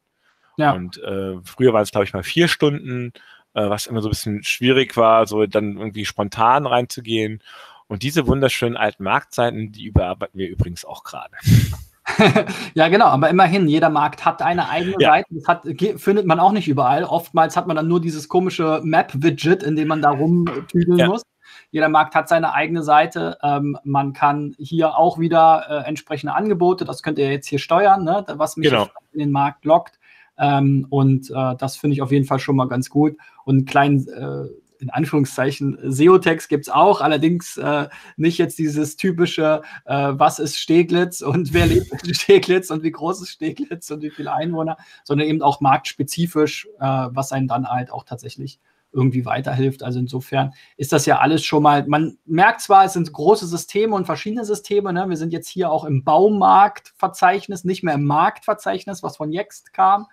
Ja. 0.57 0.73
Und 0.73 0.99
äh, 1.03 1.37
früher 1.45 1.73
waren 1.73 1.83
es, 1.83 1.93
glaube 1.93 2.05
ich, 2.05 2.13
mal 2.13 2.25
vier 2.25 2.49
Stunden, 2.49 3.13
äh, 3.55 3.69
was 3.69 3.87
immer 3.87 4.03
so 4.03 4.09
ein 4.09 4.11
bisschen 4.11 4.43
schwierig 4.43 4.97
war, 4.97 5.27
so 5.27 5.47
dann 5.47 5.79
irgendwie 5.79 6.05
spontan 6.05 6.67
reinzugehen. 6.67 7.43
Und 7.89 8.03
diese 8.03 8.27
wunderschönen 8.27 8.77
alten 8.77 9.03
Marktseiten, 9.03 9.73
die 9.73 9.87
überarbeiten 9.87 10.39
wir 10.39 10.49
übrigens 10.49 10.85
auch 10.85 11.03
gerade. 11.03 11.35
ja, 12.75 12.89
genau, 12.89 13.07
aber 13.07 13.29
immerhin, 13.29 13.69
jeder 13.69 13.91
Markt 13.91 14.25
hat 14.25 14.43
eine 14.43 14.69
eigene 14.69 14.97
ja. 14.99 15.11
Seite. 15.11 15.27
Das 15.31 15.47
hat, 15.47 15.63
findet 15.97 16.27
man 16.27 16.41
auch 16.41 16.53
nicht 16.53 16.69
überall. 16.69 17.05
Oftmals 17.05 17.57
hat 17.57 17.67
man 17.67 17.77
dann 17.77 17.89
nur 17.89 18.01
dieses 18.01 18.29
komische 18.29 18.81
Map-Widget, 18.83 19.63
in 19.63 19.77
dem 19.77 19.89
man 19.89 20.03
da 20.03 20.11
rumtüdeln 20.11 20.99
ja. 20.99 21.07
muss. 21.07 21.23
Jeder 21.71 21.89
Markt 21.89 22.15
hat 22.15 22.29
seine 22.29 22.55
eigene 22.55 22.83
Seite. 22.83 23.37
Ähm, 23.43 23.77
man 23.85 24.13
kann 24.13 24.55
hier 24.59 24.97
auch 24.97 25.19
wieder 25.19 25.67
äh, 25.69 25.89
entsprechende 25.89 26.35
Angebote, 26.35 26.85
das 26.85 27.03
könnt 27.03 27.19
ihr 27.19 27.31
jetzt 27.31 27.47
hier 27.47 27.59
steuern, 27.59 28.05
ne, 28.05 28.25
was 28.29 28.57
mich 28.57 28.71
genau. 28.71 28.89
in 29.13 29.19
den 29.19 29.31
Markt 29.31 29.65
lockt. 29.65 29.99
Ähm, 30.39 30.87
und 30.89 31.31
äh, 31.31 31.57
das 31.57 31.77
finde 31.77 31.95
ich 31.95 32.03
auf 32.03 32.13
jeden 32.13 32.25
Fall 32.25 32.39
schon 32.39 32.57
mal 32.57 32.69
ganz 32.69 32.89
gut. 32.89 33.17
Und 33.45 33.57
einen 33.57 33.65
kleinen 33.67 34.09
äh, 34.09 34.49
in 34.81 34.91
Anführungszeichen 34.91 35.79
SEO-Text 35.83 36.49
gibt 36.49 36.67
es 36.67 36.73
auch, 36.73 37.01
allerdings 37.01 37.57
äh, 37.57 37.89
nicht 38.17 38.39
jetzt 38.39 38.59
dieses 38.59 38.97
typische, 38.97 39.63
äh, 39.85 40.13
was 40.13 40.39
ist 40.39 40.57
Steglitz 40.57 41.21
und 41.21 41.53
wer 41.53 41.67
lebt 41.67 41.91
in 42.05 42.15
Steglitz 42.15 42.71
und 42.71 42.83
wie 42.83 42.91
groß 42.91 43.23
ist 43.23 43.31
Steglitz 43.31 43.91
und 43.91 44.03
wie 44.03 44.11
viele 44.11 44.33
Einwohner, 44.33 44.77
sondern 45.05 45.29
eben 45.29 45.43
auch 45.43 45.61
marktspezifisch, 45.61 46.69
äh, 46.79 47.09
was 47.11 47.33
einen 47.33 47.49
dann 47.49 47.69
halt 47.69 47.91
auch 47.91 48.05
tatsächlich 48.05 48.61
irgendwie 48.93 49.25
weiterhilft. 49.27 49.83
Also 49.83 49.99
insofern 49.99 50.55
ist 50.77 50.93
das 50.93 51.07
ja 51.07 51.19
alles 51.19 51.45
schon 51.45 51.63
mal, 51.63 51.87
man 51.87 52.19
merkt 52.25 52.63
zwar, 52.63 52.85
es 52.85 52.95
sind 52.95 53.13
große 53.13 53.47
Systeme 53.47 53.95
und 53.95 54.07
verschiedene 54.07 54.45
Systeme, 54.45 54.93
ne? 54.93 55.09
wir 55.09 55.17
sind 55.17 55.33
jetzt 55.33 55.49
hier 55.49 55.71
auch 55.71 55.85
im 55.85 56.05
Baumarktverzeichnis, 56.05 57.65
nicht 57.65 57.83
mehr 57.83 57.95
im 57.95 58.05
Marktverzeichnis, 58.05 59.03
was 59.03 59.17
von 59.17 59.33
Yext 59.33 59.73
kam. 59.73 60.07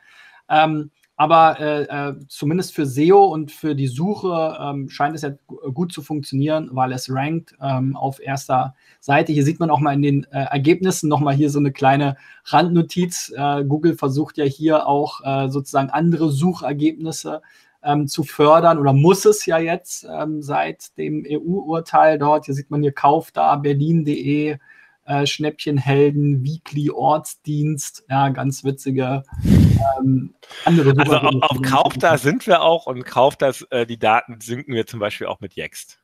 Ähm, 0.49 0.91
aber 1.17 1.59
äh, 1.59 1.83
äh, 1.83 2.15
zumindest 2.27 2.73
für 2.73 2.85
SEO 2.85 3.25
und 3.25 3.51
für 3.51 3.73
die 3.73 3.87
Suche 3.87 4.57
ähm, 4.59 4.89
scheint 4.89 5.15
es 5.15 5.21
ja 5.21 5.31
gut 5.73 5.93
zu 5.93 6.01
funktionieren, 6.01 6.69
weil 6.73 6.91
es 6.91 7.09
rankt 7.09 7.55
ähm, 7.61 7.95
auf 7.95 8.19
erster 8.19 8.75
Seite. 8.99 9.31
Hier 9.31 9.45
sieht 9.45 9.59
man 9.59 9.69
auch 9.69 9.79
mal 9.79 9.93
in 9.93 10.01
den 10.01 10.23
äh, 10.25 10.43
Ergebnissen 10.43 11.07
nochmal 11.07 11.33
hier 11.33 11.49
so 11.49 11.59
eine 11.59 11.71
kleine 11.71 12.17
Randnotiz. 12.45 13.33
Äh, 13.35 13.63
Google 13.63 13.95
versucht 13.95 14.37
ja 14.37 14.43
hier 14.43 14.87
auch 14.87 15.21
äh, 15.23 15.49
sozusagen 15.49 15.89
andere 15.89 16.29
Suchergebnisse 16.31 17.41
ähm, 17.81 18.07
zu 18.07 18.23
fördern 18.23 18.77
oder 18.77 18.91
muss 18.91 19.23
es 19.23 19.45
ja 19.45 19.57
jetzt 19.57 20.05
ähm, 20.11 20.41
seit 20.41 20.97
dem 20.97 21.23
EU-Urteil 21.25 22.17
dort. 22.17 22.45
Hier 22.45 22.55
sieht 22.55 22.71
man 22.71 22.81
hier 22.81 22.91
Kauf 22.91 23.31
da, 23.31 23.55
berlin.de, 23.55 24.57
äh, 25.05 25.25
Schnäppchenhelden, 25.25 26.43
Weekly 26.43 26.89
Ortsdienst, 26.89 28.03
ja, 28.09 28.29
ganz 28.29 28.63
witzige 28.63 29.23
ähm, 29.43 30.35
andere 30.65 30.93
Also 30.97 31.17
auf, 31.17 31.51
auf 31.51 31.61
Kaufda 31.61 32.17
sind 32.17 32.47
wir 32.47 32.61
auch 32.61 32.87
und 32.87 33.05
Kaufda, 33.05 33.51
äh, 33.69 33.85
die 33.85 33.99
Daten 33.99 34.39
sinken 34.41 34.73
wir 34.73 34.85
zum 34.85 34.99
Beispiel 34.99 35.27
auch 35.27 35.39
mit 35.39 35.55
Yext. 35.55 35.99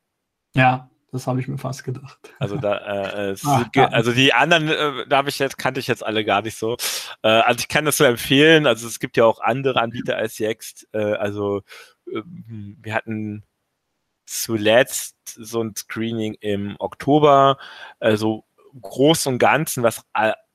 Ja, 0.55 0.89
das 1.11 1.27
habe 1.27 1.41
ich 1.41 1.47
mir 1.47 1.57
fast 1.57 1.83
gedacht. 1.83 2.19
Also 2.39 2.55
da, 2.57 3.31
äh, 3.31 3.35
Ach, 3.45 3.65
also 3.75 4.13
die 4.13 4.33
anderen, 4.33 4.69
äh, 4.69 5.07
da 5.07 5.17
habe 5.17 5.29
ich 5.29 5.39
jetzt 5.39 5.57
kannte 5.57 5.81
ich 5.81 5.87
jetzt 5.87 6.05
alle 6.05 6.23
gar 6.23 6.41
nicht 6.41 6.57
so. 6.57 6.77
Äh, 7.21 7.27
also 7.27 7.59
ich 7.59 7.67
kann 7.67 7.83
das 7.83 7.97
so 7.97 8.05
empfehlen. 8.05 8.65
Also 8.65 8.87
es 8.87 8.99
gibt 8.99 9.17
ja 9.17 9.25
auch 9.25 9.41
andere 9.41 9.81
Anbieter 9.81 10.15
als 10.15 10.39
Yext. 10.39 10.87
Äh, 10.93 11.15
also 11.15 11.63
äh, 12.07 12.21
wir 12.25 12.93
hatten 12.93 13.43
zuletzt 14.25 15.17
so 15.25 15.61
ein 15.61 15.75
Screening 15.75 16.35
im 16.39 16.77
Oktober. 16.79 17.57
Also 17.99 18.45
Großen 18.79 19.33
und 19.33 19.39
Ganzen, 19.39 19.83
was 19.83 20.03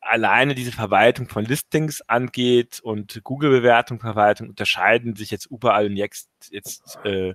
alleine 0.00 0.54
diese 0.54 0.72
Verwaltung 0.72 1.28
von 1.28 1.44
Listings 1.44 2.00
angeht 2.02 2.80
und 2.80 3.20
Google-Bewertung, 3.24 4.00
unterscheiden 4.00 5.16
sich 5.16 5.30
jetzt 5.30 5.46
überall 5.46 5.86
und 5.86 5.96
jetzt, 5.96 6.28
jetzt 6.50 6.98
äh, 7.04 7.34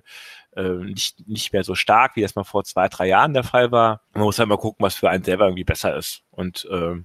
äh, 0.56 0.62
nicht, 0.62 1.26
nicht 1.28 1.52
mehr 1.52 1.64
so 1.64 1.74
stark, 1.74 2.16
wie 2.16 2.22
das 2.22 2.34
mal 2.34 2.44
vor 2.44 2.64
zwei, 2.64 2.88
drei 2.88 3.08
Jahren 3.08 3.34
der 3.34 3.44
Fall 3.44 3.70
war. 3.70 4.02
Man 4.14 4.24
muss 4.24 4.38
halt 4.38 4.48
mal 4.48 4.56
gucken, 4.56 4.84
was 4.84 4.96
für 4.96 5.10
einen 5.10 5.24
selber 5.24 5.46
irgendwie 5.46 5.64
besser 5.64 5.96
ist. 5.96 6.22
Und 6.30 6.66
äh, 6.70 6.96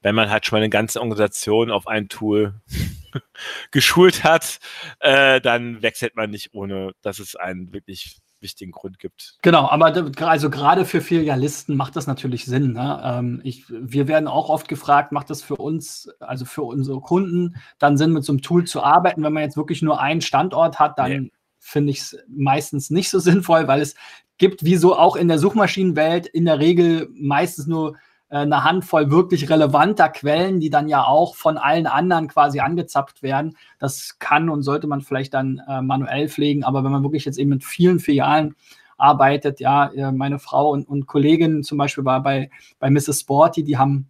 wenn 0.00 0.14
man 0.14 0.30
halt 0.30 0.46
schon 0.46 0.56
mal 0.56 0.62
eine 0.62 0.70
ganze 0.70 1.00
Organisation 1.00 1.70
auf 1.70 1.86
ein 1.86 2.08
Tool 2.08 2.60
geschult 3.70 4.24
hat, 4.24 4.58
äh, 5.00 5.40
dann 5.40 5.82
wechselt 5.82 6.16
man 6.16 6.30
nicht 6.30 6.54
ohne, 6.54 6.92
dass 7.02 7.18
es 7.18 7.34
einen 7.34 7.72
wirklich 7.72 8.18
wichtigen 8.40 8.72
Grund 8.72 8.98
gibt. 8.98 9.36
Genau, 9.42 9.68
aber 9.68 9.86
also 10.20 10.50
gerade 10.50 10.84
für 10.84 11.00
Filialisten 11.00 11.76
macht 11.76 11.96
das 11.96 12.06
natürlich 12.06 12.44
Sinn. 12.44 12.72
Ne? 12.72 13.00
Ähm, 13.04 13.40
ich, 13.44 13.64
wir 13.68 14.08
werden 14.08 14.28
auch 14.28 14.48
oft 14.48 14.68
gefragt, 14.68 15.12
macht 15.12 15.30
das 15.30 15.42
für 15.42 15.56
uns, 15.56 16.08
also 16.20 16.44
für 16.44 16.62
unsere 16.62 17.00
Kunden, 17.00 17.56
dann 17.78 17.96
Sinn, 17.96 18.12
mit 18.12 18.24
so 18.24 18.32
einem 18.32 18.42
Tool 18.42 18.64
zu 18.64 18.82
arbeiten? 18.82 19.22
Wenn 19.22 19.32
man 19.32 19.42
jetzt 19.42 19.56
wirklich 19.56 19.82
nur 19.82 20.00
einen 20.00 20.20
Standort 20.20 20.78
hat, 20.78 20.98
dann 20.98 21.10
nee. 21.10 21.32
finde 21.58 21.90
ich 21.92 22.00
es 22.00 22.16
meistens 22.28 22.90
nicht 22.90 23.10
so 23.10 23.18
sinnvoll, 23.18 23.68
weil 23.68 23.80
es 23.80 23.94
gibt, 24.38 24.64
wie 24.64 24.76
so 24.76 24.96
auch 24.96 25.16
in 25.16 25.28
der 25.28 25.38
Suchmaschinenwelt, 25.38 26.26
in 26.26 26.44
der 26.44 26.58
Regel 26.58 27.08
meistens 27.12 27.66
nur 27.66 27.96
eine 28.36 28.64
Handvoll 28.64 29.10
wirklich 29.10 29.48
relevanter 29.48 30.08
Quellen, 30.08 30.60
die 30.60 30.70
dann 30.70 30.88
ja 30.88 31.04
auch 31.04 31.34
von 31.34 31.56
allen 31.56 31.86
anderen 31.86 32.28
quasi 32.28 32.60
angezapft 32.60 33.22
werden. 33.22 33.56
Das 33.78 34.18
kann 34.18 34.50
und 34.50 34.62
sollte 34.62 34.86
man 34.86 35.00
vielleicht 35.00 35.34
dann 35.34 35.62
äh, 35.68 35.80
manuell 35.80 36.28
pflegen, 36.28 36.64
aber 36.64 36.84
wenn 36.84 36.92
man 36.92 37.02
wirklich 37.02 37.24
jetzt 37.24 37.38
eben 37.38 37.50
mit 37.50 37.64
vielen 37.64 38.00
Filialen 38.00 38.54
arbeitet, 38.98 39.60
ja, 39.60 39.86
äh, 39.86 40.12
meine 40.12 40.38
Frau 40.38 40.70
und, 40.70 40.86
und 40.86 41.06
Kollegin 41.06 41.62
zum 41.62 41.78
Beispiel 41.78 42.04
war 42.04 42.22
bei, 42.22 42.50
bei 42.78 42.90
Mrs. 42.90 43.20
Sporty, 43.20 43.64
die 43.64 43.78
haben 43.78 44.08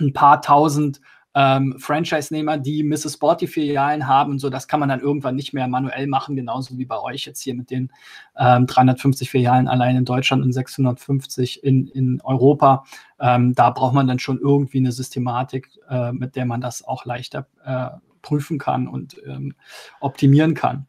ein 0.00 0.12
paar 0.12 0.40
tausend 0.40 1.00
ähm, 1.38 1.76
Franchise-Nehmer, 1.78 2.58
die 2.58 2.82
Mrs. 2.82 3.12
Sporty-Filialen 3.12 4.08
haben 4.08 4.32
und 4.32 4.38
so, 4.40 4.50
das 4.50 4.66
kann 4.66 4.80
man 4.80 4.88
dann 4.88 5.00
irgendwann 5.00 5.36
nicht 5.36 5.52
mehr 5.52 5.68
manuell 5.68 6.08
machen, 6.08 6.34
genauso 6.34 6.76
wie 6.78 6.84
bei 6.84 7.00
euch 7.00 7.26
jetzt 7.26 7.40
hier 7.42 7.54
mit 7.54 7.70
den 7.70 7.92
ähm, 8.36 8.66
350 8.66 9.30
Filialen 9.30 9.68
allein 9.68 9.94
in 9.94 10.04
Deutschland 10.04 10.42
und 10.42 10.52
650 10.52 11.62
in, 11.62 11.86
in 11.86 12.20
Europa. 12.22 12.84
Ähm, 13.20 13.54
da 13.54 13.70
braucht 13.70 13.94
man 13.94 14.08
dann 14.08 14.18
schon 14.18 14.40
irgendwie 14.40 14.78
eine 14.78 14.90
Systematik, 14.90 15.70
äh, 15.88 16.10
mit 16.10 16.34
der 16.34 16.44
man 16.44 16.60
das 16.60 16.84
auch 16.84 17.04
leichter 17.04 17.46
äh, 17.64 17.90
prüfen 18.20 18.58
kann 18.58 18.88
und 18.88 19.16
ähm, 19.24 19.54
optimieren 20.00 20.54
kann. 20.54 20.88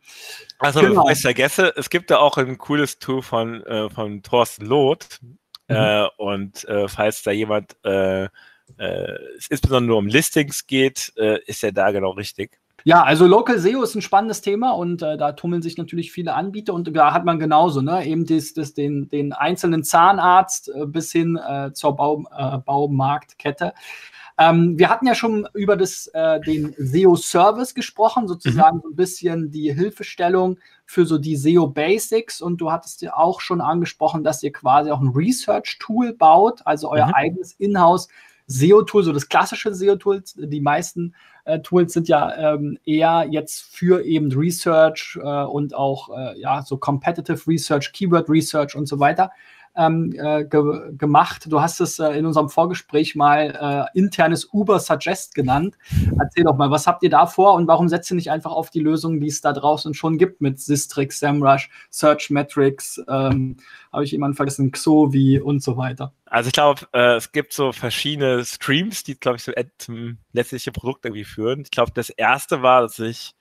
Also, 0.57 0.79
genau. 0.79 0.95
bevor 0.95 1.11
ich 1.11 1.21
vergesse, 1.21 1.73
es 1.77 1.91
gibt 1.91 2.09
da 2.09 2.17
auch 2.17 2.37
ein 2.37 2.57
cooles 2.57 2.97
Tool 2.97 3.21
von, 3.21 3.63
äh, 3.65 3.91
von 3.91 4.23
Thorsten 4.23 4.65
Loth. 4.65 5.19
Mhm. 5.21 5.37
Äh, 5.67 6.07
und 6.17 6.67
äh, 6.67 6.87
falls 6.87 7.21
da 7.21 7.29
jemand 7.29 7.77
äh, 8.77 9.13
es 9.37 9.47
insbesondere 9.47 9.97
um 9.97 10.07
Listings 10.07 10.67
geht, 10.67 11.11
äh, 11.17 11.39
ist 11.45 11.63
er 11.63 11.71
da 11.71 11.91
genau 11.91 12.11
richtig. 12.11 12.59
Ja, 12.85 13.03
also 13.03 13.27
Local 13.27 13.59
SEO 13.59 13.83
ist 13.83 13.95
ein 13.95 14.01
spannendes 14.01 14.41
Thema 14.41 14.71
und 14.71 15.01
äh, 15.01 15.17
da 15.17 15.33
tummeln 15.33 15.61
sich 15.61 15.77
natürlich 15.77 16.11
viele 16.11 16.33
Anbieter 16.33 16.73
und 16.73 16.95
da 16.95 17.13
hat 17.13 17.25
man 17.25 17.39
genauso, 17.39 17.81
ne, 17.81 18.05
eben 18.05 18.25
das, 18.25 18.53
das, 18.53 18.73
den, 18.73 19.09
den 19.09 19.33
einzelnen 19.33 19.83
Zahnarzt 19.83 20.69
äh, 20.69 20.85
bis 20.85 21.11
hin 21.11 21.37
äh, 21.37 21.73
zur 21.73 21.95
Bau, 21.95 22.23
äh, 22.35 22.57
Baumarktkette. 22.59 23.73
Ähm, 24.37 24.79
wir 24.79 24.89
hatten 24.89 25.05
ja 25.05 25.15
schon 25.15 25.47
über 25.53 25.75
das, 25.75 26.07
äh, 26.13 26.39
den 26.39 26.73
SEO-Service 26.77 27.75
gesprochen, 27.75 28.29
sozusagen 28.29 28.77
mhm. 28.77 28.81
so 28.81 28.89
ein 28.89 28.95
bisschen 28.95 29.51
die 29.51 29.73
Hilfestellung 29.73 30.57
für 30.85 31.05
so 31.05 31.17
die 31.17 31.35
SEO-Basics 31.35 32.41
und 32.41 32.61
du 32.61 32.71
hattest 32.71 33.01
ja 33.01 33.17
auch 33.17 33.41
schon 33.41 33.59
angesprochen, 33.59 34.23
dass 34.23 34.41
ihr 34.41 34.53
quasi 34.53 34.91
auch 34.91 35.01
ein 35.01 35.09
Research-Tool 35.09 36.13
baut, 36.13 36.61
also 36.63 36.89
euer 36.89 37.07
mhm. 37.07 37.13
eigenes 37.13 37.59
Inhouse- 37.59 38.07
SEO-Tool, 38.49 39.03
so 39.03 39.13
das 39.13 39.29
klassische 39.29 39.73
SEO-Tool. 39.73 40.23
Die 40.35 40.59
meisten 40.59 41.15
äh, 41.45 41.59
Tools 41.59 41.93
sind 41.93 42.07
ja 42.07 42.53
ähm, 42.53 42.77
eher 42.83 43.27
jetzt 43.29 43.61
für 43.61 44.03
eben 44.03 44.31
Research 44.31 45.17
äh, 45.21 45.43
und 45.43 45.73
auch 45.73 46.09
äh, 46.17 46.39
ja 46.39 46.63
so 46.63 46.77
Competitive 46.77 47.47
Research, 47.47 47.93
Keyword 47.93 48.29
Research 48.29 48.75
und 48.75 48.87
so 48.87 48.99
weiter 48.99 49.31
ähm, 49.75 50.13
äh, 50.17 50.45
ge 50.45 50.91
gemacht. 50.97 51.47
Du 51.47 51.61
hast 51.61 51.79
es 51.81 51.99
äh, 51.99 52.11
in 52.11 52.25
unserem 52.25 52.49
Vorgespräch 52.49 53.15
mal 53.15 53.89
äh, 53.93 53.97
internes 53.97 54.49
Uber 54.51 54.79
Suggest 54.79 55.35
genannt. 55.35 55.77
Erzähl 56.19 56.43
doch 56.43 56.57
mal, 56.57 56.71
was 56.71 56.87
habt 56.87 57.03
ihr 57.03 57.09
da 57.09 57.27
vor 57.27 57.53
und 57.53 57.67
warum 57.67 57.87
setzt 57.87 58.11
ihr 58.11 58.15
nicht 58.15 58.31
einfach 58.31 58.51
auf 58.51 58.69
die 58.69 58.79
Lösungen, 58.79 59.19
die 59.19 59.27
es 59.27 59.41
da 59.41 59.53
draußen 59.53 59.93
schon 59.93 60.17
gibt 60.17 60.41
mit 60.41 60.59
Sistrix, 60.59 61.19
SEMrush, 61.19 61.69
Search 61.89 62.29
Metrics, 62.29 63.01
ähm, 63.07 63.57
habe 63.91 64.03
ich 64.03 64.11
jemanden 64.11 64.35
vergessen, 64.35 64.71
Xovi 64.71 65.39
und 65.39 65.63
so 65.63 65.77
weiter? 65.77 66.13
Also 66.25 66.47
ich 66.47 66.53
glaube, 66.53 66.87
äh, 66.93 67.15
es 67.15 67.31
gibt 67.31 67.53
so 67.53 67.71
verschiedene 67.71 68.45
Streams, 68.45 69.03
die, 69.03 69.19
glaube 69.19 69.37
ich, 69.37 69.43
so 69.43 69.51
zum 69.77 70.19
letztlichen 70.31 70.73
Produkt 70.73 71.05
irgendwie 71.05 71.23
führen. 71.23 71.61
Ich 71.61 71.71
glaube, 71.71 71.91
das 71.93 72.09
erste 72.09 72.61
war, 72.61 72.81
dass 72.81 72.99
ich, 72.99 73.33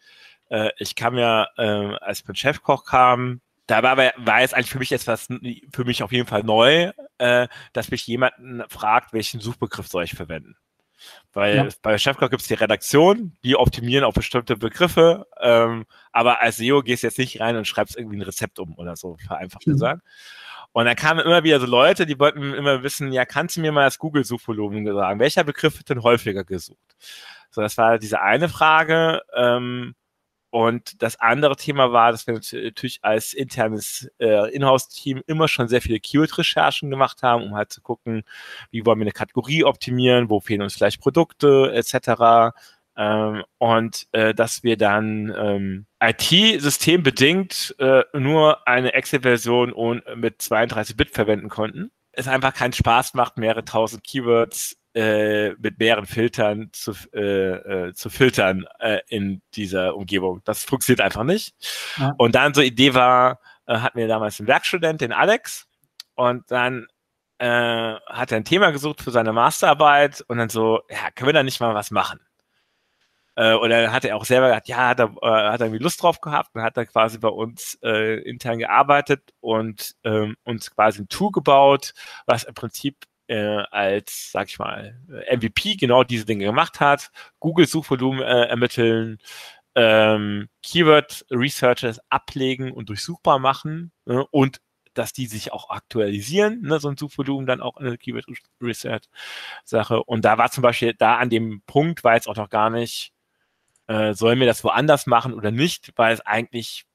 äh, 0.49 0.71
ich 0.79 0.95
kam 0.95 1.19
ja, 1.19 1.49
äh, 1.57 1.97
als 2.01 2.21
ich 2.21 2.29
mit 2.29 2.39
Chefkoch 2.39 2.85
kam, 2.85 3.41
da 3.69 3.83
war, 3.83 3.97
war 3.97 4.41
jetzt 4.41 4.55
eigentlich 4.55 4.71
für 4.71 4.79
mich 4.79 4.93
etwas, 4.93 5.29
für 5.73 5.85
mich 5.85 6.03
auf 6.03 6.11
jeden 6.11 6.27
Fall 6.27 6.43
neu, 6.43 6.91
äh, 7.19 7.49
dass 7.73 7.91
mich 7.91 8.07
jemanden 8.07 8.65
fragt, 8.69 9.13
welchen 9.13 9.41
Suchbegriff 9.41 9.87
soll 9.87 10.05
ich 10.05 10.15
verwenden. 10.15 10.57
Weil 11.33 11.57
ja. 11.57 11.69
bei 11.83 11.97
Chefkoch 11.99 12.31
gibt 12.31 12.43
es 12.43 12.49
die 12.49 12.55
Redaktion, 12.55 13.37
die 13.45 13.57
optimieren 13.57 14.05
auf 14.05 14.15
bestimmte 14.15 14.57
Begriffe, 14.57 15.27
ähm, 15.41 15.85
aber 16.13 16.41
als 16.41 16.57
SEO 16.57 16.83
gehst 16.83 17.03
du 17.03 17.07
jetzt 17.09 17.19
nicht 17.19 17.41
rein 17.41 17.57
und 17.57 17.69
schreibst 17.69 17.97
irgendwie 17.97 18.17
ein 18.17 18.23
Rezept 18.23 18.59
um 18.59 18.75
oder 18.77 18.97
so, 18.97 19.17
vereinfacht 19.19 19.67
mhm. 19.67 19.73
gesagt. 19.73 20.03
Und 20.73 20.87
dann 20.87 20.97
kamen 20.97 21.21
immer 21.21 21.45
wieder 21.45 21.61
so 21.61 21.67
Leute, 21.67 22.07
die 22.07 22.19
wollten 22.19 22.55
immer 22.55 22.83
wissen, 22.83 23.13
ja, 23.13 23.25
kannst 23.25 23.57
du 23.57 23.61
mir 23.61 23.73
mal 23.73 23.85
das 23.85 23.99
Google-Suchvolumen 23.99 24.87
sagen? 24.95 25.21
Welcher 25.21 25.45
Begriff 25.45 25.79
wird 25.79 25.91
denn 25.91 26.03
häufiger 26.03 26.45
gesucht? 26.45 26.97
So, 27.51 27.61
das 27.61 27.77
war 27.79 27.99
diese 27.99 28.21
eine 28.21 28.49
Frage. 28.49 29.23
Ähm, 29.35 29.95
und 30.51 31.03
das 31.03 31.21
andere 31.21 31.57
Thema 31.57 31.93
war, 31.93 32.11
dass 32.11 32.27
wir 32.27 32.35
natürlich 32.35 33.01
als 33.03 33.35
internes 33.35 34.11
äh, 34.19 34.51
Inhouse-Team 34.55 35.23
immer 35.27 35.47
schon 35.47 35.69
sehr 35.69 35.83
viele 35.83 36.01
Keyword-Recherchen 36.01 36.91
gemacht 36.91 37.23
haben, 37.23 37.45
um 37.45 37.55
halt 37.55 37.71
zu 37.71 37.83
gucken, 37.83 38.23
wie 38.71 38.87
wollen 38.87 38.99
wir 38.99 39.05
eine 39.05 39.13
Kategorie 39.13 39.65
optimieren, 39.65 40.31
wo 40.31 40.41
fehlen 40.41 40.63
uns 40.63 40.75
vielleicht 40.75 41.03
Produkte 41.03 41.73
etc. 41.75 42.55
Ähm, 42.97 43.45
und 43.59 44.07
äh, 44.13 44.33
dass 44.33 44.63
wir 44.63 44.79
dann 44.79 45.35
ähm, 45.37 45.87
IT-systembedingt 46.01 47.77
äh, 47.79 48.05
nur 48.15 48.67
eine 48.67 48.95
Excel-Version 48.95 50.03
mit 50.17 50.41
32-Bit 50.41 51.11
verwenden 51.11 51.51
konnten. 51.51 51.91
Es 52.13 52.27
einfach 52.27 52.55
keinen 52.55 52.73
Spaß 52.73 53.13
macht, 53.15 53.37
mehrere 53.37 53.65
tausend 53.67 54.03
Keywords 54.03 54.79
äh, 54.99 55.55
mit 55.61 55.79
mehreren 55.79 56.07
Filtern 56.07 56.71
zu, 56.73 56.93
äh, 57.15 57.21
äh, 57.21 57.95
zu 57.95 58.11
filtern 58.11 58.67
äh, 58.81 58.99
in 59.07 59.43
dieser 59.55 59.95
Umgebung. 59.95 60.41
Das 60.43 60.65
funktioniert 60.65 61.01
einfach 61.01 61.23
nicht. 61.23 61.55
Ja. 61.99 62.15
Und 62.19 62.35
dann 62.35 62.53
so 62.53 62.63
Idee 62.63 62.95
war, 62.95 63.39
äh, 63.67 63.77
hatten 63.77 63.97
wir 63.97 64.09
damals 64.09 64.41
einen 64.41 64.49
Werkstudent, 64.49 65.01
den 65.01 65.13
Alex, 65.13 65.69
und 66.17 66.51
dann 66.51 66.89
äh, 67.39 67.47
hat 68.07 68.33
er 68.33 68.39
ein 68.39 68.45
Thema 68.45 68.73
gesucht 68.73 69.01
für 69.01 69.13
seine 69.13 69.33
Masterarbeit 69.33 70.25
und 70.27 70.39
dann 70.39 70.49
so, 70.49 70.81
ja, 70.91 71.13
können 71.15 71.29
wir 71.29 71.33
da 71.33 71.45
nicht 71.45 71.61
mal 71.61 71.75
was 71.75 71.93
machen? 71.93 72.21
Und 73.37 73.71
dann 73.71 73.93
hat 73.93 74.05
er 74.05 74.17
auch 74.17 74.25
selber 74.25 74.49
gesagt, 74.49 74.67
ja, 74.67 74.89
hat 74.89 74.99
er, 74.99 75.13
hat 75.13 75.61
er 75.61 75.67
irgendwie 75.67 75.85
Lust 75.85 76.03
drauf 76.03 76.21
gehabt 76.21 76.57
und 76.57 76.63
hat 76.63 76.77
dann 76.77 76.89
quasi 76.89 77.19
bei 77.19 77.29
uns 77.29 77.79
äh, 77.85 78.21
intern 78.23 78.59
gearbeitet 78.59 79.33
und 79.39 79.95
ähm, 80.03 80.35
uns 80.43 80.73
quasi 80.73 81.03
ein 81.03 81.09
Tool 81.09 81.31
gebaut, 81.31 81.95
was 82.27 82.43
im 82.43 82.55
Prinzip 82.55 82.97
äh, 83.29 83.63
als, 83.71 84.33
sag 84.33 84.49
ich 84.49 84.59
mal, 84.59 84.99
MVP 85.31 85.77
genau 85.77 86.05
diese 86.05 86.25
Dinge 86.25 86.47
gemacht 86.47 86.81
hat, 86.81 87.11
Google-Suchvolumen 87.41 88.23
äh, 88.23 88.47
ermitteln, 88.47 89.19
ähm, 89.75 90.49
Keyword-Researches 90.63 92.01
ablegen 92.11 92.73
und 92.73 92.89
durchsuchbar 92.89 93.39
machen 93.39 93.93
ne, 94.07 94.27
und 94.31 94.61
dass 94.95 95.13
die 95.13 95.27
sich 95.27 95.53
auch 95.53 95.71
aktualisieren, 95.71 96.63
ne, 96.63 96.81
so 96.81 96.89
ein 96.89 96.97
Suchvolumen 96.97 97.47
dann 97.47 97.61
auch 97.61 97.77
in 97.77 97.87
der 97.87 97.99
Keyword-Research-Sache. 97.99 100.03
Und 100.03 100.25
da 100.25 100.39
war 100.39 100.51
zum 100.51 100.63
Beispiel, 100.63 100.95
da 100.95 101.19
an 101.19 101.31
dem 101.31 101.63
Punkt 101.67 102.05
war 102.05 102.15
jetzt 102.15 102.29
auch 102.29 102.37
noch 102.37 102.51
gar 102.51 102.71
nicht, 102.71 103.13
äh, 103.89 104.15
sollen 104.15 104.41
wir 104.41 104.47
das 104.47 104.65
woanders 104.65 105.07
machen 105.07 105.35
oder 105.35 105.51
nicht, 105.51 105.93
weil 105.97 106.15
es 106.15 106.21
eigentlich 106.23 106.87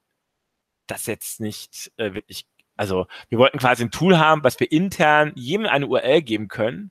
das 0.86 1.06
jetzt 1.06 1.40
nicht 1.40 1.92
äh, 1.96 2.14
wirklich 2.14 2.46
also 2.76 3.06
wir 3.28 3.38
wollten 3.38 3.58
quasi 3.58 3.84
ein 3.84 3.90
Tool 3.90 4.18
haben, 4.18 4.44
was 4.44 4.58
wir 4.60 4.70
intern 4.70 5.32
jedem 5.34 5.66
eine 5.66 5.86
URL 5.86 6.22
geben 6.22 6.48
können, 6.48 6.90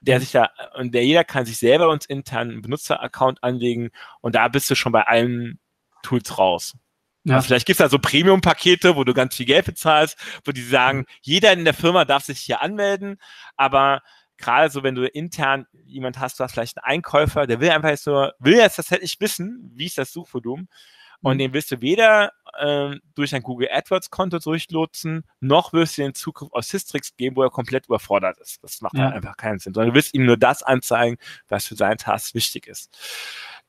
der 0.00 0.20
sich 0.20 0.32
da, 0.32 0.50
und 0.76 0.94
der 0.94 1.04
jeder 1.04 1.24
kann 1.24 1.46
sich 1.46 1.58
selber 1.58 1.88
uns 1.88 2.06
intern 2.06 2.50
einen 2.50 2.62
Benutzeraccount 2.62 3.42
anlegen 3.42 3.90
und 4.20 4.34
da 4.34 4.48
bist 4.48 4.70
du 4.70 4.74
schon 4.74 4.92
bei 4.92 5.02
allen 5.02 5.58
Tools 6.02 6.38
raus. 6.38 6.76
Ja. 7.24 7.36
Also 7.36 7.46
vielleicht 7.46 7.66
gibt 7.66 7.80
es 7.80 7.84
da 7.84 7.88
so 7.88 7.98
Premium-Pakete, 7.98 8.96
wo 8.96 9.04
du 9.04 9.14
ganz 9.14 9.34
viel 9.34 9.46
Geld 9.46 9.64
bezahlst, 9.64 10.18
wo 10.44 10.52
die 10.52 10.62
sagen, 10.62 11.06
jeder 11.22 11.52
in 11.52 11.64
der 11.64 11.72
Firma 11.72 12.04
darf 12.04 12.24
sich 12.24 12.40
hier 12.40 12.60
anmelden, 12.60 13.16
aber 13.56 14.02
gerade 14.36 14.68
so, 14.70 14.82
wenn 14.82 14.94
du 14.94 15.06
intern 15.06 15.66
jemand 15.86 16.18
hast, 16.18 16.38
du 16.38 16.44
hast 16.44 16.52
vielleicht 16.52 16.76
einen 16.76 16.96
Einkäufer, 16.96 17.46
der 17.46 17.60
will 17.60 17.70
einfach 17.70 17.88
jetzt 17.88 18.06
nur, 18.06 18.34
will 18.40 18.56
jetzt 18.56 18.76
tatsächlich 18.76 19.16
wissen, 19.20 19.70
wie 19.74 19.86
ist 19.86 19.96
das 19.96 20.12
Suchvolumen 20.12 20.68
und 21.24 21.36
mhm. 21.36 21.38
den 21.38 21.52
wirst 21.54 21.72
du 21.72 21.80
weder 21.80 22.32
ähm, 22.60 23.00
durch 23.14 23.34
ein 23.34 23.42
Google 23.42 23.68
AdWords-Konto 23.72 24.38
durchlotsen, 24.38 25.24
noch 25.40 25.72
wirst 25.72 25.96
du 25.96 26.02
den 26.02 26.14
Zugriff 26.14 26.52
auf 26.52 26.64
Systrix 26.64 27.16
geben, 27.16 27.34
wo 27.36 27.42
er 27.42 27.50
komplett 27.50 27.86
überfordert 27.86 28.38
ist. 28.38 28.62
Das 28.62 28.80
macht 28.82 28.96
ja. 28.96 29.08
einfach 29.08 29.36
keinen 29.36 29.58
Sinn. 29.58 29.72
Sondern 29.72 29.92
du 29.92 29.98
wirst 29.98 30.14
ihm 30.14 30.26
nur 30.26 30.36
das 30.36 30.62
anzeigen, 30.62 31.16
was 31.48 31.66
für 31.66 31.76
seinen 31.76 31.96
Task 31.96 32.34
wichtig 32.34 32.66
ist. 32.66 32.96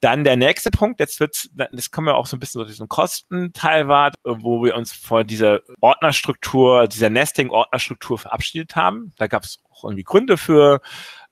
Dann 0.02 0.26
der 0.26 0.36
nächste 0.36 0.70
Punkt, 0.70 1.00
jetzt 1.00 1.22
wird's, 1.22 1.50
das 1.54 1.90
kommen 1.90 2.08
wir 2.08 2.16
auch 2.16 2.28
so 2.28 2.36
ein 2.36 2.40
bisschen 2.42 2.60
so 2.60 2.66
diesen 2.66 2.90
Kostenteil 2.90 3.88
war, 3.88 4.12
wo 4.24 4.62
wir 4.64 4.76
uns 4.76 4.92
von 4.92 5.26
dieser 5.26 5.62
Ordnerstruktur, 5.80 6.88
dieser 6.88 7.10
Nesting-Ordnerstruktur 7.10 8.20
verabschiedet 8.20 8.76
haben. 8.76 9.14
Da 9.18 9.28
gab 9.28 9.44
es 9.44 9.60
auch 9.72 9.86
irgendwie 9.86 10.04
Gründe 10.04 10.38
für. 10.38 10.82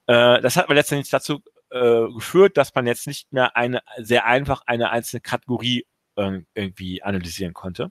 Äh, 0.07 0.41
das 0.41 0.55
hat 0.55 0.69
mir 0.69 0.75
letztendlich 0.75 1.11
dazu 1.11 1.41
äh, 1.73 2.07
geführt, 2.13 2.55
dass 2.55 2.73
man 2.73 2.87
jetzt 2.87 3.07
nicht 3.07 3.33
mehr 3.33 3.57
eine 3.57 3.81
sehr 3.97 4.25
einfach 4.25 4.61
eine 4.65 4.91
einzelne 4.91 5.21
Kategorie 5.21 5.85
irgendwie 6.15 7.03
analysieren 7.03 7.53
konnte. 7.53 7.89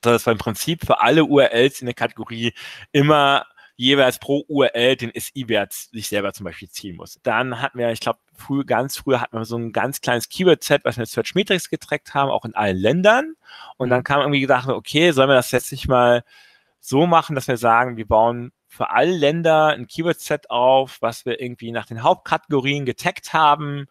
dass 0.00 0.26
wir 0.26 0.32
im 0.32 0.38
Prinzip 0.38 0.84
für 0.84 1.00
alle 1.00 1.24
URLs 1.24 1.80
in 1.80 1.86
der 1.86 1.94
Kategorie 1.94 2.52
immer 2.92 3.46
jeweils 3.76 4.18
pro 4.18 4.44
URL 4.48 4.96
den 4.96 5.12
SI-Wert 5.14 5.72
sich 5.72 6.08
selber 6.08 6.32
zum 6.32 6.44
Beispiel 6.44 6.68
ziehen 6.68 6.96
muss. 6.96 7.18
Dann 7.22 7.60
hatten 7.60 7.78
wir, 7.78 7.90
ich 7.90 8.00
glaube, 8.00 8.18
früh, 8.34 8.64
ganz 8.64 8.96
früher 8.96 9.20
hatten 9.20 9.36
wir 9.36 9.44
so 9.44 9.56
ein 9.56 9.72
ganz 9.72 10.00
kleines 10.00 10.28
Keyword-Set, 10.28 10.84
was 10.84 10.96
wir 10.96 11.02
mit 11.02 11.08
Search 11.08 11.34
Metrics 11.34 11.70
getrackt 11.70 12.14
haben, 12.14 12.30
auch 12.30 12.44
in 12.44 12.54
allen 12.54 12.76
Ländern. 12.76 13.34
Und 13.76 13.90
dann 13.90 14.04
kam 14.04 14.20
irgendwie 14.20 14.40
gedacht, 14.40 14.68
okay, 14.68 15.10
sollen 15.12 15.30
wir 15.30 15.34
das 15.34 15.50
jetzt 15.52 15.72
nicht 15.72 15.88
mal 15.88 16.24
so 16.80 17.06
machen, 17.06 17.34
dass 17.34 17.48
wir 17.48 17.56
sagen, 17.56 17.96
wir 17.96 18.06
bauen 18.06 18.52
für 18.68 18.90
alle 18.90 19.12
Länder 19.16 19.68
ein 19.68 19.86
Keyword-Set 19.86 20.50
auf, 20.50 20.98
was 21.00 21.26
wir 21.26 21.40
irgendwie 21.40 21.72
nach 21.72 21.86
den 21.86 22.02
Hauptkategorien 22.02 22.84
getaggt 22.84 23.32
haben 23.32 23.86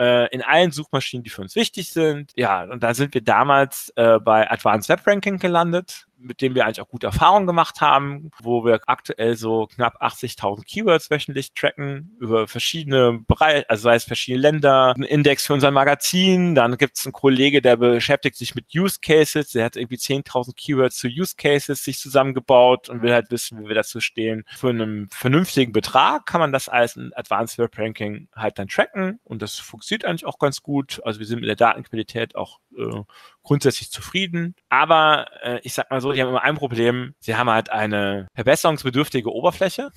äh, 0.00 0.28
in 0.34 0.42
allen 0.42 0.72
Suchmaschinen, 0.72 1.24
die 1.24 1.30
für 1.30 1.42
uns 1.42 1.54
wichtig 1.54 1.90
sind. 1.90 2.32
Ja, 2.36 2.64
und 2.64 2.82
da 2.82 2.94
sind 2.94 3.14
wir 3.14 3.22
damals 3.22 3.92
äh, 3.96 4.18
bei 4.18 4.50
Advanced 4.50 4.88
Web 4.88 5.06
Ranking 5.06 5.38
gelandet 5.38 6.06
mit 6.24 6.40
dem 6.40 6.54
wir 6.54 6.64
eigentlich 6.64 6.80
auch 6.80 6.88
gute 6.88 7.06
Erfahrungen 7.06 7.46
gemacht 7.46 7.80
haben, 7.80 8.30
wo 8.42 8.64
wir 8.64 8.80
aktuell 8.86 9.36
so 9.36 9.66
knapp 9.66 10.02
80.000 10.02 10.64
Keywords 10.64 11.10
wöchentlich 11.10 11.52
tracken 11.54 12.16
über 12.18 12.48
verschiedene 12.48 13.20
Bereiche, 13.26 13.68
also 13.68 13.82
sei 13.84 13.96
es 13.96 14.04
verschiedene 14.04 14.42
Länder, 14.42 14.94
ein 14.96 15.02
Index 15.02 15.46
für 15.46 15.54
unser 15.54 15.70
Magazin, 15.70 16.54
dann 16.54 16.76
gibt 16.78 16.98
es 16.98 17.06
einen 17.06 17.12
Kollege, 17.12 17.60
der 17.62 17.76
beschäftigt 17.76 18.36
sich 18.36 18.54
mit 18.54 18.66
Use 18.74 18.98
Cases, 19.00 19.50
der 19.50 19.64
hat 19.64 19.76
irgendwie 19.76 19.96
10.000 19.96 20.54
Keywords 20.56 20.96
zu 20.96 21.08
Use 21.08 21.34
Cases 21.36 21.82
sich 21.82 21.98
zusammengebaut 21.98 22.88
und 22.88 23.02
will 23.02 23.12
halt 23.12 23.30
wissen, 23.30 23.62
wie 23.62 23.68
wir 23.68 23.74
dazu 23.74 24.00
stehen. 24.00 24.44
Für 24.56 24.70
einen 24.70 25.08
vernünftigen 25.10 25.72
Betrag 25.72 26.26
kann 26.26 26.40
man 26.40 26.52
das 26.52 26.68
als 26.68 26.96
ein 26.96 27.12
Advanced 27.14 27.58
Web 27.58 27.78
Ranking 27.78 28.28
halt 28.34 28.58
dann 28.58 28.68
tracken 28.68 29.20
und 29.24 29.42
das 29.42 29.58
funktioniert 29.58 30.04
eigentlich 30.04 30.26
auch 30.26 30.38
ganz 30.38 30.62
gut. 30.62 31.00
Also 31.04 31.20
wir 31.20 31.26
sind 31.26 31.40
mit 31.40 31.48
der 31.48 31.56
Datenqualität 31.56 32.34
auch 32.34 32.60
äh, 32.76 33.02
grundsätzlich 33.42 33.90
zufrieden. 33.90 34.54
Aber 34.68 35.26
äh, 35.42 35.60
ich 35.62 35.74
sag 35.74 35.90
mal 35.90 36.00
so, 36.00 36.12
die 36.12 36.20
haben 36.20 36.28
immer 36.28 36.42
ein 36.42 36.56
Problem. 36.56 37.14
Sie 37.20 37.36
haben 37.36 37.50
halt 37.50 37.70
eine 37.70 38.28
verbesserungsbedürftige 38.34 39.32
Oberfläche. 39.32 39.90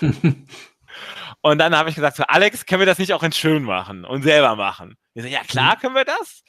und 1.42 1.58
dann 1.58 1.76
habe 1.76 1.90
ich 1.90 1.94
gesagt, 1.94 2.16
so, 2.16 2.24
Alex, 2.24 2.66
können 2.66 2.80
wir 2.80 2.86
das 2.86 2.98
nicht 2.98 3.12
auch 3.12 3.22
in 3.22 3.32
schön 3.32 3.62
machen 3.62 4.04
und 4.04 4.22
selber 4.22 4.56
machen? 4.56 4.96
Ich 5.14 5.22
so, 5.22 5.28
ja 5.28 5.42
klar 5.44 5.76
mhm. 5.76 5.80
können 5.80 5.94
wir 5.94 6.04
das. 6.04 6.42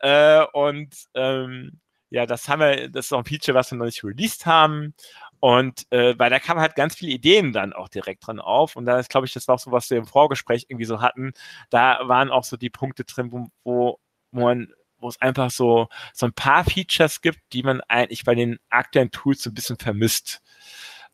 Äh, 0.00 0.44
und 0.52 0.94
ähm, 1.14 1.80
ja, 2.10 2.26
das 2.26 2.48
haben 2.48 2.60
wir, 2.60 2.88
das 2.90 3.06
ist 3.06 3.12
auch 3.12 3.18
ein 3.18 3.24
Feature, 3.24 3.56
was 3.56 3.72
wir 3.72 3.78
noch 3.78 3.86
nicht 3.86 4.04
released 4.04 4.46
haben. 4.46 4.94
Und 5.40 5.90
äh, 5.90 6.18
weil 6.18 6.30
da 6.30 6.38
kamen 6.38 6.60
halt 6.60 6.74
ganz 6.74 6.94
viele 6.94 7.12
Ideen 7.12 7.52
dann 7.52 7.72
auch 7.72 7.88
direkt 7.88 8.26
dran 8.26 8.40
auf. 8.40 8.76
Und 8.76 8.86
da 8.86 8.98
ist, 8.98 9.10
glaube 9.10 9.26
ich, 9.26 9.32
das 9.32 9.48
war 9.48 9.56
auch 9.56 9.58
so, 9.58 9.72
was 9.72 9.90
wir 9.90 9.98
im 9.98 10.06
Vorgespräch 10.06 10.66
irgendwie 10.68 10.86
so 10.86 11.02
hatten. 11.02 11.32
Da 11.70 11.98
waren 12.04 12.30
auch 12.30 12.44
so 12.44 12.56
die 12.56 12.70
Punkte 12.70 13.04
drin, 13.04 13.32
wo, 13.32 13.48
wo, 13.64 13.98
wo 14.30 14.44
man 14.44 14.72
wo 15.04 15.08
es 15.08 15.20
einfach 15.20 15.50
so, 15.50 15.88
so 16.14 16.26
ein 16.26 16.32
paar 16.32 16.64
Features 16.64 17.20
gibt, 17.20 17.38
die 17.52 17.62
man 17.62 17.82
eigentlich 17.82 18.24
bei 18.24 18.34
den 18.34 18.58
aktuellen 18.70 19.10
Tools 19.10 19.42
so 19.42 19.50
ein 19.50 19.54
bisschen 19.54 19.76
vermisst. 19.76 20.40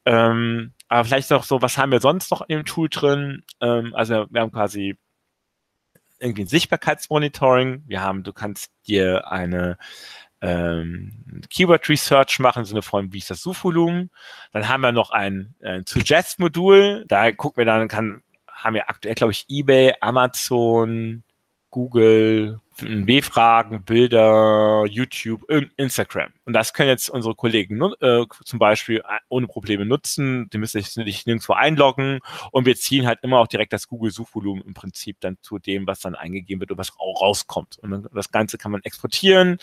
Ähm, 0.06 0.72
aber 0.88 1.04
vielleicht 1.04 1.32
auch 1.32 1.42
so, 1.42 1.60
was 1.60 1.76
haben 1.76 1.92
wir 1.92 2.00
sonst 2.00 2.30
noch 2.30 2.42
im 2.42 2.64
Tool 2.64 2.88
drin? 2.88 3.42
Ähm, 3.60 3.94
also 3.94 4.26
wir 4.30 4.40
haben 4.40 4.52
quasi 4.52 4.96
irgendwie 6.20 6.42
ein 6.42 6.48
Sichtbarkeitsmonitoring. 6.48 7.82
Wir 7.86 8.00
haben, 8.00 8.22
du 8.22 8.32
kannst 8.32 8.70
dir 8.86 9.30
eine 9.30 9.76
ähm, 10.40 11.42
Keyword 11.50 11.88
Research 11.88 12.38
machen, 12.38 12.60
im 12.60 12.64
Sinne 12.64 12.82
von, 12.82 13.12
wie 13.12 13.18
ist 13.18 13.30
das 13.30 13.42
Suchvolumen. 13.42 14.10
Dann 14.52 14.68
haben 14.68 14.82
wir 14.82 14.92
noch 14.92 15.10
ein, 15.10 15.54
ein 15.62 15.84
Suggest-Modul. 15.84 17.06
Da 17.08 17.32
gucken 17.32 17.58
wir 17.58 17.64
dann, 17.64 17.88
kann, 17.88 18.22
haben 18.46 18.74
wir 18.74 18.88
aktuell, 18.88 19.16
glaube 19.16 19.32
ich, 19.32 19.46
eBay, 19.48 19.94
Amazon, 20.00 21.24
Google, 21.70 22.60
B-Fragen, 22.80 23.84
Bilder, 23.84 24.84
YouTube, 24.88 25.44
Instagram. 25.76 26.32
Und 26.44 26.52
das 26.52 26.72
können 26.72 26.88
jetzt 26.88 27.08
unsere 27.10 27.34
Kollegen 27.34 27.80
äh, 28.00 28.24
zum 28.44 28.58
Beispiel 28.58 28.98
äh, 28.98 29.18
ohne 29.28 29.46
Probleme 29.46 29.84
nutzen. 29.84 30.48
Die 30.50 30.58
müssen 30.58 30.82
sich 30.82 30.96
nicht 30.96 31.26
nirgendwo 31.26 31.52
einloggen 31.52 32.20
und 32.52 32.66
wir 32.66 32.76
ziehen 32.76 33.06
halt 33.06 33.20
immer 33.22 33.38
auch 33.38 33.46
direkt 33.46 33.72
das 33.72 33.88
Google-Suchvolumen 33.88 34.64
im 34.64 34.74
Prinzip 34.74 35.20
dann 35.20 35.36
zu 35.42 35.58
dem, 35.58 35.86
was 35.86 36.00
dann 36.00 36.14
eingegeben 36.14 36.60
wird 36.60 36.70
und 36.70 36.78
was 36.78 36.92
auch 36.98 37.20
rauskommt. 37.20 37.78
Und 37.78 38.08
das 38.14 38.30
Ganze 38.30 38.58
kann 38.58 38.72
man 38.72 38.82
exportieren. 38.82 39.58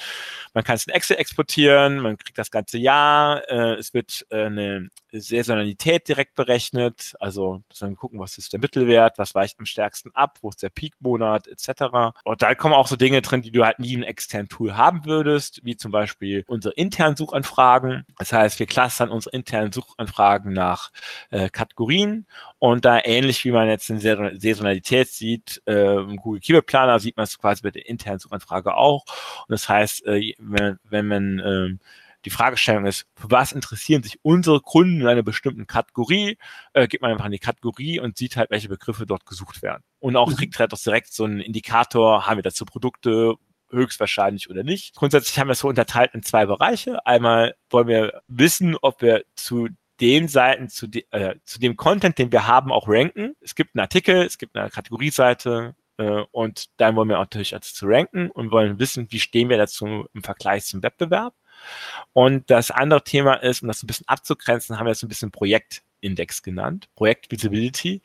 Man 0.53 0.63
kann 0.63 0.76
es 0.76 0.86
in 0.86 0.93
Excel 0.93 1.18
exportieren. 1.18 1.99
Man 1.99 2.18
kriegt 2.18 2.38
das 2.38 2.51
ganze 2.51 2.78
Jahr. 2.78 3.47
Äh, 3.49 3.76
es 3.76 3.93
wird 3.93 4.26
äh, 4.30 4.45
eine 4.45 4.89
Saisonalität 5.11 6.07
direkt 6.07 6.36
berechnet. 6.36 7.15
Also 7.20 7.63
dann 7.80 7.95
gucken, 7.95 8.20
was 8.20 8.38
ist 8.38 8.53
der 8.53 8.59
Mittelwert, 8.59 9.18
was 9.18 9.36
weicht 9.36 9.59
am 9.59 9.65
stärksten 9.65 10.11
ab, 10.13 10.38
wo 10.41 10.49
ist 10.49 10.61
der 10.61 10.70
Peak-Monat 10.70 11.47
etc. 11.47 12.15
Und 12.24 12.41
da 12.41 12.55
kommen 12.55 12.74
auch 12.74 12.88
so 12.88 12.95
Dinge 12.95 13.07
Dinge 13.08 13.22
drin, 13.22 13.41
die 13.41 13.51
du 13.51 13.64
halt 13.64 13.80
nie 13.80 13.93
im 13.93 14.03
externen 14.03 14.49
Tool 14.49 14.76
haben 14.76 15.05
würdest, 15.05 15.62
wie 15.64 15.78
zum 15.78 15.93
Beispiel 15.93 16.43
unsere 16.45 16.74
internen 16.74 17.16
Suchanfragen. 17.16 18.05
Das 18.18 18.34
heißt, 18.34 18.60
wir 18.60 18.66
clustern 18.66 19.10
unsere 19.10 19.34
internen 19.34 19.72
Suchanfragen 19.72 20.51
nach 20.51 20.91
äh, 21.30 21.49
Kategorien 21.49 22.26
und 22.60 22.84
da 22.84 22.99
ähnlich 23.01 23.45
wie 23.45 23.51
man 23.51 23.70
jetzt 23.70 23.89
in 23.89 24.01
Saisonalität 24.01 25.08
sieht, 25.08 25.62
äh, 25.68 25.95
im 25.95 26.18
Google 26.18 26.41
Keyword 26.41 26.66
Planner 26.66 26.99
sieht 26.99 27.16
man 27.16 27.24
es 27.24 27.38
quasi 27.38 27.62
bei 27.62 27.72
der 27.72 27.88
internen 27.88 28.20
Suchanfrage 28.20 28.76
auch. 28.76 29.05
Und 29.47 29.53
das 29.53 29.70
heißt, 29.70 30.05
äh, 30.05 30.34
wenn, 30.38 30.78
wenn 30.84 31.08
man 31.08 31.39
äh, 31.39 31.78
die 32.28 32.34
Fragestellung 32.36 32.86
ist, 32.86 33.06
für 33.16 33.32
was 33.32 33.54
interessieren 33.54 34.04
sich 34.04 34.20
unsere 34.22 34.60
Kunden 34.60 35.00
in 35.00 35.08
einer 35.08 35.24
bestimmten 35.24 35.66
Kategorie, 35.66 36.38
äh, 36.74 36.86
geht 36.86 37.02
man 37.02 37.12
einfach 37.12 37.26
in 37.26 37.32
die 37.32 37.40
Kategorie 37.40 38.02
und 38.02 38.18
sieht 38.18 38.36
halt, 38.36 38.50
welche 38.50 38.68
Begriffe 38.68 39.06
dort 39.06 39.26
gesucht 39.26 39.62
werden. 39.62 39.82
Und 40.00 40.18
auch 40.18 40.30
mhm. 40.30 40.36
kriegt 40.36 40.60
halt 40.60 40.74
auch 40.74 40.78
direkt 40.78 41.14
so 41.14 41.24
einen 41.24 41.40
Indikator, 41.40 42.28
haben 42.28 42.38
wir 42.38 42.44
dazu 42.44 42.66
Produkte, 42.66 43.36
höchstwahrscheinlich 43.70 44.50
oder 44.50 44.64
nicht. 44.64 44.94
Grundsätzlich 44.96 45.40
haben 45.40 45.48
wir 45.48 45.54
es 45.54 45.60
so 45.60 45.70
unterteilt 45.70 46.14
in 46.14 46.22
zwei 46.22 46.46
Bereiche. 46.46 47.06
Einmal 47.06 47.56
wollen 47.70 47.88
wir 47.88 48.22
wissen, 48.28 48.76
ob 48.82 49.02
wir 49.02 49.24
zu 49.36 49.70
den 50.02 50.28
Seiten, 50.28 50.68
zu, 50.68 50.88
de, 50.88 51.06
äh, 51.12 51.36
zu 51.46 51.60
dem 51.60 51.78
Content, 51.78 52.18
den 52.18 52.32
wir 52.34 52.46
haben, 52.46 52.74
auch 52.74 52.90
ranken. 52.90 53.36
Es 53.40 53.56
gibt 53.56 53.74
einen 53.74 53.82
Artikel, 53.82 54.24
es 54.24 54.38
gibt 54.38 54.56
eine 54.58 54.70
Kategorieseite, 54.70 55.76
äh, 55.98 56.24
und 56.32 56.68
dann 56.78 56.96
wollen 56.96 57.10
wir 57.10 57.18
natürlich 57.18 57.54
also 57.54 57.74
zu 57.74 57.88
ranken 57.88 58.30
und 58.32 58.52
wollen 58.52 58.80
wissen, 58.80 59.08
wie 59.12 59.20
stehen 59.20 59.50
wir 59.50 59.58
dazu 59.58 60.06
im 60.14 60.24
Vergleich 60.24 60.66
zum 60.66 60.84
Wettbewerb. 60.84 61.34
Und 62.13 62.49
das 62.49 62.72
andere 62.72 63.03
Thema 63.03 63.36
ist, 63.36 63.61
um 63.61 63.68
das 63.68 63.84
ein 63.84 63.88
bisschen 63.88 64.07
abzugrenzen, 64.07 64.78
haben 64.78 64.86
wir 64.86 64.91
jetzt 64.91 65.03
ein 65.03 65.09
bisschen 65.09 65.32
Projektindex 65.32 66.43
genannt, 66.43 66.89
Projekt 66.95 67.32
Visibility. 67.32 68.01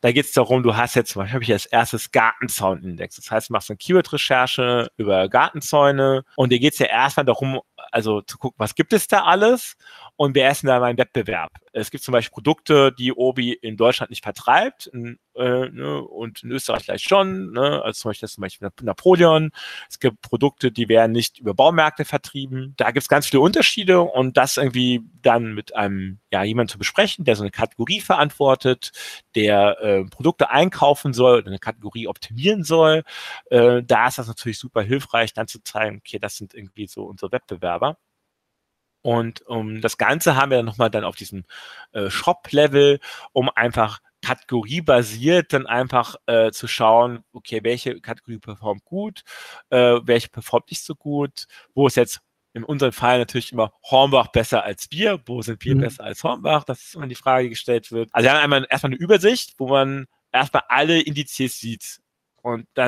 Da 0.00 0.12
geht 0.12 0.26
es 0.26 0.32
darum, 0.32 0.62
du 0.62 0.76
hast 0.76 0.94
jetzt 0.94 1.12
zum 1.12 1.22
Beispiel 1.22 1.42
ich 1.42 1.52
als 1.52 1.66
erstes 1.66 2.10
Gartenzaunindex. 2.10 3.16
Das 3.16 3.30
heißt, 3.30 3.48
du 3.48 3.52
machst 3.52 3.70
eine 3.70 3.76
Keyword-Recherche 3.76 4.90
über 4.96 5.28
Gartenzäune 5.28 6.24
und 6.36 6.50
dir 6.50 6.58
geht 6.58 6.74
es 6.74 6.78
ja 6.78 6.86
erstmal 6.86 7.26
darum, 7.26 7.60
also 7.90 8.20
zu 8.22 8.38
gucken, 8.38 8.56
was 8.58 8.74
gibt 8.74 8.92
es 8.92 9.08
da 9.08 9.24
alles 9.24 9.76
und 10.16 10.34
wer 10.34 10.50
ist 10.50 10.62
denn 10.62 10.68
da 10.68 10.80
mein 10.80 10.98
Wettbewerb? 10.98 11.52
Es 11.72 11.90
gibt 11.90 12.04
zum 12.04 12.12
Beispiel 12.12 12.32
Produkte, 12.32 12.92
die 12.92 13.12
Obi 13.12 13.52
in 13.52 13.76
Deutschland 13.76 14.10
nicht 14.10 14.22
vertreibt 14.22 14.90
äh, 15.36 15.68
ne, 15.70 16.00
und 16.02 16.42
in 16.42 16.50
Österreich 16.52 16.84
vielleicht 16.84 17.08
schon, 17.08 17.52
ne, 17.52 17.82
also 17.82 18.02
zum 18.02 18.10
Beispiel, 18.10 18.28
zum 18.28 18.42
Beispiel 18.42 18.70
Napoleon. 18.82 19.50
Es 19.88 19.98
gibt 19.98 20.22
Produkte, 20.22 20.70
die 20.70 20.88
werden 20.88 21.12
nicht 21.12 21.38
über 21.38 21.54
Baumärkte 21.54 22.04
vertrieben. 22.04 22.74
Da 22.76 22.86
gibt 22.86 23.02
es 23.02 23.08
ganz 23.08 23.26
viele 23.26 23.40
Unterschiede 23.40 24.00
und 24.02 24.36
das 24.36 24.56
irgendwie 24.56 25.02
dann 25.22 25.54
mit 25.54 25.74
einem, 25.74 26.20
ja, 26.30 26.44
jemand 26.44 26.70
zu 26.70 26.78
besprechen, 26.78 27.24
der 27.24 27.36
so 27.36 27.42
eine 27.42 27.50
Kategorie 27.50 28.00
verantwortet, 28.00 28.92
der 29.34 29.80
äh, 29.80 30.04
Produkte 30.04 30.50
einkaufen 30.50 31.12
soll 31.12 31.38
oder 31.38 31.48
eine 31.48 31.58
Kategorie 31.58 32.06
optimieren 32.06 32.62
soll. 32.62 33.02
Äh, 33.50 33.82
da 33.82 34.08
ist 34.08 34.18
das 34.18 34.28
natürlich 34.28 34.58
super 34.58 34.82
hilfreich, 34.82 35.32
dann 35.32 35.48
zu 35.48 35.62
zeigen, 35.62 35.98
okay, 35.98 36.18
das 36.18 36.36
sind 36.36 36.54
irgendwie 36.54 36.86
so 36.86 37.04
unsere 37.04 37.32
Wettbewerber. 37.74 37.98
Und 39.02 39.42
um, 39.42 39.82
das 39.82 39.98
Ganze 39.98 40.34
haben 40.34 40.50
wir 40.50 40.58
dann 40.58 40.66
nochmal 40.66 40.90
dann 40.90 41.04
auf 41.04 41.16
diesem 41.16 41.44
äh, 41.92 42.08
Shop-Level, 42.08 43.00
um 43.32 43.50
einfach 43.50 44.00
kategoriebasiert 44.22 45.52
dann 45.52 45.66
einfach 45.66 46.16
äh, 46.24 46.50
zu 46.50 46.66
schauen, 46.66 47.22
okay, 47.34 47.60
welche 47.62 48.00
Kategorie 48.00 48.38
performt 48.38 48.82
gut, 48.86 49.22
äh, 49.68 50.00
welche 50.02 50.30
performt 50.30 50.70
nicht 50.70 50.82
so 50.82 50.94
gut, 50.94 51.44
wo 51.74 51.86
ist 51.86 51.96
jetzt 51.96 52.20
in 52.54 52.64
unserem 52.64 52.92
Fall 52.92 53.18
natürlich 53.18 53.52
immer 53.52 53.74
Hornbach 53.82 54.28
besser 54.28 54.64
als 54.64 54.90
wir, 54.90 55.20
wo 55.26 55.42
sind 55.42 55.62
wir 55.62 55.74
mhm. 55.74 55.80
besser 55.80 56.04
als 56.04 56.24
Hornbach, 56.24 56.64
das 56.64 56.82
ist 56.82 56.94
immer 56.94 57.06
die 57.06 57.14
Frage, 57.14 57.50
gestellt 57.50 57.92
wird. 57.92 58.08
Also 58.12 58.24
wir 58.24 58.32
haben 58.32 58.42
einmal 58.42 58.66
erstmal 58.70 58.92
eine 58.92 59.00
Übersicht, 59.00 59.52
wo 59.58 59.68
man 59.68 60.06
erstmal 60.32 60.62
alle 60.68 61.02
Indizes 61.02 61.60
sieht. 61.60 62.00
Und 62.40 62.66
da 62.72 62.86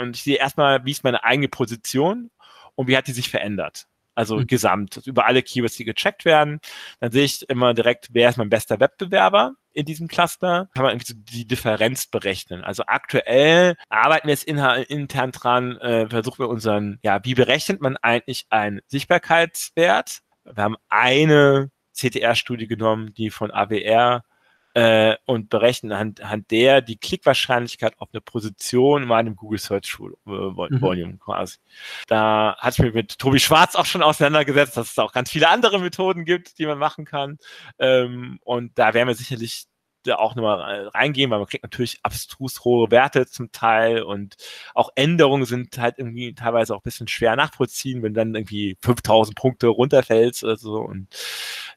und 0.00 0.16
ich 0.16 0.22
sehe 0.22 0.36
erstmal, 0.36 0.86
wie 0.86 0.92
ist 0.92 1.04
meine 1.04 1.22
eigene 1.24 1.48
Position 1.48 2.30
und 2.76 2.88
wie 2.88 2.96
hat 2.96 3.08
die 3.08 3.12
sich 3.12 3.28
verändert 3.28 3.86
also 4.20 4.36
mhm. 4.36 4.46
gesamt, 4.46 5.00
über 5.06 5.26
alle 5.26 5.42
Keywords, 5.42 5.76
die 5.76 5.84
gecheckt 5.84 6.26
werden. 6.26 6.60
Dann 7.00 7.10
sehe 7.10 7.24
ich 7.24 7.48
immer 7.48 7.72
direkt, 7.72 8.08
wer 8.12 8.28
ist 8.28 8.36
mein 8.36 8.50
bester 8.50 8.78
Wettbewerber 8.78 9.54
in 9.72 9.86
diesem 9.86 10.08
Cluster. 10.08 10.68
Kann 10.74 10.82
man 10.82 10.92
irgendwie 10.92 11.12
so 11.12 11.14
die 11.16 11.46
Differenz 11.46 12.06
berechnen. 12.06 12.62
Also 12.62 12.84
aktuell 12.86 13.76
arbeiten 13.88 14.28
wir 14.28 14.34
jetzt 14.34 14.44
intern 14.44 15.32
dran, 15.32 15.78
äh, 15.78 16.06
versuchen 16.08 16.40
wir 16.40 16.48
unseren, 16.50 16.98
ja, 17.02 17.24
wie 17.24 17.34
berechnet 17.34 17.80
man 17.80 17.96
eigentlich 17.96 18.44
einen 18.50 18.80
Sichtbarkeitswert? 18.88 20.20
Wir 20.44 20.62
haben 20.62 20.76
eine 20.90 21.70
CTR-Studie 21.94 22.66
genommen, 22.66 23.14
die 23.14 23.30
von 23.30 23.50
AWR 23.50 24.22
äh, 24.74 25.16
und 25.24 25.50
berechnen 25.50 25.92
anhand, 25.92 26.20
anhand 26.20 26.50
der 26.50 26.80
die 26.80 26.96
Klickwahrscheinlichkeit 26.96 27.94
auf 27.98 28.08
eine 28.12 28.20
Position 28.20 29.02
in 29.02 29.08
meinem 29.08 29.36
Google 29.36 29.58
Search 29.58 29.98
äh, 30.00 30.10
Volume 30.24 31.14
mhm. 31.14 31.18
quasi. 31.18 31.58
Da 32.06 32.56
hatte 32.58 32.76
ich 32.82 32.84
mich 32.86 32.94
mit 32.94 33.18
Tobi 33.18 33.40
Schwarz 33.40 33.74
auch 33.74 33.86
schon 33.86 34.02
auseinandergesetzt, 34.02 34.76
dass 34.76 34.90
es 34.90 34.98
auch 34.98 35.12
ganz 35.12 35.30
viele 35.30 35.48
andere 35.48 35.80
Methoden 35.80 36.24
gibt, 36.24 36.58
die 36.58 36.66
man 36.66 36.78
machen 36.78 37.04
kann. 37.04 37.38
Ähm, 37.78 38.38
und 38.44 38.78
da 38.78 38.94
werden 38.94 39.08
wir 39.08 39.14
sicherlich 39.14 39.66
da 40.04 40.16
auch 40.16 40.34
nochmal 40.34 40.88
reingehen, 40.88 41.30
weil 41.30 41.38
man 41.38 41.48
kriegt 41.48 41.64
natürlich 41.64 41.98
abstrus 42.02 42.64
hohe 42.64 42.90
Werte 42.90 43.26
zum 43.26 43.52
Teil 43.52 44.02
und 44.02 44.36
auch 44.74 44.90
Änderungen 44.94 45.44
sind 45.44 45.78
halt 45.78 45.98
irgendwie 45.98 46.34
teilweise 46.34 46.74
auch 46.74 46.80
ein 46.80 46.84
bisschen 46.84 47.08
schwer 47.08 47.36
nachvollziehen, 47.36 48.02
wenn 48.02 48.14
dann 48.14 48.34
irgendwie 48.34 48.76
5000 48.80 49.36
Punkte 49.36 49.68
runterfällt 49.68 50.42
oder 50.42 50.56
so 50.56 50.76
und 50.76 51.08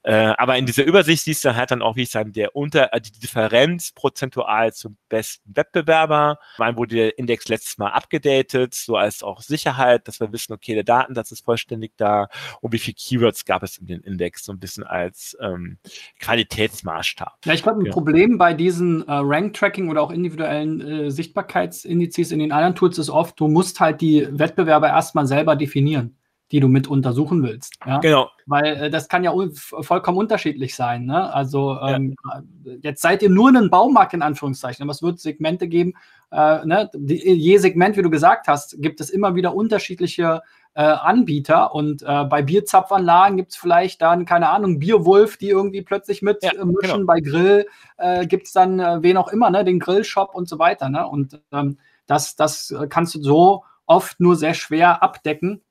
äh, 0.03 0.33
aber 0.37 0.57
in 0.57 0.65
dieser 0.65 0.83
Übersicht 0.83 1.23
siehst 1.23 1.45
du 1.45 1.55
halt 1.55 1.71
dann 1.71 1.81
auch, 1.81 1.95
wie 1.95 2.03
ich 2.03 2.11
sagen, 2.11 2.33
der 2.33 2.55
Unter, 2.55 2.93
äh, 2.93 2.99
die 2.99 3.11
Differenz 3.11 3.91
prozentual 3.93 4.73
zum 4.73 4.97
besten 5.07 5.55
Wettbewerber. 5.55 6.39
Wann 6.57 6.75
wurde 6.75 6.95
der 6.95 7.17
Index 7.17 7.47
letztes 7.47 7.77
Mal 7.77 7.89
abgedatet, 7.89 8.73
so 8.75 8.97
als 8.97 9.23
auch 9.23 9.41
Sicherheit, 9.41 10.07
dass 10.07 10.19
wir 10.19 10.31
wissen, 10.33 10.53
okay, 10.53 10.73
der 10.73 10.83
Datensatz 10.83 11.31
ist 11.31 11.45
vollständig 11.45 11.93
da 11.95 12.27
und 12.59 12.73
wie 12.73 12.79
viele 12.79 12.95
Keywords 12.95 13.45
gab 13.45 13.63
es 13.63 13.77
in 13.77 13.87
den 13.87 14.01
Index, 14.01 14.43
so 14.43 14.51
ein 14.51 14.59
bisschen 14.59 14.83
als 14.83 15.37
ähm, 15.39 15.77
Qualitätsmaßstab. 16.19 17.37
Ja, 17.45 17.53
ich 17.53 17.63
glaube, 17.63 17.81
ein 17.81 17.85
ja. 17.85 17.91
Problem 17.91 18.12
bei 18.37 18.53
diesen 18.53 19.07
äh, 19.07 19.11
Rank-Tracking 19.11 19.89
oder 19.89 20.01
auch 20.01 20.11
individuellen 20.11 20.81
äh, 20.81 21.11
Sichtbarkeitsindizes 21.11 22.31
in 22.31 22.39
den 22.39 22.51
anderen 22.51 22.75
Tools 22.75 22.97
ist 22.97 23.09
oft, 23.09 23.39
du 23.39 23.47
musst 23.47 23.79
halt 23.79 24.01
die 24.01 24.27
Wettbewerber 24.31 24.87
erstmal 24.87 25.27
selber 25.27 25.55
definieren 25.55 26.15
die 26.53 26.59
du 26.59 26.67
mit 26.67 26.87
untersuchen 26.87 27.41
willst. 27.41 27.73
Ja? 27.83 27.97
Genau. 27.97 28.29
Weil 28.45 28.75
äh, 28.75 28.89
das 28.91 29.07
kann 29.07 29.23
ja 29.23 29.33
vollkommen 29.57 30.19
unterschiedlich 30.19 30.75
sein. 30.75 31.05
Ne? 31.05 31.33
Also 31.33 31.79
ähm, 31.81 32.15
ja. 32.23 32.43
jetzt 32.81 33.01
seid 33.01 33.23
ihr 33.23 33.31
nur 33.31 33.49
ein 33.49 33.71
Baumarkt 33.71 34.13
in 34.13 34.21
Anführungszeichen, 34.21 34.83
aber 34.83 34.91
es 34.91 35.01
wird 35.01 35.19
Segmente 35.19 35.67
geben. 35.67 35.93
Äh, 36.31 36.63
ne? 36.63 36.91
Die, 36.93 37.15
je 37.15 37.57
Segment, 37.57 37.97
wie 37.97 38.03
du 38.03 38.11
gesagt 38.11 38.47
hast, 38.47 38.79
gibt 38.79 39.01
es 39.01 39.09
immer 39.09 39.33
wieder 39.33 39.55
unterschiedliche 39.55 40.41
äh, 40.75 40.81
Anbieter 40.81 41.75
und 41.75 42.01
äh, 42.01 42.23
bei 42.25 42.41
Bierzapfanlagen 42.41 43.37
gibt 43.37 43.51
es 43.51 43.57
vielleicht 43.57 44.01
dann, 44.01 44.25
keine 44.25 44.49
Ahnung, 44.49 44.79
Bierwolf, 44.79 45.37
die 45.37 45.49
irgendwie 45.49 45.81
plötzlich 45.81 46.21
mit 46.21 46.43
ja, 46.43 46.51
äh, 46.51 46.65
mischen. 46.65 46.79
Genau. 46.81 47.05
Bei 47.05 47.19
Grill 47.19 47.67
äh, 47.97 48.25
gibt 48.25 48.47
es 48.47 48.53
dann 48.53 48.79
äh, 48.79 49.01
wen 49.01 49.17
auch 49.17 49.27
immer, 49.27 49.49
ne? 49.49 49.63
den 49.63 49.79
Grillshop 49.79 50.33
und 50.33 50.49
so 50.49 50.59
weiter. 50.59 50.89
Ne? 50.89 51.07
Und 51.07 51.41
ähm, 51.51 51.77
das, 52.07 52.35
das 52.35 52.73
kannst 52.89 53.15
du 53.15 53.21
so 53.21 53.63
oft 53.85 54.19
nur 54.19 54.35
sehr 54.35 54.53
schwer 54.53 55.03
abdecken 55.03 55.61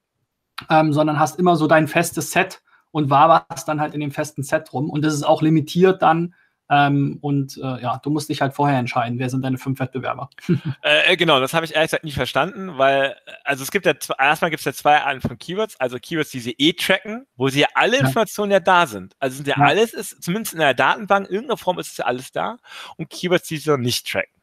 ähm, 0.70 0.92
sondern 0.92 1.18
hast 1.18 1.38
immer 1.38 1.56
so 1.56 1.66
dein 1.66 1.88
festes 1.88 2.32
Set 2.32 2.62
und 2.90 3.10
waberst 3.10 3.66
dann 3.68 3.80
halt 3.80 3.94
in 3.94 4.00
dem 4.00 4.10
festen 4.10 4.42
Set 4.42 4.72
rum. 4.72 4.90
Und 4.90 5.04
das 5.04 5.14
ist 5.14 5.22
auch 5.22 5.42
limitiert 5.42 6.02
dann. 6.02 6.34
Ähm, 6.72 7.18
und 7.20 7.58
äh, 7.58 7.82
ja, 7.82 8.00
du 8.02 8.08
musst 8.08 8.30
dich 8.30 8.40
halt 8.40 8.54
vorher 8.54 8.78
entscheiden, 8.78 9.18
wer 9.18 9.28
sind 9.28 9.44
deine 9.44 9.58
fünf 9.58 9.78
Wettbewerber. 9.78 10.30
Äh, 10.82 11.12
äh, 11.12 11.16
genau, 11.16 11.38
das 11.38 11.54
habe 11.54 11.66
ich 11.66 11.74
ehrlich 11.74 11.90
gesagt 11.90 12.04
nicht 12.04 12.16
verstanden, 12.16 12.78
weil, 12.78 13.16
also 13.44 13.62
es 13.62 13.70
gibt 13.70 13.84
ja, 13.84 13.92
erstmal 14.18 14.50
gibt 14.50 14.60
es 14.60 14.64
ja 14.64 14.72
zwei 14.72 15.00
Arten 15.00 15.20
von 15.20 15.38
Keywords, 15.38 15.78
also 15.78 15.98
Keywords, 15.98 16.30
die 16.30 16.40
sie 16.40 16.54
eh 16.58 16.72
tracken, 16.72 17.26
wo 17.36 17.48
sie 17.48 17.60
ja 17.60 17.68
alle 17.74 17.98
Informationen 17.98 18.50
ja, 18.50 18.56
ja 18.56 18.60
da 18.60 18.86
sind. 18.86 19.14
Also 19.18 19.36
sind 19.36 19.48
ja, 19.48 19.56
ja, 19.58 19.64
alles, 19.64 19.92
ist, 19.92 20.22
zumindest 20.22 20.54
in 20.54 20.60
der 20.60 20.74
Datenbank, 20.74 21.28
in 21.28 21.34
irgendeiner 21.34 21.58
Form 21.58 21.78
ist 21.78 21.92
es 21.92 21.96
ja 21.98 22.06
alles 22.06 22.32
da 22.32 22.56
und 22.96 23.10
Keywords, 23.10 23.48
die 23.48 23.58
sie 23.58 23.70
noch 23.70 23.76
nicht 23.76 24.10
tracken. 24.10 24.40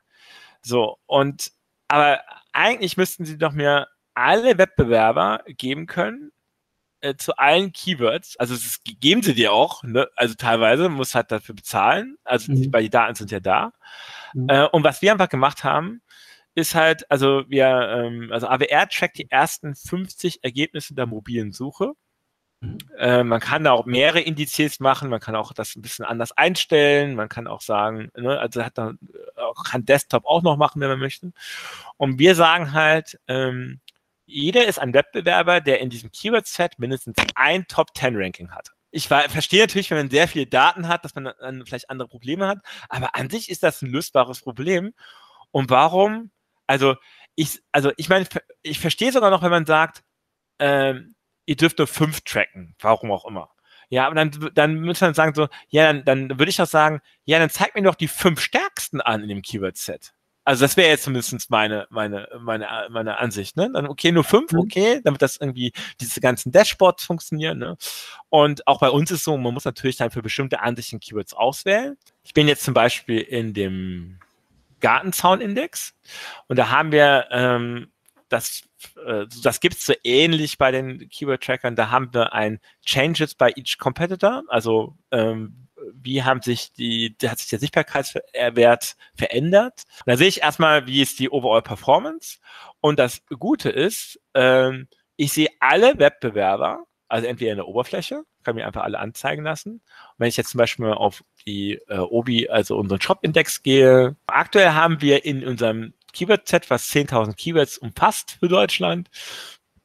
So, 0.61 0.97
und 1.07 1.51
aber 1.87 2.21
eigentlich 2.53 2.95
müssten 2.95 3.25
sie 3.25 3.37
doch 3.37 3.51
mir 3.51 3.87
alle 4.13 4.57
Wettbewerber 4.57 5.43
geben 5.47 5.87
können 5.87 6.31
äh, 7.01 7.15
zu 7.15 7.37
allen 7.37 7.71
Keywords. 7.71 8.37
Also 8.37 8.55
das 8.55 8.81
geben 8.83 9.21
sie 9.21 9.33
dir 9.33 9.53
auch, 9.53 9.83
ne? 9.83 10.09
also 10.15 10.35
teilweise 10.35 10.89
muss 10.89 11.15
halt 11.15 11.31
dafür 11.31 11.55
bezahlen. 11.55 12.17
Also 12.23 12.51
mhm. 12.51 12.71
weil 12.71 12.83
die 12.83 12.89
Daten 12.89 13.15
sind 13.15 13.31
ja 13.31 13.39
da. 13.39 13.73
Mhm. 14.33 14.49
Äh, 14.49 14.67
und 14.67 14.83
was 14.83 15.01
wir 15.01 15.11
einfach 15.11 15.29
gemacht 15.29 15.63
haben, 15.63 16.01
ist 16.55 16.75
halt, 16.75 17.09
also 17.09 17.43
wir, 17.47 17.67
ähm, 17.67 18.29
also 18.31 18.47
AWR 18.47 18.89
trackt 18.89 19.17
die 19.17 19.29
ersten 19.31 19.75
50 19.75 20.43
Ergebnisse 20.43 20.93
der 20.93 21.05
mobilen 21.05 21.51
Suche. 21.53 21.93
Mhm. 22.61 22.77
Äh, 22.97 23.23
man 23.23 23.39
kann 23.39 23.63
da 23.63 23.71
auch 23.71 23.85
mehrere 23.85 24.19
Indizes 24.19 24.79
machen, 24.79 25.09
man 25.09 25.21
kann 25.21 25.35
auch 25.35 25.53
das 25.53 25.75
ein 25.75 25.81
bisschen 25.81 26.05
anders 26.05 26.33
einstellen, 26.33 27.15
man 27.15 27.29
kann 27.29 27.47
auch 27.47 27.61
sagen, 27.61 28.11
ne, 28.17 28.37
also 28.37 28.63
hat 28.63 28.77
dann, 28.77 28.99
kann 29.69 29.85
Desktop 29.85 30.25
auch 30.25 30.41
noch 30.41 30.57
machen, 30.57 30.81
wenn 30.81 30.89
man 30.89 30.99
möchte. 30.99 31.31
Und 31.97 32.19
wir 32.19 32.35
sagen 32.35 32.73
halt, 32.73 33.19
ähm, 33.27 33.79
jeder 34.29 34.65
ist 34.67 34.79
ein 34.79 34.93
Wettbewerber, 34.93 35.59
der 35.59 35.79
in 35.79 35.89
diesem 35.89 36.11
Keyword-Set 36.11 36.77
mindestens 36.77 37.17
ein 37.35 37.65
Top-10-Ranking 37.67 38.51
hat. 38.51 38.69
Ich 38.91 39.07
verstehe 39.07 39.61
natürlich, 39.61 39.91
wenn 39.91 39.97
man 39.97 40.09
sehr 40.09 40.27
viele 40.27 40.47
Daten 40.47 40.87
hat, 40.87 41.05
dass 41.05 41.13
man 41.15 41.31
dann 41.39 41.65
vielleicht 41.65 41.89
andere 41.89 42.07
Probleme 42.07 42.47
hat, 42.47 42.59
aber 42.89 43.15
an 43.15 43.29
sich 43.29 43.49
ist 43.49 43.61
das 43.63 43.81
ein 43.81 43.91
lösbares 43.91 44.41
Problem. 44.41 44.93
Und 45.51 45.69
warum? 45.69 46.31
Also 46.67 46.95
ich, 47.35 47.61
also 47.71 47.91
ich 47.97 48.09
meine, 48.09 48.27
ich 48.61 48.79
verstehe 48.79 49.11
sogar 49.11 49.29
noch, 49.29 49.43
wenn 49.43 49.51
man 49.51 49.65
sagt, 49.65 50.03
ähm, 50.59 51.15
ihr 51.45 51.55
dürft 51.55 51.77
nur 51.77 51.87
fünf 51.87 52.21
tracken, 52.21 52.75
warum 52.79 53.11
auch 53.11 53.25
immer. 53.25 53.49
Ja, 53.89 54.05
aber 54.05 54.15
dann, 54.15 54.51
dann 54.53 54.75
müsste 54.75 55.05
man 55.05 55.15
sagen 55.15 55.33
so, 55.33 55.47
ja, 55.69 55.91
dann, 55.91 56.05
dann 56.05 56.39
würde 56.39 56.49
ich 56.49 56.57
doch 56.57 56.67
sagen, 56.67 57.01
ja, 57.25 57.39
dann 57.39 57.49
zeig 57.49 57.73
mir 57.75 57.81
doch 57.81 57.95
die 57.95 58.07
fünf 58.07 58.39
stärksten 58.39 59.01
an 59.01 59.23
in 59.23 59.29
dem 59.29 59.41
Keyword-Set. 59.41 60.13
Also 60.45 60.65
das 60.65 60.77
wäre 60.77 60.89
jetzt 60.89 61.03
zumindest 61.03 61.49
meine, 61.51 61.85
meine, 61.89 62.27
meine, 62.39 62.67
meine 62.89 63.17
Ansicht. 63.17 63.55
Ne? 63.55 63.69
Dann 63.71 63.85
okay, 63.87 64.11
nur 64.11 64.23
fünf, 64.23 64.51
mhm. 64.51 64.59
okay, 64.59 65.01
damit 65.03 65.21
das 65.21 65.37
irgendwie 65.37 65.71
diese 65.99 66.21
ganzen 66.21 66.51
Dashboards 66.51 67.03
funktionieren. 67.03 67.59
Ne? 67.59 67.77
Und 68.29 68.65
auch 68.67 68.79
bei 68.79 68.89
uns 68.89 69.11
ist 69.11 69.23
so, 69.23 69.37
man 69.37 69.53
muss 69.53 69.65
natürlich 69.65 69.97
dann 69.97 70.11
für 70.11 70.21
bestimmte 70.21 70.61
Ansichten 70.61 70.99
Keywords 70.99 71.33
auswählen. 71.33 71.97
Ich 72.23 72.33
bin 72.33 72.47
jetzt 72.47 72.63
zum 72.63 72.73
Beispiel 72.73 73.19
in 73.19 73.53
dem 73.53 74.19
Gartenzaun-Index 74.79 75.93
und 76.47 76.57
da 76.57 76.69
haben 76.69 76.91
wir 76.91 77.27
ähm, 77.31 77.91
das, 78.29 78.63
äh, 79.05 79.25
das 79.43 79.59
gibt's 79.59 79.85
so 79.85 79.93
ähnlich 80.03 80.57
bei 80.57 80.71
den 80.71 81.09
Keyword-Trackern. 81.09 81.75
Da 81.75 81.89
haben 81.89 82.13
wir 82.13 82.33
ein 82.33 82.59
Changes 82.85 83.35
by 83.35 83.51
each 83.55 83.77
Competitor, 83.77 84.43
also 84.47 84.95
ähm, 85.11 85.67
wie 85.93 86.23
haben 86.23 86.41
sich 86.41 86.73
die, 86.73 87.15
hat 87.23 87.39
sich 87.39 87.49
der 87.49 87.59
Sichtbarkeitswert 87.59 88.95
verändert. 89.15 89.83
da 90.05 90.17
sehe 90.17 90.27
ich 90.27 90.41
erstmal, 90.41 90.87
wie 90.87 91.01
ist 91.01 91.19
die 91.19 91.29
Overall 91.29 91.61
Performance. 91.61 92.39
Und 92.81 92.99
das 92.99 93.21
Gute 93.37 93.69
ist, 93.69 94.19
ähm, 94.33 94.87
ich 95.15 95.33
sehe 95.33 95.49
alle 95.59 95.99
Wettbewerber, 95.99 96.85
also 97.07 97.27
entweder 97.27 97.51
in 97.51 97.57
der 97.57 97.67
Oberfläche, 97.67 98.23
kann 98.43 98.55
mir 98.55 98.65
einfach 98.65 98.83
alle 98.83 98.99
anzeigen 98.99 99.43
lassen. 99.43 99.73
Und 99.73 99.81
wenn 100.17 100.29
ich 100.29 100.37
jetzt 100.37 100.51
zum 100.51 100.59
Beispiel 100.59 100.85
mal 100.85 100.93
auf 100.93 101.23
die 101.45 101.73
äh, 101.87 101.97
Obi, 101.97 102.49
also 102.49 102.77
unseren 102.77 103.01
Shop-Index 103.01 103.63
gehe, 103.63 104.15
aktuell 104.27 104.71
haben 104.71 105.01
wir 105.01 105.25
in 105.25 105.45
unserem 105.45 105.93
Keyword-Set, 106.13 106.69
was 106.69 106.89
10.000 106.89 107.35
Keywords 107.35 107.77
umfasst 107.77 108.37
für 108.39 108.47
Deutschland, 108.47 109.09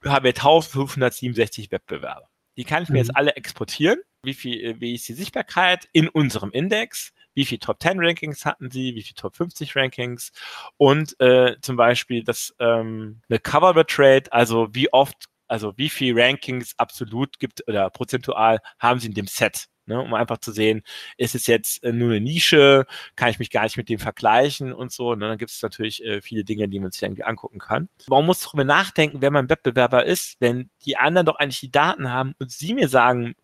haben 0.05 0.25
wir 0.25 0.31
1567 0.31 1.71
Wettbewerber. 1.71 2.29
Die 2.57 2.65
kann 2.65 2.83
ich 2.83 2.89
mir 2.89 3.01
mhm. 3.01 3.07
jetzt 3.07 3.17
alle 3.17 3.35
exportieren 3.37 3.99
wie 4.25 4.35
viel, 4.35 4.65
äh, 4.65 4.81
wie 4.81 4.95
ist 4.95 5.09
die 5.09 5.15
Sichtbarkeit 5.15 5.89
in 5.93 6.09
unserem 6.09 6.51
Index, 6.51 7.13
wie 7.35 7.45
viele 7.45 7.61
Top 7.61 7.83
10 7.83 7.99
Rankings 7.99 8.45
hatten 8.45 8.71
sie, 8.71 8.95
wie 8.95 9.03
viele 9.03 9.17
Top 9.17 9.37
50 9.37 9.77
Rankings 9.77 10.33
und 10.77 11.19
äh, 11.21 11.57
zum 11.61 11.77
Beispiel 11.77 12.25
das 12.25 12.55
ähm, 12.59 13.21
eine 13.29 13.39
Cover 13.39 13.75
Rate, 13.77 14.33
also 14.33 14.69
wie 14.73 14.93
oft, 14.93 15.27
also 15.49 15.73
wie 15.77 15.89
viele 15.89 16.23
Rankings 16.23 16.75
absolut 16.79 17.39
gibt 17.39 17.67
oder 17.69 17.91
prozentual 17.91 18.61
haben 18.79 19.01
sie 19.01 19.09
in 19.09 19.15
dem 19.15 19.27
Set. 19.27 19.69
Ne, 19.87 20.01
um 20.01 20.15
einfach 20.15 20.39
zu 20.39 20.51
sehen, 20.51 20.83
ist 21.19 21.35
es 21.35 21.47
jetzt 21.47 21.85
äh, 21.85 21.93
nur 21.93 22.09
eine 22.09 22.21
Nische, 22.21 22.87
kann 23.17 23.29
ich 23.29 23.39
mich 23.39 23.51
gar 23.51 23.65
nicht 23.65 23.77
mit 23.77 23.91
dem 23.91 23.99
vergleichen 23.99 24.73
und 24.73 24.93
so. 24.93 25.15
Ne, 25.15 25.29
dann 25.29 25.37
gibt 25.37 25.51
es 25.51 25.61
natürlich 25.61 26.03
äh, 26.03 26.23
viele 26.23 26.43
Dinge, 26.43 26.71
die 26.71 26.81
man 26.81 26.91
sich 26.91 27.03
irgendwie 27.03 27.25
angucken 27.25 27.59
kann. 27.59 27.91
Man 28.09 28.25
muss 28.25 28.41
darüber 28.41 28.65
nachdenken, 28.65 29.21
wer 29.21 29.31
mein 29.31 29.51
Wettbewerber 29.51 30.07
ist, 30.07 30.37
wenn 30.41 30.71
die 30.87 30.97
anderen 30.97 31.27
doch 31.27 31.37
eigentlich 31.37 31.61
die 31.61 31.71
Daten 31.71 32.11
haben 32.11 32.35
und 32.39 32.51
sie 32.51 32.73
mir 32.73 32.89
sagen, 32.89 33.35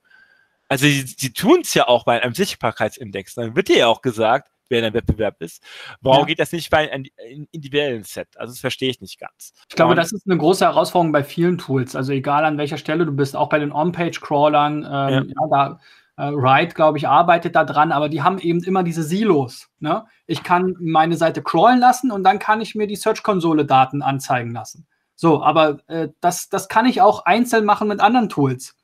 also 0.71 0.87
sie, 0.87 1.03
sie 1.03 1.33
tun 1.33 1.61
es 1.63 1.75
ja 1.75 1.89
auch 1.89 2.05
bei 2.05 2.23
einem 2.23 2.33
Sichtbarkeitsindex. 2.33 3.35
Dann 3.35 3.57
wird 3.57 3.69
dir 3.69 3.79
ja 3.79 3.87
auch 3.89 4.03
gesagt, 4.03 4.51
wer 4.69 4.85
ein 4.85 4.95
Wettbewerb 4.95 5.43
ist. 5.43 5.63
Warum 6.01 6.21
ja. 6.21 6.27
geht 6.27 6.39
das 6.39 6.53
nicht 6.53 6.71
bei 6.71 6.91
einem 6.91 7.07
individuellen 7.51 8.05
Set? 8.05 8.29
Also 8.37 8.53
das 8.53 8.61
verstehe 8.61 8.89
ich 8.89 9.01
nicht 9.01 9.19
ganz. 9.19 9.53
Ich 9.69 9.75
glaube, 9.75 9.91
Und, 9.91 9.97
das 9.97 10.13
ist 10.13 10.27
eine 10.27 10.39
große 10.39 10.65
Herausforderung 10.65 11.11
bei 11.11 11.25
vielen 11.25 11.59
Tools. 11.59 11.97
Also 11.97 12.13
egal 12.13 12.45
an 12.45 12.57
welcher 12.57 12.79
Stelle 12.79 13.05
du 13.05 13.11
bist, 13.11 13.35
auch 13.35 13.49
bei 13.49 13.59
den 13.59 13.73
On-Page-Crawlern, 13.73 14.85
ähm, 14.85 14.85
ja. 14.85 15.23
ja. 15.23 15.49
da 15.51 15.81
äh, 16.17 16.33
Wright, 16.33 16.77
glaube 16.77 16.99
ich, 16.99 17.09
arbeitet 17.09 17.57
da 17.57 17.65
dran, 17.65 17.91
aber 17.91 18.09
die 18.09 18.23
haben 18.23 18.39
eben 18.39 18.63
immer 18.63 18.85
diese 18.85 19.03
Silos. 19.03 19.69
Ne? 19.81 20.07
Ich 20.29 20.45
kann 20.45 20.77
meine 20.79 21.17
Seite 21.17 21.43
crawlen 21.43 21.81
lassen 21.81 22.13
und 22.13 22.23
dann 22.23 22.39
kann 22.39 22.61
ich 22.61 22.77
mir 22.77 22.87
die 22.87 22.97
Search-Konsole-Daten 22.97 24.03
anzeigen 24.03 24.53
lassen. 24.53 24.87
So, 25.17 25.43
aber 25.43 25.81
äh, 25.89 26.11
das, 26.21 26.49
das 26.49 26.69
kann 26.69 26.87
ich 26.87 27.01
auch 27.01 27.25
einzeln 27.25 27.65
machen 27.65 27.89
mit 27.89 27.99
anderen 27.99 28.29
Tools. 28.29 28.77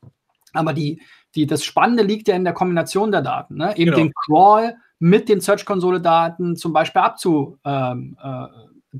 Aber 0.53 0.73
die, 0.73 1.01
die, 1.37 1.47
das 1.47 1.65
Spannende 1.65 2.03
liegt 2.03 2.29
ja 2.29 2.35
in 2.35 2.45
der 2.45 2.55
Kombination 2.55 3.13
der 3.13 3.23
Daten. 3.23 3.57
Ne? 3.57 3.77
Eben 3.77 3.93
genau. 3.93 3.97
den 3.97 4.13
Crawl 4.13 4.77
mit 4.99 5.29
den 5.29 5.41
Search-Konsole-Daten 5.41 6.57
zum 6.57 6.73
Beispiel 6.73 7.03
abzudecken 7.03 8.17
ähm, 8.17 8.17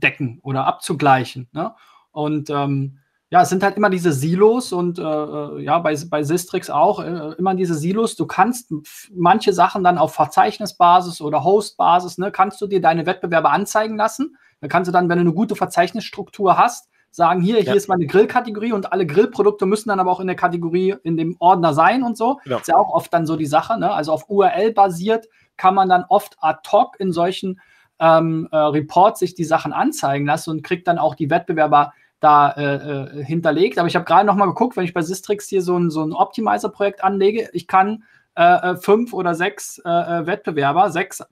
äh, 0.01 0.41
oder 0.43 0.67
abzugleichen. 0.67 1.49
Ne? 1.53 1.75
Und 2.13 2.51
ähm, 2.51 2.99
ja, 3.29 3.43
es 3.43 3.49
sind 3.49 3.63
halt 3.63 3.77
immer 3.77 3.91
diese 3.91 4.13
Silos 4.13 4.73
und 4.73 4.99
äh, 4.99 5.03
äh, 5.03 5.63
ja, 5.63 5.81
bei, 5.81 5.97
bei 6.09 6.23
Sistrix 6.23 6.71
auch 6.71 7.01
äh, 7.01 7.35
immer 7.39 7.55
diese 7.55 7.75
Silos. 7.75 8.15
Du 8.15 8.27
kannst 8.27 8.73
manche 9.13 9.53
Sachen 9.53 9.83
dann 9.83 9.99
auf 9.99 10.15
Verzeichnisbasis 10.15 11.21
oder 11.21 11.43
Hostbasis, 11.43 12.19
ne, 12.19 12.31
kannst 12.31 12.61
du 12.61 12.69
dir 12.69 12.81
deine 12.81 13.05
Wettbewerber 13.05 13.51
anzeigen 13.51 13.97
lassen. 13.97 14.37
Da 14.61 14.69
kannst 14.69 14.89
du 14.89 14.93
dann, 14.93 15.09
wenn 15.09 15.19
du 15.19 15.23
eine 15.23 15.33
gute 15.33 15.57
Verzeichnisstruktur 15.57 16.57
hast, 16.57 16.89
sagen, 17.17 17.41
hier, 17.41 17.57
hier 17.57 17.65
ja. 17.65 17.75
ist 17.75 17.89
meine 17.89 18.07
Grillkategorie 18.07 18.73
und 18.73 18.93
alle 18.93 19.07
Grillprodukte 19.07 19.65
müssen 19.65 19.89
dann 19.89 20.01
aber 20.01 20.13
auch 20.13 20.21
in 20.21 20.27
der 20.27 20.37
Kategorie, 20.37 20.95
in 21.03 21.17
dem 21.17 21.35
Ordner 21.39 21.73
sein 21.73 22.03
und 22.03 22.19
so. 22.19 22.41
Ja. 22.45 22.59
Ist 22.59 22.69
ja 22.69 22.77
auch 22.77 22.91
oft 22.91 23.13
dann 23.15 23.27
so 23.27 23.37
die 23.37 23.47
Sache. 23.47 23.81
Ne? 23.81 23.91
Also 23.91 24.13
auf 24.13 24.29
URL 24.29 24.73
basiert 24.73 25.27
kann 25.57 25.75
man 25.75 25.89
dann 25.89 26.05
oft 26.11 26.37
ad 26.41 26.69
hoc 26.71 27.01
in 27.01 27.13
solchen 27.13 27.59
ähm, 27.99 28.49
äh, 28.53 28.57
Reports 28.59 29.21
sich 29.21 29.35
die 29.35 29.45
Sachen 29.45 29.73
anzeigen 29.73 30.27
lassen 30.27 30.51
und 30.51 30.63
kriegt 30.63 30.87
dann 30.89 30.99
auch 30.99 31.15
die 31.15 31.31
Wettbewerber 31.31 31.95
da 32.21 32.51
äh, 32.51 32.75
äh, 32.75 33.25
hinterlegt. 33.25 33.79
Aber 33.79 33.89
ich 33.89 33.97
habe 33.97 34.05
gerade 34.05 34.27
noch 34.27 34.37
mal 34.37 34.45
geguckt, 34.45 34.77
wenn 34.77 34.85
ich 34.85 34.93
bei 34.93 35.01
Sistrix 35.01 35.49
hier 35.49 35.63
so 35.63 35.79
ein, 35.79 35.89
so 35.89 36.05
ein 36.05 36.13
Optimizer-Projekt 36.13 37.03
anlege, 37.03 37.49
ich 37.55 37.67
kann 37.67 38.05
äh, 38.35 38.73
äh 38.73 38.77
fünf 38.77 39.15
oder 39.15 39.35
sechs 39.35 39.79
äh, 39.79 40.27
Wettbewerber, 40.27 40.91
sechs 40.91 41.23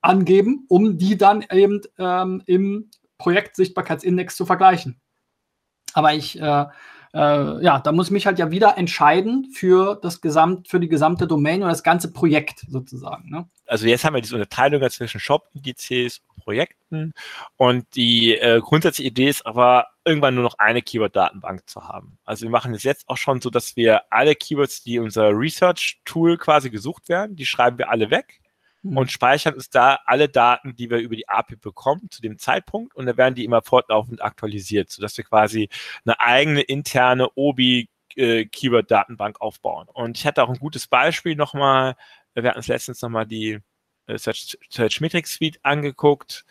angeben, 0.00 0.64
um 0.68 0.98
die 0.98 1.16
dann 1.16 1.44
eben 1.52 1.82
ähm, 1.98 2.42
im 2.46 2.90
Projekt 3.16 3.54
Sichtbarkeitsindex 3.54 4.34
zu 4.34 4.44
vergleichen. 4.44 5.00
Aber 5.94 6.12
ich, 6.12 6.38
äh, 6.38 6.64
äh, 7.14 7.64
ja, 7.64 7.78
da 7.78 7.92
muss 7.92 8.08
ich 8.08 8.12
mich 8.12 8.26
halt 8.26 8.38
ja 8.38 8.50
wieder 8.50 8.76
entscheiden 8.76 9.50
für 9.54 9.98
das 10.02 10.20
Gesamt, 10.20 10.68
für 10.68 10.80
die 10.80 10.88
gesamte 10.88 11.26
Domain 11.26 11.62
oder 11.62 11.70
das 11.70 11.84
ganze 11.84 12.12
Projekt 12.12 12.66
sozusagen. 12.68 13.30
Ne? 13.30 13.48
Also 13.66 13.86
jetzt 13.86 14.04
haben 14.04 14.14
wir 14.14 14.20
diese 14.20 14.34
Unterteilung 14.34 14.86
zwischen 14.90 15.20
Shop-Indizes 15.20 16.20
und 16.28 16.44
Projekten 16.44 17.14
und 17.56 17.86
die 17.94 18.36
äh, 18.36 18.60
grundsätzliche 18.60 19.08
Idee 19.08 19.28
ist 19.28 19.46
aber, 19.46 19.86
irgendwann 20.04 20.34
nur 20.34 20.44
noch 20.44 20.58
eine 20.58 20.82
Keyword-Datenbank 20.82 21.66
zu 21.66 21.88
haben. 21.88 22.18
Also 22.24 22.42
wir 22.42 22.50
machen 22.50 22.74
es 22.74 22.82
jetzt 22.82 23.08
auch 23.08 23.16
schon 23.16 23.40
so, 23.40 23.48
dass 23.48 23.74
wir 23.76 24.02
alle 24.12 24.34
Keywords, 24.34 24.82
die 24.82 24.98
unser 24.98 25.30
Research-Tool 25.30 26.36
quasi 26.36 26.68
gesucht 26.68 27.08
werden, 27.08 27.36
die 27.36 27.46
schreiben 27.46 27.78
wir 27.78 27.90
alle 27.90 28.10
weg 28.10 28.40
mhm. 28.84 28.98
und 28.98 29.12
speichern 29.12 29.54
uns 29.54 29.70
da 29.70 29.98
alle 30.06 30.28
Daten, 30.28 30.76
die 30.76 30.90
wir 30.90 30.98
über 30.98 31.16
die 31.16 31.28
API 31.28 31.56
bekommen, 31.56 32.08
zu 32.10 32.22
dem 32.22 32.38
Zeitpunkt 32.38 32.94
und 32.94 33.06
dann 33.06 33.16
werden 33.16 33.34
die 33.34 33.44
immer 33.44 33.62
fortlaufend 33.62 34.22
aktualisiert, 34.22 34.90
sodass 34.90 35.16
wir 35.16 35.24
quasi 35.24 35.68
eine 36.04 36.20
eigene 36.20 36.60
interne 36.62 37.28
OBI 37.34 37.88
äh, 38.16 38.44
Keyword-Datenbank 38.44 39.40
aufbauen. 39.40 39.88
Und 39.92 40.18
ich 40.18 40.26
hatte 40.26 40.42
auch 40.42 40.48
ein 40.48 40.58
gutes 40.58 40.86
Beispiel 40.86 41.34
nochmal, 41.34 41.96
wir 42.34 42.44
hatten 42.44 42.58
uns 42.58 42.68
letztens 42.68 43.02
nochmal 43.02 43.26
die 43.26 43.58
äh, 44.06 44.18
Search, 44.18 44.58
Search 44.70 45.00
Metrics 45.00 45.34
Suite 45.34 45.58
angeguckt 45.62 46.44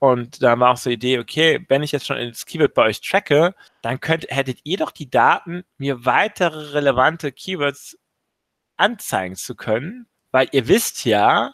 und 0.00 0.42
da 0.42 0.58
war 0.58 0.72
auch 0.72 0.76
so 0.78 0.88
die 0.88 0.94
Idee, 0.94 1.18
okay, 1.18 1.64
wenn 1.68 1.82
ich 1.82 1.92
jetzt 1.92 2.06
schon 2.06 2.16
das 2.16 2.46
Keyword 2.46 2.72
bei 2.72 2.84
euch 2.86 3.02
tracke, 3.02 3.54
dann 3.82 4.00
könnt, 4.00 4.26
hättet 4.30 4.60
ihr 4.64 4.78
doch 4.78 4.92
die 4.92 5.10
Daten, 5.10 5.62
mir 5.76 6.06
weitere 6.06 6.72
relevante 6.72 7.32
Keywords 7.32 7.98
anzeigen 8.78 9.36
zu 9.36 9.54
können, 9.54 10.08
weil 10.30 10.48
ihr 10.52 10.68
wisst 10.68 11.04
ja, 11.04 11.52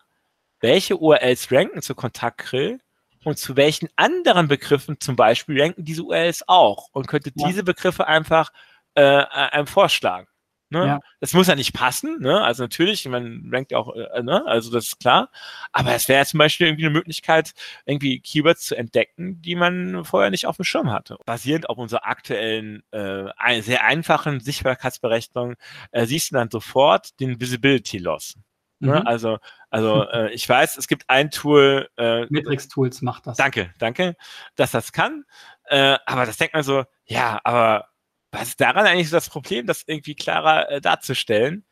welche 0.61 0.97
URLs 0.97 1.51
ranken 1.53 1.83
zu 1.83 1.95
Kontaktgrill 1.95 2.81
und 3.25 3.39
zu 3.39 3.57
welchen 3.57 3.89
anderen 3.97 4.49
Begriffen 4.49 5.01
zum 5.01 5.17
Beispiel 5.17 5.61
ranken 5.61 5.85
diese 5.85 6.05
URLs 6.05 6.45
auch 6.49 6.89
und 6.93 7.09
könntet 7.09 7.35
ja. 7.37 7.49
diese 7.49 7.65
Begriffe 7.65 8.07
einfach 8.07 8.53
äh, 8.95 9.03
einem 9.03 9.67
vorschlagen. 9.67 10.29
Ne? 10.69 10.85
Ja. 10.85 11.01
Das 11.21 11.33
muss 11.33 11.47
ja 11.47 11.55
nicht 11.55 11.73
passen, 11.75 12.19
ne? 12.21 12.43
Also 12.43 12.65
natürlich, 12.65 13.07
man 13.07 13.49
rankt 13.53 13.73
auch, 13.73 13.95
äh, 13.95 14.23
ne? 14.23 14.45
Also 14.47 14.73
das 14.73 14.89
ist 14.89 14.99
klar. 14.99 15.31
Aber 15.71 15.95
es 15.95 16.09
wäre 16.09 16.27
zum 16.27 16.39
Beispiel 16.39 16.67
irgendwie 16.67 16.87
eine 16.87 16.93
Möglichkeit, 16.93 17.53
irgendwie 17.85 18.19
Keywords 18.19 18.63
zu 18.63 18.77
entdecken, 18.77 19.41
die 19.43 19.55
man 19.55 20.05
vorher 20.05 20.31
nicht 20.31 20.47
auf 20.47 20.57
dem 20.57 20.65
Schirm 20.65 20.91
hatte. 20.91 21.19
Basierend 21.25 21.69
auf 21.69 21.79
unserer 21.79 22.07
aktuellen, 22.07 22.83
äh, 22.91 23.61
sehr 23.61 23.85
einfachen 23.85 24.41
Sichtbarkeitsberechnung, 24.41 25.55
äh, 25.93 26.05
siehst 26.05 26.33
du 26.33 26.35
dann 26.35 26.51
sofort 26.51 27.21
den 27.21 27.41
Visibility 27.41 27.99
Loss. 27.99 28.35
Ne? 28.79 29.01
Mhm. 29.01 29.07
Also, 29.07 29.39
also 29.71 30.09
äh, 30.09 30.33
ich 30.33 30.49
weiß, 30.49 30.77
es 30.77 30.89
gibt 30.89 31.05
ein 31.09 31.31
Tool. 31.31 31.89
Äh, 31.97 32.27
Matrix 32.31 32.69
Tools 32.69 33.03
macht 33.03 33.27
das. 33.27 33.37
Danke, 33.37 33.73
danke, 33.79 34.17
dass 34.55 34.71
das 34.71 34.93
kann. 34.93 35.25
Äh, 35.65 35.99
aber 36.07 36.27
das 36.27 36.37
denkt 36.37 36.55
man 36.55 36.63
so, 36.63 36.85
ja, 37.05 37.41
aber 37.45 37.89
was 38.33 38.49
ist 38.49 38.61
daran 38.61 38.87
eigentlich 38.87 39.09
so 39.09 39.17
das 39.17 39.31
Problem, 39.31 39.67
das 39.67 39.85
irgendwie 39.87 40.15
klarer 40.15 40.71
äh, 40.71 40.81
darzustellen? 40.81 41.65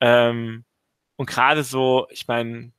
Ähm, 0.00 0.64
und 1.16 1.26
gerade 1.28 1.64
so, 1.64 2.06
ich 2.10 2.28
meine, 2.28 2.72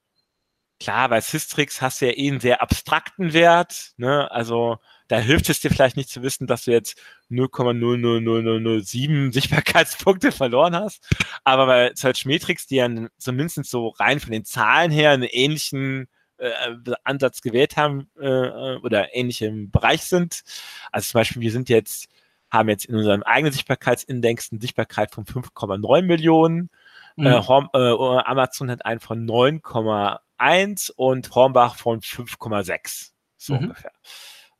klar, 0.79 1.09
bei 1.09 1.21
Systrix 1.21 1.81
hast 1.81 2.01
du 2.01 2.07
ja 2.07 2.13
eh 2.13 2.29
einen 2.29 2.39
sehr 2.39 2.61
abstrakten 2.61 3.33
Wert, 3.33 3.93
ne? 3.97 4.29
Also 4.31 4.77
da 5.07 5.17
hilft 5.17 5.49
es 5.49 5.59
dir 5.59 5.69
vielleicht 5.69 5.97
nicht 5.97 6.09
zu 6.09 6.23
wissen, 6.23 6.47
dass 6.47 6.65
du 6.65 6.71
jetzt 6.71 6.99
0,000007 7.29 9.31
Sichtbarkeitspunkte 9.33 10.31
verloren 10.31 10.75
hast. 10.75 11.07
Aber 11.43 11.67
bei 11.67 11.91
Search 11.95 12.25
Metrics, 12.25 12.65
die 12.67 12.77
ja 12.77 12.89
zumindest 13.17 13.65
so 13.65 13.89
rein 13.89 14.19
von 14.19 14.31
den 14.31 14.45
Zahlen 14.45 14.91
her 14.91 15.11
einen 15.11 15.23
ähnlichen 15.23 16.07
äh, 16.37 16.51
Ansatz 17.03 17.41
gewählt 17.41 17.77
haben 17.77 18.09
äh, 18.19 18.75
oder 18.77 19.15
ähnlichem 19.15 19.71
Bereich 19.71 20.03
sind. 20.03 20.41
Also 20.91 21.11
zum 21.11 21.19
Beispiel, 21.19 21.41
wir 21.41 21.51
sind 21.51 21.69
jetzt, 21.69 22.07
haben 22.49 22.69
jetzt 22.69 22.85
in 22.85 22.95
unserem 22.95 23.23
eigenen 23.23 23.53
Sichtbarkeitsindex 23.53 24.51
eine 24.51 24.61
Sichtbarkeit 24.61 25.13
von 25.13 25.25
5,9 25.25 26.01
Millionen. 26.01 26.69
Mhm. 27.15 27.27
Äh, 27.27 27.47
Horm, 27.47 27.69
äh, 27.73 27.77
Amazon 27.77 28.71
hat 28.71 28.85
einen 28.85 28.99
von 28.99 29.25
9,1 29.25 30.91
und 30.91 31.33
Hornbach 31.33 31.77
von 31.77 32.01
5,6. 32.01 33.11
So 33.37 33.53
mhm. 33.53 33.59
ungefähr. 33.59 33.91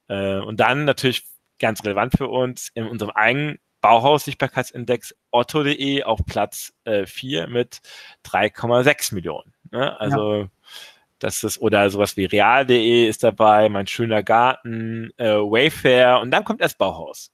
Äh, 0.07 0.37
und 0.37 0.59
dann 0.59 0.85
natürlich 0.85 1.23
ganz 1.59 1.83
relevant 1.83 2.13
für 2.17 2.27
uns 2.27 2.69
in 2.73 2.85
unserem 2.85 3.11
eigenen 3.11 3.59
Bauhaus-Sichtbarkeitsindex 3.81 5.15
otto.de 5.31 6.03
auf 6.03 6.19
Platz 6.25 6.73
äh, 6.85 7.05
4 7.05 7.47
mit 7.47 7.81
3,6 8.25 9.13
Millionen. 9.13 9.53
Ne? 9.71 9.99
Also 9.99 10.35
ja. 10.35 10.47
das 11.19 11.43
ist, 11.43 11.59
oder 11.59 11.89
sowas 11.89 12.17
wie 12.17 12.25
real.de 12.25 13.07
ist 13.07 13.23
dabei, 13.23 13.69
mein 13.69 13.87
schöner 13.87 14.23
Garten, 14.23 15.11
äh, 15.17 15.35
Wayfair 15.35 16.19
und 16.19 16.31
dann 16.31 16.43
kommt 16.43 16.61
erst 16.61 16.77
Bauhaus. 16.77 17.31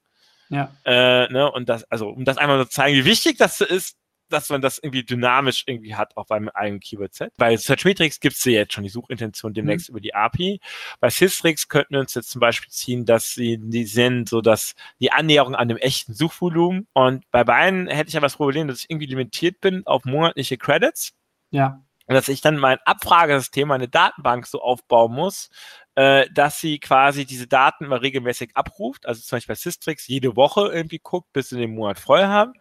Ja. 0.49 0.76
Äh, 0.84 1.32
ne? 1.32 1.49
Und 1.49 1.69
das, 1.69 1.86
also 1.86 2.09
um 2.09 2.26
das 2.26 2.38
einmal 2.38 2.61
zu 2.65 2.69
zeigen, 2.69 2.97
wie 2.97 3.05
wichtig 3.05 3.38
das 3.38 3.61
ist, 3.61 3.97
dass 4.32 4.50
man 4.50 4.62
das 4.62 4.78
irgendwie 4.78 5.04
dynamisch 5.04 5.64
irgendwie 5.68 5.96
hat, 5.96 6.16
auch 6.18 6.28
beim 6.28 6.50
eigenen 6.50 6.80
Keyword-Set. 6.80 7.34
Bei 7.38 7.56
Searchmetrics 7.56 8.20
gibt 8.20 8.36
es 8.36 8.46
ja 8.46 8.54
jetzt 8.54 8.74
schon 8.74 8.84
die 8.84 8.90
Suchintention 8.90 9.54
demnächst 9.54 9.90
mhm. 9.90 9.94
über 9.94 10.02
die 10.02 10.16
API. 10.16 10.60
Bei 11.00 11.10
Systrix 11.10 11.68
könnten 11.68 11.94
wir 11.94 12.00
uns 12.00 12.14
jetzt 12.14 12.32
zum 12.32 12.40
Beispiel 12.40 12.70
ziehen, 12.70 13.06
dass 13.06 13.34
sie 13.34 13.58
die 13.60 13.86
sind 13.86 14.30
so, 14.30 14.42
dass 14.42 14.76
die 15.00 15.12
Annäherung 15.12 15.56
an 15.56 15.68
dem 15.68 15.78
echten 15.78 16.14
Suchvolumen. 16.14 16.88
Und 16.94 17.30
bei 17.32 17.44
beiden 17.44 17.88
hätte 17.88 18.10
ich 18.10 18.18
aber 18.18 18.26
das 18.26 18.38
Problem, 18.38 18.68
dass 18.68 18.80
ich 18.80 18.90
irgendwie 18.90 19.08
limitiert 19.08 19.62
bin 19.62 19.86
auf 19.86 20.06
monatliche 20.06 20.58
Credits. 20.58 21.14
Ja. 21.52 21.84
Und 22.08 22.16
dass 22.16 22.28
ich 22.28 22.42
dann 22.42 22.58
mein 22.58 22.78
Abfragesystem, 22.84 23.68
meine 23.68 23.88
Datenbank 23.88 24.46
so 24.46 24.62
aufbauen 24.62 25.14
muss, 25.14 25.50
äh, 25.96 26.28
dass 26.34 26.60
sie 26.60 26.80
quasi 26.80 27.26
diese 27.26 27.48
Daten 27.48 27.88
mal 27.88 28.00
regelmäßig 28.00 28.52
abruft, 28.56 29.06
also 29.06 29.22
zum 29.22 29.38
Beispiel 29.38 29.54
bei 29.54 29.60
Systrix 29.60 30.08
jede 30.08 30.36
Woche 30.36 30.72
irgendwie 30.72 31.00
guckt, 31.00 31.34
bis 31.34 31.50
sie 31.50 31.58
den 31.58 31.76
Monat 31.76 32.00
voll 32.00 32.24
haben. 32.24 32.54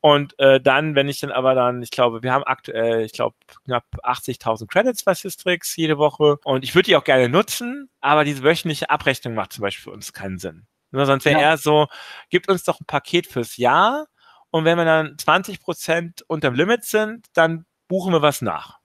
Und 0.00 0.38
äh, 0.38 0.60
dann, 0.60 0.94
wenn 0.94 1.08
ich 1.08 1.20
dann 1.20 1.32
aber 1.32 1.54
dann, 1.54 1.82
ich 1.82 1.90
glaube, 1.90 2.22
wir 2.22 2.32
haben 2.32 2.44
aktuell, 2.44 3.04
ich 3.04 3.12
glaube, 3.12 3.36
knapp 3.64 3.86
80.000 4.02 4.66
Credits 4.66 5.02
bei 5.04 5.14
Systrix 5.14 5.74
jede 5.76 5.96
Woche 5.96 6.36
und 6.44 6.62
ich 6.62 6.74
würde 6.74 6.86
die 6.86 6.96
auch 6.96 7.04
gerne 7.04 7.28
nutzen, 7.28 7.88
aber 8.00 8.24
diese 8.24 8.42
wöchentliche 8.42 8.90
Abrechnung 8.90 9.34
macht 9.34 9.54
zum 9.54 9.62
Beispiel 9.62 9.84
für 9.84 9.92
uns 9.92 10.12
keinen 10.12 10.38
Sinn. 10.38 10.66
Nur 10.90 11.06
sonst 11.06 11.24
wäre 11.24 11.40
ja. 11.40 11.50
eher 11.50 11.56
so, 11.56 11.88
gibt 12.30 12.48
uns 12.48 12.64
doch 12.64 12.80
ein 12.80 12.86
Paket 12.86 13.26
fürs 13.26 13.56
Jahr 13.56 14.06
und 14.50 14.64
wenn 14.64 14.76
wir 14.76 14.84
dann 14.84 15.16
20 15.18 15.60
Prozent 15.60 16.22
unterm 16.28 16.54
Limit 16.54 16.84
sind, 16.84 17.26
dann 17.32 17.64
buchen 17.88 18.12
wir 18.12 18.22
was 18.22 18.42
nach. 18.42 18.78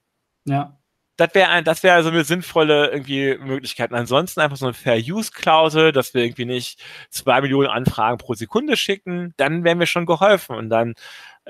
Ja 0.45 0.78
das 1.19 1.35
wäre 1.35 1.63
das 1.63 1.83
wäre 1.83 2.03
so 2.03 2.09
eine 2.09 2.23
sinnvolle 2.23 2.91
irgendwie 2.91 3.37
Möglichkeit. 3.37 3.91
Ansonsten 3.93 4.39
einfach 4.39 4.57
so 4.57 4.65
eine 4.65 4.73
Fair-Use-Klausel, 4.73 5.91
dass 5.91 6.13
wir 6.13 6.23
irgendwie 6.23 6.45
nicht 6.45 6.81
zwei 7.09 7.41
Millionen 7.41 7.67
Anfragen 7.67 8.17
pro 8.17 8.33
Sekunde 8.35 8.77
schicken, 8.77 9.33
dann 9.37 9.63
wären 9.63 9.79
wir 9.79 9.85
schon 9.85 10.05
geholfen. 10.05 10.55
Und 10.55 10.69
dann 10.69 10.95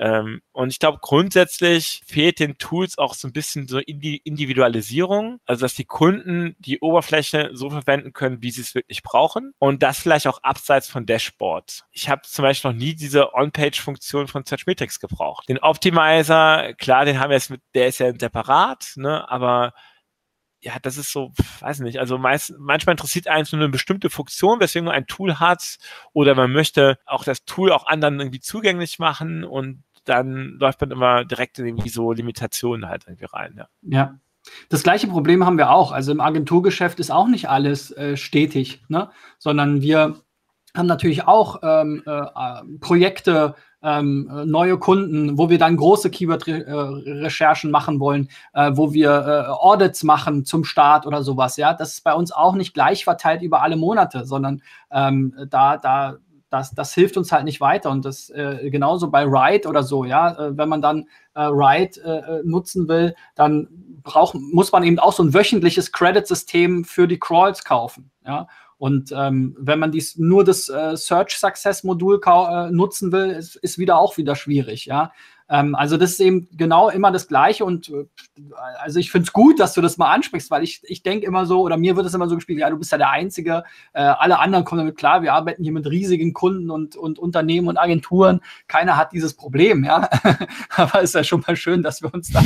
ähm, 0.00 0.40
und 0.52 0.70
ich 0.70 0.78
glaube, 0.78 0.96
grundsätzlich 1.02 2.00
fehlt 2.06 2.40
den 2.40 2.56
Tools 2.56 2.96
auch 2.96 3.12
so 3.12 3.28
ein 3.28 3.34
bisschen 3.34 3.68
so 3.68 3.78
Individualisierung, 3.78 5.40
also 5.44 5.66
dass 5.66 5.74
die 5.74 5.84
Kunden 5.84 6.56
die 6.58 6.80
Oberfläche 6.80 7.50
so 7.52 7.68
verwenden 7.68 8.14
können, 8.14 8.42
wie 8.42 8.50
sie 8.50 8.62
es 8.62 8.74
wirklich 8.74 9.02
brauchen. 9.02 9.52
Und 9.58 9.82
das 9.82 9.98
vielleicht 9.98 10.26
auch 10.26 10.42
abseits 10.42 10.88
von 10.88 11.04
Dashboard. 11.04 11.84
Ich 11.90 12.08
habe 12.08 12.22
zum 12.22 12.44
Beispiel 12.44 12.70
noch 12.70 12.78
nie 12.78 12.94
diese 12.94 13.34
On-Page-Funktion 13.34 14.26
von 14.26 14.46
Searchmetrics 14.46 15.00
gebraucht. 15.00 15.50
Den 15.50 15.58
Optimizer, 15.58 16.72
klar, 16.78 17.04
den 17.04 17.20
haben 17.20 17.28
wir 17.28 17.36
jetzt 17.36 17.50
mit, 17.50 17.60
der 17.74 17.88
ist 17.88 17.98
ja 17.98 18.10
separat, 18.18 18.92
ne, 18.96 19.30
aber 19.30 19.74
ja, 20.62 20.78
das 20.80 20.98
ist 20.98 21.10
so, 21.10 21.32
weiß 21.60 21.80
nicht, 21.80 21.98
also 21.98 22.18
meist, 22.18 22.52
manchmal 22.58 22.92
interessiert 22.92 23.28
einen 23.28 23.46
so 23.46 23.56
eine 23.56 23.70
bestimmte 23.70 24.10
Funktion, 24.10 24.60
weswegen 24.60 24.86
man 24.86 24.94
ein 24.94 25.06
Tool 25.06 25.38
hat. 25.38 25.78
Oder 26.12 26.34
man 26.34 26.52
möchte 26.52 26.98
auch 27.06 27.24
das 27.24 27.44
Tool 27.44 27.72
auch 27.72 27.86
anderen 27.86 28.20
irgendwie 28.20 28.40
zugänglich 28.40 28.98
machen. 28.98 29.44
Und 29.44 29.84
dann 30.04 30.56
läuft 30.58 30.80
man 30.80 30.90
immer 30.90 31.24
direkt 31.24 31.58
in 31.58 31.66
irgendwie 31.66 31.88
so 31.88 32.12
Limitationen 32.12 32.88
halt 32.88 33.04
irgendwie 33.06 33.26
rein. 33.26 33.54
Ja. 33.56 33.68
ja. 33.82 34.18
Das 34.68 34.82
gleiche 34.82 35.06
Problem 35.06 35.44
haben 35.44 35.58
wir 35.58 35.70
auch. 35.70 35.92
Also 35.92 36.12
im 36.12 36.20
Agenturgeschäft 36.20 36.98
ist 36.98 37.10
auch 37.10 37.28
nicht 37.28 37.48
alles 37.48 37.90
äh, 37.92 38.16
stetig, 38.16 38.82
ne? 38.88 39.10
sondern 39.38 39.82
wir 39.82 40.16
haben 40.74 40.86
natürlich 40.86 41.26
auch 41.26 41.60
ähm, 41.62 42.02
äh, 42.06 42.78
Projekte, 42.80 43.54
ähm, 43.82 44.30
neue 44.44 44.78
Kunden, 44.78 45.38
wo 45.38 45.48
wir 45.48 45.58
dann 45.58 45.76
große 45.76 46.10
Keyword-Recherchen 46.10 47.70
machen 47.70 47.98
wollen, 47.98 48.28
äh, 48.52 48.72
wo 48.74 48.92
wir 48.92 49.10
äh, 49.10 49.50
Audits 49.50 50.04
machen 50.04 50.44
zum 50.44 50.64
Start 50.64 51.06
oder 51.06 51.22
sowas. 51.22 51.56
Ja, 51.56 51.72
das 51.72 51.94
ist 51.94 52.04
bei 52.04 52.12
uns 52.12 52.30
auch 52.30 52.54
nicht 52.54 52.74
gleich 52.74 53.04
verteilt 53.04 53.42
über 53.42 53.62
alle 53.62 53.76
Monate, 53.76 54.26
sondern 54.26 54.62
ähm, 54.90 55.34
da, 55.48 55.78
da, 55.78 56.18
das, 56.50 56.74
das 56.74 56.92
hilft 56.92 57.16
uns 57.16 57.32
halt 57.32 57.44
nicht 57.44 57.60
weiter. 57.60 57.90
Und 57.90 58.04
das 58.04 58.28
äh, 58.30 58.68
genauso 58.70 59.10
bei 59.10 59.24
Ride 59.24 59.68
oder 59.68 59.82
so, 59.82 60.04
ja, 60.04 60.32
äh, 60.32 60.56
wenn 60.58 60.68
man 60.68 60.82
dann 60.82 61.08
äh, 61.34 61.42
Ride 61.42 62.00
äh, 62.02 62.42
nutzen 62.44 62.88
will, 62.88 63.14
dann 63.34 63.68
braucht, 64.02 64.34
muss 64.34 64.72
man 64.72 64.82
eben 64.82 64.98
auch 64.98 65.12
so 65.12 65.22
ein 65.22 65.32
wöchentliches 65.32 65.92
Credit-System 65.92 66.84
für 66.84 67.06
die 67.06 67.18
Crawls 67.18 67.64
kaufen. 67.64 68.10
Ja. 68.26 68.48
Und 68.78 69.12
ähm, 69.14 69.54
wenn 69.58 69.78
man 69.78 69.92
dies 69.92 70.16
nur 70.16 70.42
das 70.42 70.68
äh, 70.68 70.96
Search 70.96 71.38
Success 71.38 71.84
Modul 71.84 72.20
äh, 72.24 72.70
nutzen 72.70 73.12
will, 73.12 73.30
ist, 73.30 73.56
ist 73.56 73.78
wieder 73.78 73.98
auch 73.98 74.16
wieder 74.16 74.34
schwierig, 74.34 74.86
ja. 74.86 75.12
Ähm, 75.50 75.74
also 75.74 75.96
das 75.96 76.12
ist 76.12 76.20
eben 76.20 76.48
genau 76.52 76.88
immer 76.88 77.10
das 77.10 77.26
Gleiche 77.26 77.64
und 77.64 77.88
äh, 77.88 78.06
also 78.78 79.00
ich 79.00 79.10
finde 79.10 79.26
es 79.26 79.32
gut, 79.32 79.58
dass 79.58 79.74
du 79.74 79.80
das 79.80 79.98
mal 79.98 80.12
ansprichst, 80.12 80.50
weil 80.50 80.62
ich, 80.62 80.80
ich 80.84 81.02
denke 81.02 81.26
immer 81.26 81.44
so, 81.44 81.60
oder 81.62 81.76
mir 81.76 81.96
wird 81.96 82.06
es 82.06 82.14
immer 82.14 82.28
so 82.28 82.36
gespielt, 82.36 82.60
ja, 82.60 82.70
du 82.70 82.78
bist 82.78 82.92
ja 82.92 82.98
der 82.98 83.10
Einzige, 83.10 83.64
äh, 83.92 84.00
alle 84.00 84.38
anderen 84.38 84.64
kommen 84.64 84.78
damit 84.78 84.96
klar, 84.96 85.22
wir 85.22 85.34
arbeiten 85.34 85.64
hier 85.64 85.72
mit 85.72 85.86
riesigen 85.90 86.32
Kunden 86.32 86.70
und, 86.70 86.94
und 86.96 87.18
Unternehmen 87.18 87.66
und 87.66 87.78
Agenturen, 87.78 88.40
keiner 88.68 88.96
hat 88.96 89.12
dieses 89.12 89.34
Problem, 89.34 89.84
ja. 89.84 90.08
Aber 90.76 91.02
es 91.02 91.10
ist 91.10 91.14
ja 91.14 91.24
schon 91.24 91.42
mal 91.44 91.56
schön, 91.56 91.82
dass 91.82 92.00
wir 92.00 92.14
uns 92.14 92.32
da 92.32 92.40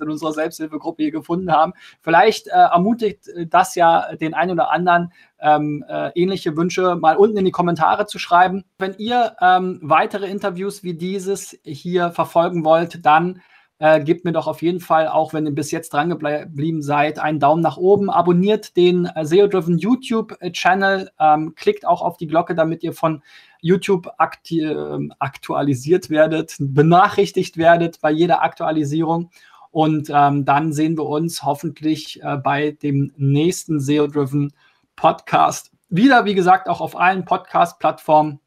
in 0.00 0.10
unserer 0.10 0.32
Selbsthilfegruppe 0.32 1.02
hier 1.02 1.12
gefunden 1.12 1.52
haben. 1.52 1.74
Vielleicht 2.00 2.46
äh, 2.46 2.52
ermutigt 2.52 3.28
das 3.48 3.74
ja 3.74 4.16
den 4.16 4.32
einen 4.32 4.52
oder 4.52 4.70
anderen, 4.70 5.12
ähm, 5.40 5.84
äh, 5.88 6.10
ähnliche 6.14 6.56
Wünsche 6.56 6.96
mal 6.96 7.16
unten 7.16 7.36
in 7.36 7.44
die 7.44 7.50
Kommentare 7.50 8.06
zu 8.06 8.18
schreiben. 8.18 8.64
Wenn 8.78 8.94
ihr 8.98 9.36
ähm, 9.40 9.80
weitere 9.82 10.26
Interviews 10.26 10.82
wie 10.82 10.94
dieses 10.94 11.58
hier 11.64 12.10
verfolgen 12.10 12.64
wollt, 12.64 13.04
dann 13.04 13.40
äh, 13.78 14.00
gebt 14.02 14.24
mir 14.24 14.32
doch 14.32 14.46
auf 14.46 14.62
jeden 14.62 14.80
Fall, 14.80 15.08
auch 15.08 15.34
wenn 15.34 15.46
ihr 15.46 15.54
bis 15.54 15.70
jetzt 15.70 15.92
dran 15.92 16.08
geblieben 16.08 16.80
seid, 16.80 17.18
einen 17.18 17.40
Daumen 17.40 17.60
nach 17.60 17.76
oben. 17.76 18.08
Abonniert 18.08 18.76
den 18.76 19.06
äh, 19.06 19.24
SEO-Driven 19.24 19.78
YouTube-Channel. 19.78 21.10
Ähm, 21.18 21.54
klickt 21.56 21.86
auch 21.86 22.00
auf 22.00 22.16
die 22.16 22.28
Glocke, 22.28 22.54
damit 22.54 22.82
ihr 22.84 22.92
von 22.92 23.22
YouTube 23.60 24.08
ähm, 24.50 25.12
aktualisiert 25.18 26.08
werdet, 26.08 26.56
benachrichtigt 26.58 27.56
werdet 27.56 28.00
bei 28.00 28.10
jeder 28.10 28.42
Aktualisierung. 28.42 29.30
Und 29.70 30.08
ähm, 30.08 30.44
dann 30.44 30.72
sehen 30.72 30.96
wir 30.96 31.06
uns 31.06 31.42
hoffentlich 31.42 32.22
äh, 32.22 32.36
bei 32.36 32.70
dem 32.70 33.12
nächsten 33.16 33.80
SEO-Driven 33.80 34.52
Podcast. 34.96 35.70
Wieder, 35.88 36.24
wie 36.24 36.34
gesagt, 36.34 36.68
auch 36.68 36.80
auf 36.80 36.96
allen 36.96 37.24
Podcast-Plattformen. 37.24 38.40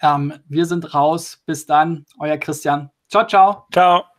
Ähm, 0.00 0.34
wir 0.48 0.66
sind 0.66 0.94
raus. 0.94 1.42
Bis 1.46 1.66
dann, 1.66 2.04
euer 2.18 2.36
Christian. 2.36 2.90
Ciao, 3.08 3.26
ciao. 3.26 3.66
Ciao. 3.72 4.13